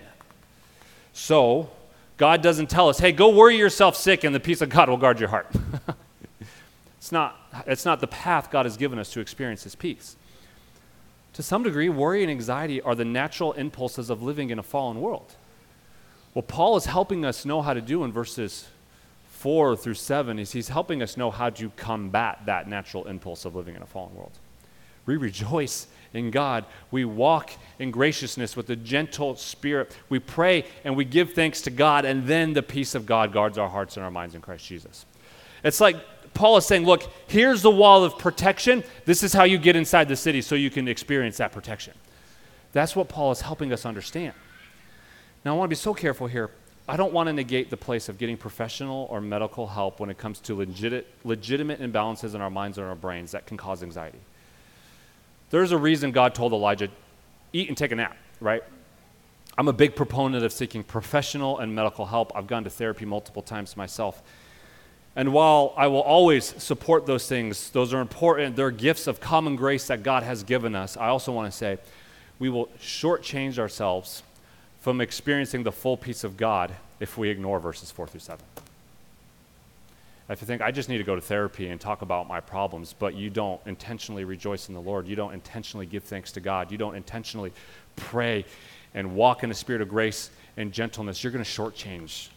So, 1.15 1.71
God 2.19 2.43
doesn't 2.43 2.69
tell 2.69 2.91
us, 2.91 2.99
hey, 2.99 3.13
go 3.13 3.31
worry 3.31 3.57
yourself 3.57 3.97
sick 3.97 4.25
and 4.25 4.35
the 4.35 4.41
peace 4.41 4.61
of 4.61 4.69
God 4.69 4.91
will 4.91 4.99
guard 4.99 5.19
your 5.19 5.31
heart. 5.31 5.51
it's, 7.05 7.13
not, 7.13 7.37
it's 7.67 7.85
not 7.85 8.01
the 8.01 8.07
path 8.07 8.51
God 8.51 8.65
has 8.65 8.79
given 8.79 8.99
us 8.99 9.13
to 9.13 9.21
experience 9.21 9.65
His 9.65 9.75
peace. 9.75 10.17
To 11.35 11.43
some 11.43 11.63
degree, 11.63 11.91
worry 11.91 12.23
and 12.23 12.31
anxiety 12.31 12.81
are 12.81 12.95
the 12.95 13.05
natural 13.05 13.53
impulses 13.53 14.09
of 14.09 14.23
living 14.23 14.49
in 14.49 14.59
a 14.59 14.63
fallen 14.63 15.03
world. 15.03 15.35
What 16.33 16.49
Paul 16.49 16.79
is 16.79 16.87
helping 16.87 17.27
us 17.27 17.45
know 17.45 17.61
how 17.61 17.75
to 17.75 17.83
do 17.83 18.05
in 18.05 18.13
verses 18.13 18.69
4 19.33 19.77
through 19.77 19.93
7 19.93 20.39
is 20.39 20.53
he's 20.53 20.71
helping 20.71 21.03
us 21.03 21.19
know 21.19 21.31
how 21.31 21.51
to 21.51 21.69
combat 21.77 22.41
that 22.47 22.71
natural 22.71 23.05
impulse 23.07 23.45
of 23.45 23.55
living 23.55 23.77
in 23.77 23.83
a 23.83 23.87
fallen 23.87 24.15
world. 24.15 24.33
We 25.05 25.19
rejoice 25.19 25.87
in 26.15 26.31
God. 26.31 26.65
We 26.91 27.05
walk 27.05 27.51
in 27.79 27.91
graciousness 27.91 28.57
with 28.57 28.71
a 28.71 28.77
gentle 28.77 29.37
spirit. 29.37 29.95
We 30.09 30.21
pray 30.21 30.65
and 30.85 30.97
we 30.97 31.05
give 31.05 31.35
thanks 31.35 31.61
to 31.63 31.71
God, 31.71 32.07
and 32.07 32.27
then 32.27 32.55
the 32.55 32.63
peace 32.63 32.95
of 32.95 33.05
God 33.05 33.31
guards 33.31 33.59
our 33.59 33.69
hearts 33.69 33.99
and 33.99 34.05
our 34.05 34.11
minds 34.11 34.35
in 34.35 34.41
Christ 34.41 34.65
Jesus. 34.65 35.05
It's 35.63 35.81
like 35.81 35.97
Paul 36.35 36.57
is 36.57 36.67
saying, 36.67 36.85
look, 36.85 37.11
here's 37.29 37.63
the 37.63 37.71
wall 37.71 38.05
of 38.05 38.19
protection. 38.19 38.83
This 39.05 39.23
is 39.23 39.33
how 39.33 39.45
you 39.45 39.57
get 39.57 39.77
inside 39.77 40.09
the 40.09 40.17
city 40.17 40.43
so 40.43 40.55
you 40.57 40.69
can 40.69 40.89
experience 40.89 41.37
that 41.39 41.53
protection. 41.53 41.95
That's 42.73 42.97
what 42.97 43.09
Paul 43.09 43.31
is 43.31 43.41
helping 43.41 43.73
us 43.73 43.87
understand. 43.87 44.35
Now, 45.45 45.55
I 45.55 45.59
want 45.59 45.69
to 45.69 45.77
be 45.77 45.81
so 45.81 45.95
careful 45.95 46.27
here. 46.27 46.51
I 46.89 46.97
don't 46.97 47.13
want 47.13 47.29
to 47.29 47.33
negate 47.33 47.71
the 47.71 47.77
place 47.77 48.09
of 48.09 48.19
getting 48.19 48.37
professional 48.37 49.07
or 49.11 49.21
medical 49.21 49.67
help 49.69 50.01
when 50.01 50.11
it 50.11 50.19
comes 50.19 50.41
to 50.41 50.55
legit, 50.55 51.07
legitimate 51.25 51.81
imbalances 51.81 52.35
in 52.35 52.41
our 52.41 52.51
minds 52.51 52.77
and 52.77 52.87
our 52.87 52.95
brains 52.95 53.31
that 53.33 53.47
can 53.47 53.57
cause 53.57 53.83
anxiety. 53.83 54.19
There's 55.51 55.73
a 55.73 55.79
reason 55.79 56.11
God 56.11 56.35
told 56.35 56.53
Elijah, 56.53 56.89
eat 57.53 57.69
and 57.69 57.77
take 57.77 57.93
a 57.93 57.95
nap, 57.95 58.17
right? 58.41 58.63
I'm 59.57 59.69
a 59.69 59.73
big 59.73 59.95
proponent 59.95 60.45
of 60.45 60.53
seeking 60.53 60.83
professional 60.83 61.61
and 61.61 61.75
medical 61.75 62.07
help. 62.07 62.33
I've 62.35 62.49
gone 62.49 62.65
to 62.65 62.71
therapy 62.71 63.05
multiple 63.05 63.43
times 63.43 63.77
myself. 63.77 64.23
And 65.17 65.33
while 65.33 65.73
I 65.77 65.87
will 65.87 66.01
always 66.01 66.45
support 66.63 67.07
those 67.07 67.29
things, 67.29 67.71
those 67.71 67.95
are 67.95 68.01
important, 68.01 68.57
they're 68.57 68.73
gifts 68.73 69.07
of 69.07 69.21
common 69.21 69.55
grace 69.55 69.87
that 69.87 70.03
God 70.03 70.25
has 70.25 70.43
given 70.43 70.75
us. 70.75 70.97
I 70.97 71.09
also 71.09 71.31
want 71.31 71.51
to 71.51 71.57
say 71.57 71.79
we 72.39 72.49
will 72.49 72.67
shortchange 72.81 73.59
ourselves 73.59 74.25
from 74.81 75.01
experiencing 75.01 75.63
the 75.63 75.73
full 75.73 75.97
peace 75.97 76.25
of 76.25 76.37
God 76.37 76.75
if 76.99 77.17
we 77.17 77.29
ignore 77.29 77.61
verses 77.61 77.91
4 77.91 78.09
through 78.09 78.21
7. 78.21 78.45
If 80.29 80.41
you 80.41 80.47
think, 80.47 80.63
I 80.63 80.71
just 80.71 80.89
need 80.89 80.99
to 80.99 81.05
go 81.05 81.15
to 81.15 81.21
therapy 81.21 81.69
and 81.69 81.81
talk 81.81 82.03
about 82.03 82.27
my 82.27 82.41
problems, 82.41 82.95
but 82.99 83.15
you 83.15 83.29
don't 83.31 83.61
intentionally 83.67 84.25
rejoice 84.25 84.69
in 84.69 84.75
the 84.75 84.81
Lord, 84.81 85.07
you 85.07 85.15
don't 85.15 85.35
intentionally 85.35 85.87
give 85.87 86.03
thanks 86.03 86.33
to 86.33 86.41
God, 86.41 86.73
you 86.73 86.79
don't 86.79 86.97
intentionally 86.97 87.53
pray 87.95 88.47
and 88.95 89.15
walk 89.15 89.45
in 89.45 89.51
a 89.51 89.55
spirit 89.55 89.83
of 89.83 89.89
grace 89.89 90.31
and 90.57 90.73
gentleness, 90.73 91.23
you're 91.23 91.33
going 91.33 91.45
to 91.45 91.51
shortchange 91.51 92.29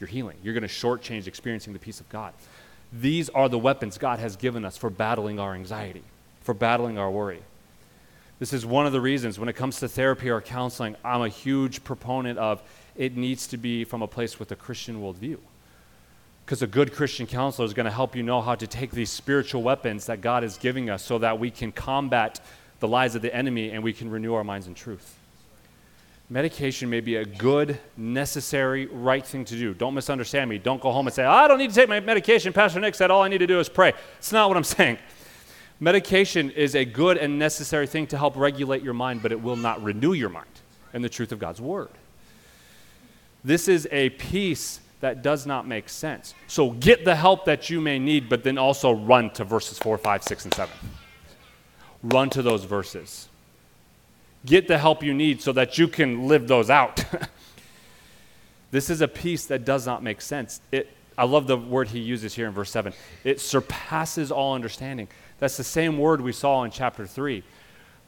your 0.00 0.08
healing. 0.08 0.36
You're 0.42 0.54
going 0.54 0.62
to 0.62 0.68
shortchange 0.68 1.26
experiencing 1.26 1.72
the 1.72 1.78
peace 1.78 2.00
of 2.00 2.08
God. 2.08 2.32
These 2.92 3.28
are 3.30 3.48
the 3.48 3.58
weapons 3.58 3.98
God 3.98 4.18
has 4.18 4.36
given 4.36 4.64
us 4.64 4.76
for 4.76 4.90
battling 4.90 5.38
our 5.38 5.54
anxiety, 5.54 6.02
for 6.40 6.54
battling 6.54 6.98
our 6.98 7.10
worry. 7.10 7.42
This 8.38 8.52
is 8.52 8.64
one 8.64 8.86
of 8.86 8.92
the 8.92 9.00
reasons 9.00 9.38
when 9.38 9.48
it 9.48 9.54
comes 9.54 9.80
to 9.80 9.88
therapy 9.88 10.30
or 10.30 10.40
counseling, 10.40 10.96
I'm 11.04 11.22
a 11.22 11.28
huge 11.28 11.82
proponent 11.82 12.38
of 12.38 12.62
it 12.96 13.16
needs 13.16 13.46
to 13.48 13.56
be 13.56 13.84
from 13.84 14.00
a 14.00 14.06
place 14.06 14.38
with 14.38 14.52
a 14.52 14.56
Christian 14.56 15.00
worldview. 15.00 15.38
Because 16.44 16.62
a 16.62 16.66
good 16.66 16.94
Christian 16.94 17.26
counselor 17.26 17.66
is 17.66 17.74
going 17.74 17.84
to 17.84 17.92
help 17.92 18.16
you 18.16 18.22
know 18.22 18.40
how 18.40 18.54
to 18.54 18.66
take 18.66 18.92
these 18.92 19.10
spiritual 19.10 19.62
weapons 19.62 20.06
that 20.06 20.20
God 20.20 20.44
is 20.44 20.56
giving 20.56 20.88
us 20.88 21.04
so 21.04 21.18
that 21.18 21.38
we 21.38 21.50
can 21.50 21.72
combat 21.72 22.40
the 22.80 22.88
lies 22.88 23.14
of 23.14 23.22
the 23.22 23.34
enemy 23.34 23.70
and 23.70 23.82
we 23.82 23.92
can 23.92 24.08
renew 24.10 24.34
our 24.34 24.44
minds 24.44 24.66
in 24.66 24.74
truth. 24.74 25.16
Medication 26.30 26.90
may 26.90 27.00
be 27.00 27.16
a 27.16 27.24
good, 27.24 27.80
necessary, 27.96 28.86
right 28.86 29.24
thing 29.24 29.46
to 29.46 29.54
do. 29.56 29.72
Don't 29.72 29.94
misunderstand 29.94 30.50
me. 30.50 30.58
Don't 30.58 30.80
go 30.80 30.92
home 30.92 31.06
and 31.06 31.14
say, 31.14 31.24
I 31.24 31.48
don't 31.48 31.56
need 31.56 31.70
to 31.70 31.74
take 31.74 31.88
my 31.88 32.00
medication. 32.00 32.52
Pastor 32.52 32.80
Nick 32.80 32.94
said 32.94 33.10
all 33.10 33.22
I 33.22 33.28
need 33.28 33.38
to 33.38 33.46
do 33.46 33.58
is 33.60 33.68
pray. 33.70 33.94
It's 34.18 34.30
not 34.30 34.48
what 34.48 34.56
I'm 34.56 34.64
saying. 34.64 34.98
Medication 35.80 36.50
is 36.50 36.74
a 36.74 36.84
good 36.84 37.16
and 37.16 37.38
necessary 37.38 37.86
thing 37.86 38.06
to 38.08 38.18
help 38.18 38.36
regulate 38.36 38.82
your 38.82 38.94
mind, 38.94 39.22
but 39.22 39.32
it 39.32 39.40
will 39.40 39.56
not 39.56 39.82
renew 39.82 40.12
your 40.12 40.28
mind 40.28 40.48
in 40.92 41.00
the 41.00 41.08
truth 41.08 41.32
of 41.32 41.38
God's 41.38 41.60
word. 41.60 41.88
This 43.42 43.68
is 43.68 43.88
a 43.90 44.10
peace 44.10 44.80
that 45.00 45.22
does 45.22 45.46
not 45.46 45.66
make 45.66 45.88
sense. 45.88 46.34
So 46.46 46.72
get 46.72 47.04
the 47.04 47.14
help 47.14 47.44
that 47.44 47.70
you 47.70 47.80
may 47.80 47.98
need, 47.98 48.28
but 48.28 48.42
then 48.42 48.58
also 48.58 48.92
run 48.92 49.30
to 49.30 49.44
verses 49.44 49.78
4, 49.78 49.96
5, 49.96 50.22
6, 50.24 50.44
and 50.44 50.54
7. 50.54 50.74
Run 52.02 52.28
to 52.30 52.42
those 52.42 52.64
verses. 52.64 53.27
Get 54.46 54.68
the 54.68 54.78
help 54.78 55.02
you 55.02 55.14
need 55.14 55.42
so 55.42 55.52
that 55.52 55.78
you 55.78 55.88
can 55.88 56.28
live 56.28 56.48
those 56.48 56.70
out. 56.70 57.04
this 58.70 58.90
is 58.90 59.00
a 59.00 59.08
peace 59.08 59.46
that 59.46 59.64
does 59.64 59.86
not 59.86 60.02
make 60.02 60.20
sense. 60.20 60.60
It, 60.70 60.90
I 61.16 61.24
love 61.24 61.46
the 61.46 61.56
word 61.56 61.88
he 61.88 61.98
uses 61.98 62.34
here 62.34 62.46
in 62.46 62.52
verse 62.52 62.70
7. 62.70 62.92
It 63.24 63.40
surpasses 63.40 64.30
all 64.30 64.54
understanding. 64.54 65.08
That's 65.40 65.56
the 65.56 65.64
same 65.64 65.98
word 65.98 66.20
we 66.20 66.32
saw 66.32 66.62
in 66.62 66.70
chapter 66.70 67.06
3 67.06 67.42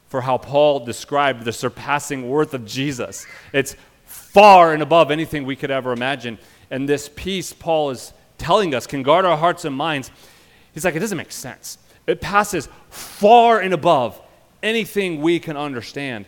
for 0.07 0.21
how 0.21 0.37
Paul 0.37 0.81
described 0.81 1.45
the 1.45 1.53
surpassing 1.53 2.29
worth 2.29 2.53
of 2.53 2.65
Jesus. 2.65 3.25
It's 3.53 3.75
far 4.03 4.73
and 4.73 4.81
above 4.81 5.11
anything 5.11 5.45
we 5.45 5.55
could 5.55 5.71
ever 5.71 5.93
imagine. 5.93 6.37
And 6.69 6.87
this 6.87 7.09
peace 7.15 7.53
Paul 7.53 7.91
is 7.91 8.13
telling 8.37 8.73
us 8.73 8.87
can 8.87 9.03
guard 9.03 9.25
our 9.25 9.37
hearts 9.37 9.65
and 9.65 9.75
minds. 9.75 10.11
He's 10.73 10.83
like, 10.83 10.95
it 10.95 10.99
doesn't 10.99 11.17
make 11.17 11.31
sense. 11.31 11.77
It 12.07 12.21
passes 12.21 12.67
far 12.89 13.59
and 13.59 13.73
above 13.73 14.19
anything 14.63 15.21
we 15.21 15.39
can 15.39 15.57
understand. 15.57 16.25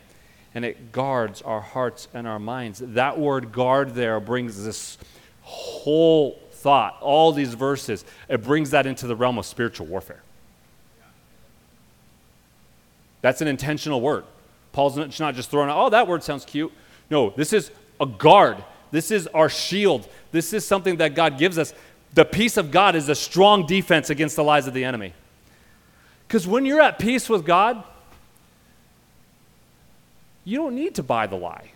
And 0.55 0.63
it 0.63 0.91
guards 0.91 1.41
our 1.41 1.61
hearts 1.61 2.07
and 2.13 2.27
our 2.27 2.39
minds. 2.39 2.79
That 2.79 3.17
word 3.17 3.51
guard 3.51 3.95
there 3.95 4.19
brings 4.19 4.63
this 4.63 4.97
whole 5.41 6.39
thought, 6.51 6.97
all 7.01 7.31
these 7.31 7.55
verses, 7.55 8.05
it 8.29 8.43
brings 8.43 8.69
that 8.71 8.85
into 8.85 9.07
the 9.07 9.15
realm 9.15 9.37
of 9.37 9.45
spiritual 9.45 9.87
warfare. 9.87 10.21
That's 13.21 13.41
an 13.41 13.47
intentional 13.47 13.99
word. 13.99 14.25
Paul's 14.73 14.95
not 14.97 15.35
just 15.35 15.49
throwing 15.49 15.69
out, 15.69 15.77
oh, 15.77 15.89
that 15.89 16.07
word 16.07 16.23
sounds 16.23 16.45
cute. 16.45 16.71
No, 17.09 17.31
this 17.31 17.51
is 17.51 17.71
a 17.99 18.05
guard. 18.05 18.63
This 18.91 19.11
is 19.11 19.27
our 19.27 19.49
shield. 19.49 20.07
This 20.31 20.53
is 20.53 20.65
something 20.65 20.97
that 20.97 21.15
God 21.15 21.37
gives 21.37 21.57
us. 21.57 21.73
The 22.13 22.25
peace 22.25 22.57
of 22.57 22.69
God 22.69 22.95
is 22.95 23.09
a 23.09 23.15
strong 23.15 23.65
defense 23.65 24.09
against 24.09 24.35
the 24.35 24.43
lies 24.43 24.67
of 24.67 24.73
the 24.73 24.83
enemy. 24.83 25.13
Because 26.27 26.47
when 26.47 26.65
you're 26.65 26.81
at 26.81 26.99
peace 26.99 27.27
with 27.27 27.45
God, 27.45 27.83
you 30.43 30.57
don't 30.57 30.75
need 30.75 30.95
to 30.95 31.03
buy 31.03 31.27
the 31.27 31.35
lie. 31.35 31.71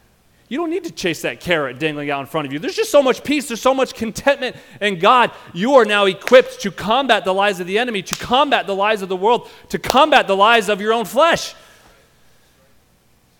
You 0.49 0.57
don't 0.57 0.69
need 0.69 0.85
to 0.85 0.91
chase 0.91 1.23
that 1.23 1.41
carrot 1.41 1.77
dangling 1.77 2.09
out 2.09 2.21
in 2.21 2.25
front 2.25 2.47
of 2.47 2.53
you. 2.53 2.59
There's 2.59 2.75
just 2.75 2.91
so 2.91 3.03
much 3.03 3.23
peace, 3.23 3.47
there's 3.47 3.61
so 3.61 3.73
much 3.73 3.93
contentment 3.93 4.55
in 4.79 4.97
God. 4.97 5.31
You 5.53 5.75
are 5.75 5.83
now 5.83 6.05
equipped 6.05 6.61
to 6.61 6.71
combat 6.71 7.25
the 7.25 7.33
lies 7.33 7.59
of 7.59 7.67
the 7.67 7.77
enemy, 7.77 8.01
to 8.03 8.15
combat 8.15 8.65
the 8.65 8.75
lies 8.75 9.01
of 9.01 9.09
the 9.09 9.15
world, 9.15 9.49
to 9.69 9.79
combat 9.79 10.27
the 10.27 10.37
lies 10.37 10.69
of 10.69 10.79
your 10.79 10.93
own 10.93 11.05
flesh. 11.05 11.53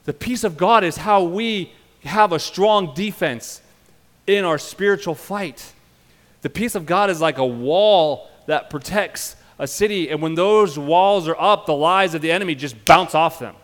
The 0.03 0.13
peace 0.13 0.43
of 0.43 0.57
God 0.57 0.84
is 0.84 0.97
how 0.97 1.23
we 1.23 1.71
have 2.03 2.34
a 2.34 2.39
strong 2.39 2.93
defense 2.93 3.61
in 4.25 4.43
our 4.43 4.57
spiritual 4.57 5.15
fight. 5.15 5.73
The 6.41 6.49
peace 6.49 6.75
of 6.75 6.86
God 6.86 7.09
is 7.09 7.21
like 7.21 7.38
a 7.38 7.45
wall 7.45 8.30
that 8.47 8.69
protects 8.69 9.38
a 9.59 9.67
city, 9.67 10.09
and 10.09 10.21
when 10.21 10.36
those 10.36 10.78
walls 10.78 11.28
are 11.28 11.39
up, 11.39 11.65
the 11.65 11.73
lies 11.73 12.13
of 12.13 12.21
the 12.21 12.32
enemy 12.32 12.53
just 12.53 12.86
bounce 12.86 13.15
off 13.15 13.39
them. 13.39 13.55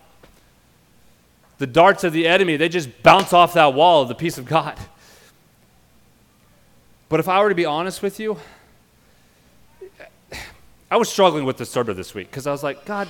The 1.57 1.67
darts 1.67 2.03
of 2.03 2.13
the 2.13 2.27
enemy, 2.27 2.57
they 2.57 2.69
just 2.69 3.03
bounce 3.03 3.33
off 3.33 3.53
that 3.53 3.73
wall 3.73 4.01
of 4.01 4.07
the 4.07 4.15
peace 4.15 4.37
of 4.37 4.45
God. 4.45 4.77
But 7.09 7.19
if 7.19 7.27
I 7.27 7.41
were 7.41 7.49
to 7.49 7.55
be 7.55 7.65
honest 7.65 8.01
with 8.01 8.19
you, 8.19 8.37
I 10.89 10.97
was 10.97 11.09
struggling 11.09 11.45
with 11.45 11.57
the 11.57 11.65
sermon 11.65 11.95
this 11.95 12.13
week 12.13 12.29
because 12.29 12.47
I 12.47 12.51
was 12.51 12.63
like, 12.63 12.85
God, 12.85 13.09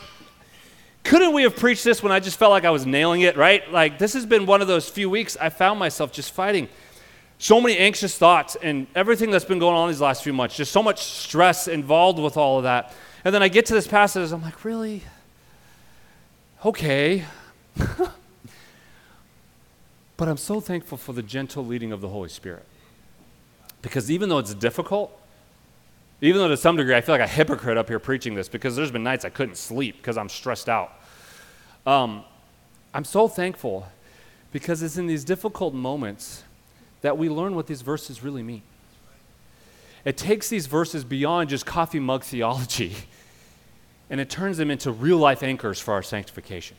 couldn't 1.04 1.34
we 1.34 1.44
have 1.44 1.56
preached 1.56 1.84
this 1.84 2.02
when 2.02 2.12
I 2.12 2.20
just 2.20 2.38
felt 2.38 2.52
like 2.52 2.66
I 2.66 2.70
was 2.70 2.86
nailing 2.86 3.22
it, 3.22 3.36
right? 3.36 3.70
Like, 3.72 4.00
this 4.00 4.14
has 4.14 4.26
been 4.26 4.46
one 4.46 4.62
of 4.62 4.68
those 4.68 4.88
few 4.88 5.10
weeks 5.10 5.36
I 5.40 5.50
found 5.50 5.80
myself 5.80 6.12
just 6.12 6.34
fighting 6.34 6.70
so 7.40 7.60
many 7.60 7.78
anxious 7.78 8.18
thoughts 8.18 8.56
and 8.62 8.88
everything 8.96 9.32
that's 9.32 9.44
been 9.44 9.60
going 9.60 9.76
on 9.76 9.90
these 9.90 10.00
last 10.00 10.24
few 10.24 10.32
months, 10.32 10.56
just 10.56 10.72
so 10.72 10.82
much 10.82 11.04
stress 11.04 11.68
involved 11.68 12.20
with 12.20 12.38
all 12.38 12.58
of 12.58 12.64
that. 12.64 12.94
And 13.26 13.36
then 13.36 13.44
I 13.44 13.50
get 13.50 13.66
to 13.66 13.74
this 13.74 13.88
passage, 13.88 14.32
I'm 14.32 14.42
like, 14.42 14.64
really? 14.64 15.04
Okay. 16.66 17.26
but 20.24 20.30
I'm 20.30 20.38
so 20.38 20.62
thankful 20.62 20.98
for 20.98 21.12
the 21.12 21.22
gentle 21.22 21.66
leading 21.66 21.92
of 21.92 22.00
the 22.00 22.08
Holy 22.08 22.30
Spirit. 22.30 22.64
Because 23.82 24.10
even 24.10 24.30
though 24.30 24.38
it's 24.38 24.54
difficult, 24.54 25.12
even 26.22 26.40
though 26.40 26.48
to 26.48 26.56
some 26.56 26.78
degree 26.78 26.96
I 26.96 27.02
feel 27.02 27.12
like 27.14 27.22
a 27.22 27.28
hypocrite 27.28 27.76
up 27.76 27.90
here 27.90 28.00
preaching 28.00 28.34
this 28.34 28.48
because 28.48 28.74
there's 28.78 28.90
been 28.90 29.04
nights 29.04 29.26
I 29.26 29.30
couldn't 29.30 29.58
sleep 29.58 29.98
because 29.98 30.18
I'm 30.18 30.30
stressed 30.30 30.70
out. 30.70 30.94
Um, 31.86 32.24
I'm 32.94 33.04
so 33.04 33.28
thankful 33.28 33.86
because 34.54 34.82
it's 34.82 34.96
in 34.96 35.08
these 35.08 35.26
difficult 35.26 35.74
moments 35.74 36.46
that 37.02 37.18
we 37.18 37.28
learn 37.28 37.54
what 37.54 37.68
these 37.68 37.82
verses 37.82 38.24
really 38.24 38.44
mean. 38.44 38.62
It 40.06 40.16
takes 40.16 40.48
these 40.48 40.68
verses 40.68 41.04
beyond 41.04 41.50
just 41.50 41.66
coffee 41.66 42.00
mug 42.00 42.24
theology 42.24 42.96
and 44.10 44.22
it 44.22 44.30
turns 44.30 44.56
them 44.56 44.72
into 44.72 44.90
real 44.90 45.18
life 45.18 45.44
anchors 45.44 45.82
for 45.82 45.94
our 45.94 46.02
sanctification. 46.02 46.78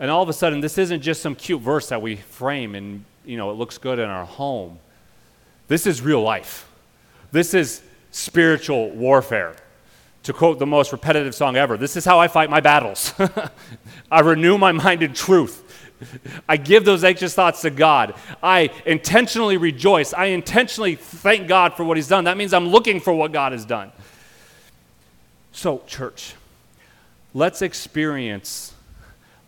And 0.00 0.10
all 0.10 0.22
of 0.22 0.30
a 0.30 0.32
sudden, 0.32 0.60
this 0.60 0.78
isn't 0.78 1.02
just 1.02 1.20
some 1.20 1.36
cute 1.36 1.60
verse 1.60 1.90
that 1.90 2.00
we 2.00 2.16
frame 2.16 2.74
and 2.74 3.04
you 3.24 3.36
know 3.36 3.50
it 3.50 3.54
looks 3.54 3.76
good 3.76 3.98
in 3.98 4.08
our 4.08 4.24
home. 4.24 4.78
This 5.68 5.86
is 5.86 6.02
real 6.02 6.22
life. 6.22 6.68
This 7.30 7.54
is 7.54 7.82
spiritual 8.10 8.90
warfare. 8.90 9.54
To 10.24 10.32
quote 10.32 10.58
the 10.58 10.66
most 10.66 10.92
repetitive 10.92 11.34
song 11.34 11.56
ever, 11.56 11.76
this 11.76 11.96
is 11.96 12.04
how 12.04 12.18
I 12.18 12.28
fight 12.28 12.50
my 12.50 12.60
battles. 12.60 13.14
I 14.10 14.20
renew 14.20 14.58
my 14.58 14.72
mind 14.72 15.02
in 15.02 15.14
truth. 15.14 15.66
I 16.48 16.56
give 16.56 16.84
those 16.84 17.04
anxious 17.04 17.34
thoughts 17.34 17.62
to 17.62 17.70
God. 17.70 18.14
I 18.42 18.70
intentionally 18.86 19.56
rejoice. 19.56 20.12
I 20.12 20.26
intentionally 20.26 20.94
thank 20.94 21.46
God 21.46 21.74
for 21.74 21.84
what 21.84 21.96
He's 21.96 22.08
done. 22.08 22.24
That 22.24 22.36
means 22.36 22.52
I'm 22.52 22.68
looking 22.68 23.00
for 23.00 23.12
what 23.12 23.32
God 23.32 23.52
has 23.52 23.64
done. 23.64 23.92
So, 25.52 25.82
church, 25.86 26.34
let's 27.34 27.62
experience 27.62 28.74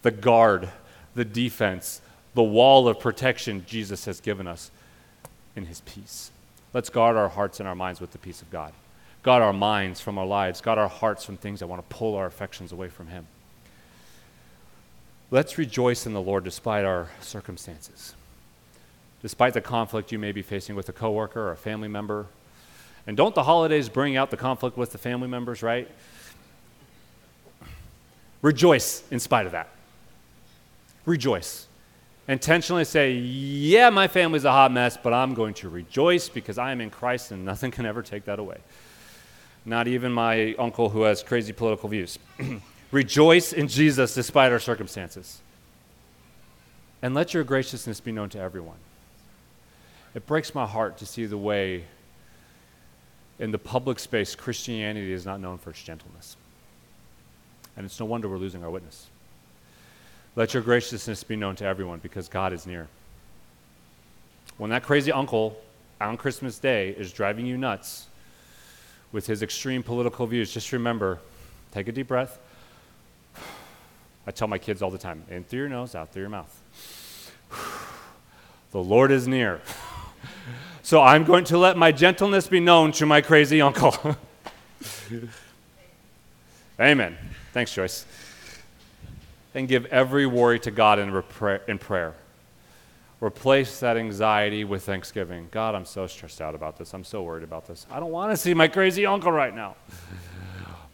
the 0.03 0.11
guard, 0.11 0.69
the 1.15 1.25
defense, 1.25 2.01
the 2.35 2.43
wall 2.43 2.89
of 2.89 3.01
protection 3.01 3.65
Jesus 3.67 4.05
has 4.05 4.21
given 4.21 4.47
us 4.47 4.71
in 5.57 5.67
His 5.67 5.81
peace. 5.83 6.31
Let's 6.73 6.91
guard 6.91 7.17
our 7.17 7.29
hearts 7.29 7.61
and 7.61 7.69
our 7.69 7.75
minds 7.75 8.01
with 8.01 8.13
the 8.13 8.19
peace 8.19 8.43
of 8.43 8.51
God. 8.51 8.73
Guard 9.23 9.43
our 9.43 9.53
minds 9.53 10.01
from 10.01 10.19
our 10.19 10.27
lives. 10.27 10.61
Guard 10.61 10.79
our 10.79 10.89
hearts 10.89 11.25
from 11.25 11.37
things 11.37 11.61
that 11.61 11.67
want 11.67 11.89
to 11.89 11.95
pull 11.95 12.17
our 12.17 12.27
affections 12.27 12.73
away 12.73 12.89
from 12.89 13.09
Him. 13.09 13.27
Let's 15.31 15.57
rejoice 15.57 16.07
in 16.07 16.13
the 16.13 16.21
Lord 16.21 16.45
despite 16.45 16.85
our 16.85 17.09
circumstances, 17.21 18.15
despite 19.23 19.55
the 19.55 19.61
conflict 19.61 20.13
you 20.13 20.19
may 20.19 20.33
be 20.33 20.43
facing 20.43 20.77
with 20.77 20.89
a 20.89 20.93
coworker 20.93 21.41
or 21.41 21.53
a 21.53 21.57
family 21.57 21.89
member. 21.89 22.27
And 23.07 23.17
don't 23.17 23.35
the 23.35 23.45
holidays 23.45 23.89
bring 23.89 24.17
out 24.17 24.31
the 24.31 24.37
conflict 24.37 24.77
with 24.77 24.93
the 24.93 24.99
family 24.99 25.29
members, 25.29 25.63
right? 25.63 25.89
Rejoice 28.43 29.05
in 29.11 29.21
spite 29.21 29.47
of 29.47 29.53
that. 29.53 29.69
Rejoice. 31.05 31.67
Intentionally 32.29 32.85
say, 32.85 33.13
Yeah, 33.13 33.91
my 33.91 34.09
family's 34.09 34.45
a 34.45 34.53
hot 34.53 34.73
mess, 34.73 34.97
but 34.97 35.13
I'm 35.13 35.35
going 35.35 35.55
to 35.55 35.69
rejoice 35.69 36.29
because 36.29 36.59
I 36.59 36.73
am 36.73 36.81
in 36.81 36.91
Christ 36.91 37.31
and 37.33 37.45
nothing 37.45 37.71
can 37.71 37.87
ever 37.87 38.03
take 38.03 38.25
that 38.27 38.39
away. 38.39 38.59
Not 39.65 39.89
even 39.89 40.13
my 40.13 40.55
uncle 40.55 40.89
who 40.89 41.03
has 41.03 41.23
crazy 41.23 41.53
political 41.53 41.89
views. 41.89 42.19
Rejoice 42.91 43.53
in 43.53 43.69
Jesus 43.69 44.15
despite 44.15 44.53
our 44.53 44.59
circumstances. 44.59 45.41
And 47.01 47.15
let 47.15 47.35
your 47.35 47.43
graciousness 47.43 48.01
be 48.01 48.13
known 48.13 48.29
to 48.31 48.39
everyone. 48.39 48.77
It 50.15 50.27
breaks 50.27 50.55
my 50.55 50.67
heart 50.67 50.99
to 50.99 51.07
see 51.07 51.27
the 51.27 51.39
way 51.39 51.85
in 53.39 53.51
the 53.51 53.59
public 53.59 53.99
space 53.99 54.35
Christianity 54.35 55.13
is 55.13 55.25
not 55.25 55.41
known 55.41 55.59
for 55.59 55.71
its 55.71 55.83
gentleness. 55.83 56.37
And 57.77 57.87
it's 57.87 57.99
no 57.99 58.07
wonder 58.07 58.29
we're 58.29 58.37
losing 58.37 58.63
our 58.63 58.71
witness. 58.71 59.09
Let 60.35 60.55
your 60.55 60.63
graciousness 60.63 61.25
be 61.25 61.37
known 61.37 61.57
to 61.57 61.65
everyone 61.65 61.99
because 61.99 62.29
God 62.29 62.53
is 62.53 62.67
near. 62.67 62.89
When 64.57 64.71
that 64.71 64.83
crazy 64.83 65.13
uncle 65.13 65.61
on 66.01 66.17
Christmas 66.17 66.59
Day 66.59 66.91
is 66.91 67.13
driving 67.13 67.47
you 67.47 67.59
nuts 67.59 68.07
with 69.13 69.27
his 69.27 69.43
extreme 69.43 69.83
political 69.83 70.27
views, 70.27 70.53
just 70.53 70.73
remember 70.73 71.19
take 71.71 71.89
a 71.89 71.93
deep 71.93 72.09
breath 72.09 72.39
I 74.27 74.31
tell 74.31 74.49
my 74.49 74.59
kids 74.59 74.83
all 74.83 74.91
the 74.91 74.99
time 74.99 75.25
in 75.31 75.45
through 75.45 75.61
your 75.61 75.69
nose, 75.69 75.95
out 75.95 76.13
through 76.13 76.23
your 76.23 76.31
mouth. 76.31 76.63
the 78.71 78.83
Lord 78.83 79.11
is 79.11 79.29
near. 79.29 79.61
so 80.83 81.03
I'm 81.03 81.25
going 81.25 81.45
to 81.45 81.59
let 81.59 81.77
my 81.77 81.93
gentleness 81.93 82.47
be 82.47 82.61
known 82.61 82.93
to 82.93 83.07
my 83.07 83.21
crazy 83.21 83.61
uncle. 83.61 83.95
Amen. 86.81 87.19
Thanks, 87.53 87.75
Joyce. 87.75 88.07
And 89.55 89.69
give 89.69 89.87
every 89.87 90.27
worry 90.27 90.59
to 90.61 90.71
God 90.71 90.99
in, 90.99 91.11
repra- 91.11 91.69
in 91.69 91.79
prayer. 91.79 92.15
Replace 93.21 93.79
that 93.81 93.97
anxiety 93.97 94.65
with 94.65 94.83
thanksgiving. 94.83 95.49
God, 95.51 95.75
I'm 95.75 95.85
so 95.85 96.07
stressed 96.07 96.41
out 96.41 96.55
about 96.55 96.79
this. 96.79 96.93
I'm 96.93 97.05
so 97.05 97.23
worried 97.23 97.45
about 97.45 97.69
this. 97.69 97.87
I 97.91 98.01
don't 98.01 98.11
want 98.11 98.33
to 98.33 98.37
see 98.37 98.55
my 98.55 98.67
crazy 98.67 99.07
uncle 99.07 99.31
right 99.31 99.55
now. 99.55 99.77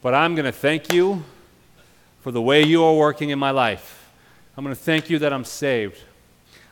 But 0.03 0.15
I'm 0.15 0.35
going 0.35 0.45
to 0.45 0.53
thank 0.53 0.93
you 0.93 1.25
for 2.21 2.31
the 2.31 2.43
way 2.43 2.65
you 2.65 2.85
are 2.85 2.95
working 2.95 3.31
in 3.31 3.39
my 3.39 3.51
life. 3.51 4.11
I'm 4.57 4.65
going 4.65 4.77
to 4.77 4.83
thank 4.83 5.09
you 5.09 5.19
that 5.21 5.33
I'm 5.33 5.45
saved. 5.45 5.99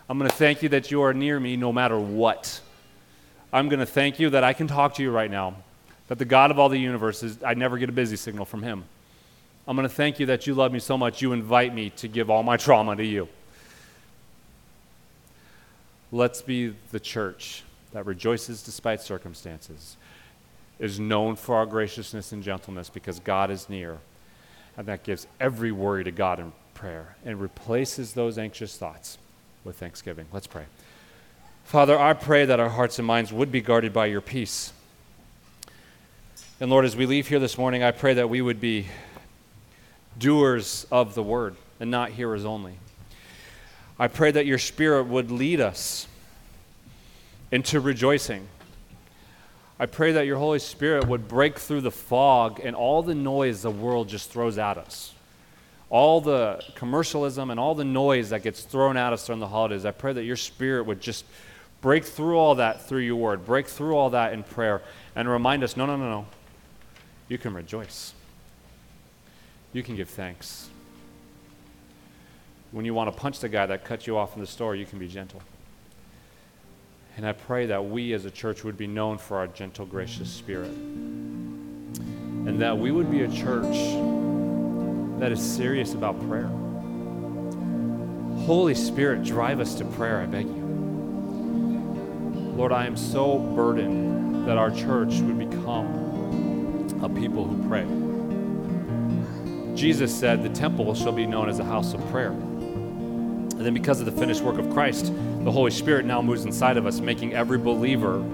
I'm 0.09 0.19
going 0.19 0.29
to 0.29 0.37
thank 0.37 0.63
you 0.63 0.69
that 0.71 0.91
you 0.91 1.03
are 1.03 1.15
near 1.15 1.41
me 1.41 1.57
no 1.57 1.73
matter 1.73 1.99
what. 1.99 2.61
I'm 3.53 3.69
going 3.69 3.81
to 3.81 3.87
thank 3.87 4.19
you 4.19 4.31
that 4.31 4.45
I 4.45 4.53
can 4.53 4.67
talk 4.67 4.95
to 4.97 5.03
you 5.03 5.11
right 5.11 5.31
now, 5.31 5.57
that 6.09 6.19
the 6.19 6.25
God 6.25 6.51
of 6.51 6.59
all 6.59 6.69
the 6.69 6.79
universe 6.79 7.23
is, 7.23 7.43
I 7.43 7.55
never 7.55 7.79
get 7.79 7.89
a 7.89 7.93
busy 7.93 8.17
signal 8.17 8.45
from 8.45 8.63
him. 8.63 8.85
I'm 9.69 9.77
going 9.77 9.89
to 9.89 9.95
thank 9.95 10.21
you 10.21 10.27
that 10.27 10.47
you 10.47 10.55
love 10.55 10.73
me 10.73 10.79
so 10.79 10.97
much, 10.97 11.21
you 11.21 11.33
invite 11.33 11.75
me 11.75 11.91
to 11.91 12.09
give 12.09 12.31
all 12.31 12.43
my 12.43 12.57
trauma 12.57 12.95
to 12.97 13.05
you. 13.05 13.29
Let's 16.13 16.41
be 16.41 16.75
the 16.93 17.01
church 17.01 17.65
that 17.93 18.07
rejoices 18.07 18.63
despite 18.63 19.01
circumstances, 19.01 19.97
is 20.79 21.01
known 21.01 21.37
for 21.37 21.57
our 21.57 21.67
graciousness 21.67 22.33
and 22.33 22.43
gentleness 22.43 22.91
because 22.91 23.19
God 23.21 23.51
is 23.51 23.69
near 23.69 23.99
and 24.77 24.87
that 24.87 25.03
gives 25.03 25.27
every 25.41 25.73
worry 25.73 26.05
to 26.05 26.11
God 26.11 26.39
in 26.39 26.53
prayer 26.75 27.17
and 27.25 27.41
replaces 27.41 28.13
those 28.13 28.39
anxious 28.39 28.77
thoughts 28.77 29.19
with 29.65 29.79
thanksgiving. 29.79 30.27
Let's 30.33 30.47
pray. 30.47 30.65
Father, 31.65 31.99
I 31.99 32.13
pray 32.13 32.45
that 32.45 32.61
our 32.61 32.69
hearts 32.69 32.99
and 32.99 33.07
minds 33.07 33.33
would 33.33 33.51
be 33.51 33.61
guarded 33.61 33.93
by 33.93 34.07
your 34.07 34.21
peace. 34.21 34.73
And 36.61 36.71
Lord, 36.71 36.85
as 36.85 36.95
we 36.95 37.07
leave 37.07 37.29
here 37.29 37.39
this 37.39 37.59
morning, 37.59 37.83
I 37.83 37.91
pray 37.91 38.15
that 38.15 38.31
we 38.31 38.41
would 38.41 38.61
be 38.61 38.87
doers 40.19 40.87
of 40.91 41.15
the 41.15 41.23
word 41.23 41.57
and 41.81 41.91
not 41.91 42.11
hearers 42.11 42.45
only. 42.45 42.79
I 43.99 44.09
pray 44.09 44.31
that 44.31 44.47
your 44.47 44.59
spirit 44.59 45.05
would 45.05 45.31
lead 45.31 45.61
us 45.61 46.07
into 47.51 47.81
rejoicing 47.81 48.49
I 49.79 49.85
pray 49.85 50.13
that 50.13 50.25
your 50.25 50.39
Holy 50.39 50.59
Spirit 50.59 51.07
would 51.07 51.29
break 51.29 51.59
through 51.59 51.83
the 51.83 51.91
fog 51.91 52.61
and 52.65 52.75
all 52.75 53.03
the 53.03 53.15
noise 53.15 53.61
the 53.61 53.71
world 53.71 54.09
just 54.09 54.31
throws 54.31 54.57
at 54.57 54.79
us. 54.79 55.13
All 55.91 56.23
the 56.23 56.63
commercialism 56.77 57.51
and 57.51 57.61
all 57.61 57.75
the 57.75 57.85
noise 57.85 58.31
that 58.31 58.43
gets 58.43 58.63
thrown 58.63 58.97
at 58.97 59.13
us 59.13 59.27
during 59.27 59.39
the 59.39 59.47
holidays. 59.47 59.85
I 59.85 59.91
pray 59.91 60.15
that 60.15 60.25
your 60.25 60.37
Spirit 60.37 60.87
would 60.87 61.03
just 61.03 61.27
Break 61.87 62.05
through 62.05 62.37
all 62.37 62.57
that 62.57 62.89
through 62.89 63.03
your 63.03 63.15
word. 63.15 63.45
Break 63.45 63.69
through 63.69 63.95
all 63.97 64.11
that 64.11 64.33
in 64.33 64.43
prayer 64.43 64.83
and 65.15 65.29
remind 65.29 65.63
us 65.63 65.77
no, 65.77 65.87
no, 65.87 65.97
no, 65.97 66.11
no. 66.11 66.27
You 67.29 67.39
can 67.39 67.55
rejoice. 67.55 68.13
You 69.77 69.83
can 69.83 69.95
give 69.95 70.09
thanks. 70.09 70.71
When 72.71 72.87
you 72.87 72.95
want 72.95 73.13
to 73.13 73.21
punch 73.21 73.41
the 73.41 73.51
guy 73.51 73.67
that 73.67 73.85
cut 73.85 74.07
you 74.07 74.17
off 74.17 74.35
in 74.35 74.41
the 74.41 74.47
store, 74.47 74.75
you 74.75 74.87
can 74.87 74.99
be 74.99 75.07
gentle. 75.07 75.43
And 77.19 77.27
I 77.27 77.33
pray 77.33 77.67
that 77.67 77.85
we 77.85 78.15
as 78.15 78.25
a 78.25 78.31
church 78.31 78.65
would 78.65 78.79
be 78.79 78.87
known 78.87 79.19
for 79.19 79.37
our 79.37 79.47
gentle, 79.47 79.85
gracious 79.85 80.31
spirit. 80.31 80.71
And 80.71 82.59
that 82.59 82.79
we 82.79 82.91
would 82.91 83.11
be 83.11 83.25
a 83.25 83.29
church 83.31 83.77
that 85.21 85.31
is 85.31 85.43
serious 85.43 85.93
about 85.93 86.27
prayer. 86.27 86.49
Holy 88.47 88.75
Spirit, 88.75 89.25
drive 89.25 89.61
us 89.61 89.75
to 89.75 89.85
prayer, 89.85 90.23
I 90.23 90.27
beg 90.27 90.47
you. 90.47 90.65
Lord, 92.57 92.73
I 92.73 92.87
am 92.87 92.97
so 92.97 93.39
burdened 93.39 94.49
that 94.49 94.57
our 94.57 94.71
church 94.71 95.21
would 95.21 95.39
become 95.39 96.99
a 97.03 97.11
people 97.11 97.45
who 97.45 97.69
pray. 97.69 98.06
Jesus 99.77 100.15
said, 100.19 100.43
The 100.43 100.49
temple 100.49 100.95
shall 100.95 101.13
be 101.13 101.27
known 101.27 101.51
as 101.51 101.59
a 101.59 101.65
house 101.65 101.93
of 101.93 102.01
prayer. 102.11 102.31
And 102.31 103.61
then, 103.61 103.75
because 103.75 104.01
of 104.01 104.07
the 104.07 104.13
finished 104.13 104.41
work 104.41 104.59
of 104.59 104.71
Christ, 104.71 105.13
the 105.45 105.53
Holy 105.53 105.71
Spirit 105.71 106.07
now 106.07 106.23
moves 106.23 106.45
inside 106.45 106.79
of 106.79 106.87
us, 106.87 107.01
making 107.01 107.35
every 107.35 107.59
believer 107.59 108.25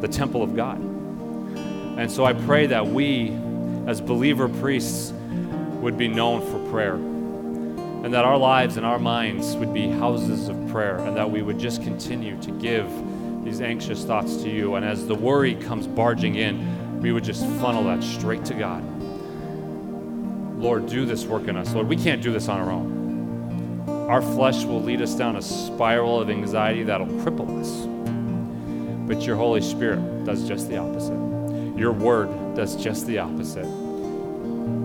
the 0.00 0.08
temple 0.08 0.42
of 0.42 0.54
God. 0.54 0.78
And 0.78 2.10
so 2.10 2.26
I 2.26 2.34
pray 2.34 2.66
that 2.66 2.86
we, 2.86 3.30
as 3.86 4.00
believer 4.00 4.48
priests, 4.48 5.12
would 5.80 5.96
be 5.96 6.08
known 6.08 6.40
for 6.42 6.70
prayer. 6.70 6.94
And 6.94 8.12
that 8.12 8.26
our 8.26 8.36
lives 8.36 8.76
and 8.76 8.84
our 8.84 8.98
minds 8.98 9.56
would 9.56 9.72
be 9.72 9.88
houses 9.88 10.48
of 10.48 10.68
prayer, 10.68 10.98
and 10.98 11.16
that 11.16 11.30
we 11.30 11.40
would 11.40 11.58
just 11.58 11.82
continue 11.82 12.38
to 12.42 12.50
give 12.50 12.86
these 13.44 13.62
anxious 13.62 14.04
thoughts 14.04 14.36
to 14.42 14.50
you. 14.50 14.74
And 14.74 14.84
as 14.84 15.06
the 15.06 15.14
worry 15.14 15.54
comes 15.54 15.86
barging 15.86 16.34
in, 16.34 17.00
we 17.00 17.12
would 17.12 17.24
just 17.24 17.46
funnel 17.60 17.84
that 17.84 18.02
straight 18.02 18.44
to 18.46 18.54
God. 18.54 18.93
Lord, 20.64 20.86
do 20.86 21.04
this 21.04 21.26
work 21.26 21.46
in 21.46 21.58
us. 21.58 21.74
Lord, 21.74 21.88
we 21.88 21.96
can't 21.96 22.22
do 22.22 22.32
this 22.32 22.48
on 22.48 22.58
our 22.58 22.70
own. 22.70 23.84
Our 24.08 24.22
flesh 24.22 24.64
will 24.64 24.80
lead 24.80 25.02
us 25.02 25.14
down 25.14 25.36
a 25.36 25.42
spiral 25.42 26.18
of 26.18 26.30
anxiety 26.30 26.82
that'll 26.84 27.06
cripple 27.06 27.60
us. 27.60 27.86
But 29.06 29.26
your 29.26 29.36
Holy 29.36 29.60
Spirit 29.60 30.24
does 30.24 30.48
just 30.48 30.70
the 30.70 30.78
opposite. 30.78 31.18
Your 31.78 31.92
word 31.92 32.54
does 32.54 32.82
just 32.82 33.06
the 33.06 33.18
opposite. 33.18 33.66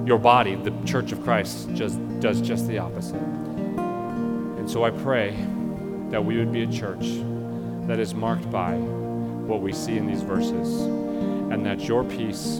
Your 0.05 0.19
body, 0.19 0.55
the 0.55 0.73
church 0.85 1.13
of 1.13 1.23
Christ, 1.23 1.69
just 1.75 1.97
does 2.19 2.41
just 2.41 2.67
the 2.67 2.77
opposite. 2.79 3.15
And 3.15 4.69
so 4.69 4.83
I 4.83 4.89
pray 4.89 5.31
that 6.09 6.25
we 6.25 6.39
would 6.39 6.51
be 6.51 6.63
a 6.63 6.67
church 6.67 7.07
that 7.87 7.99
is 7.99 8.13
marked 8.13 8.51
by 8.51 8.75
what 8.75 9.61
we 9.61 9.71
see 9.71 9.95
in 9.95 10.07
these 10.07 10.23
verses, 10.23 10.81
and 10.81 11.65
that 11.65 11.79
your 11.79 12.03
peace 12.03 12.59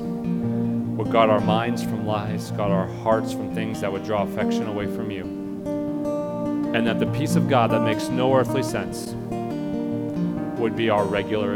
would 0.99 1.13
guard 1.13 1.29
our 1.29 1.39
minds 1.39 1.81
from 1.81 2.05
lies, 2.05 2.51
guard 2.51 2.73
our 2.73 2.85
hearts 3.03 3.31
from 3.31 3.55
things 3.55 3.79
that 3.79 3.89
would 3.89 4.03
draw 4.03 4.23
affection 4.23 4.67
away 4.67 4.85
from 4.85 5.09
you, 5.09 5.23
and 6.75 6.85
that 6.85 6.99
the 6.99 7.05
peace 7.05 7.37
of 7.37 7.47
God 7.47 7.71
that 7.71 7.79
makes 7.83 8.09
no 8.09 8.35
earthly 8.35 8.61
sense 8.61 9.13
would 10.59 10.75
be 10.75 10.89
our 10.89 11.05
regular 11.05 11.55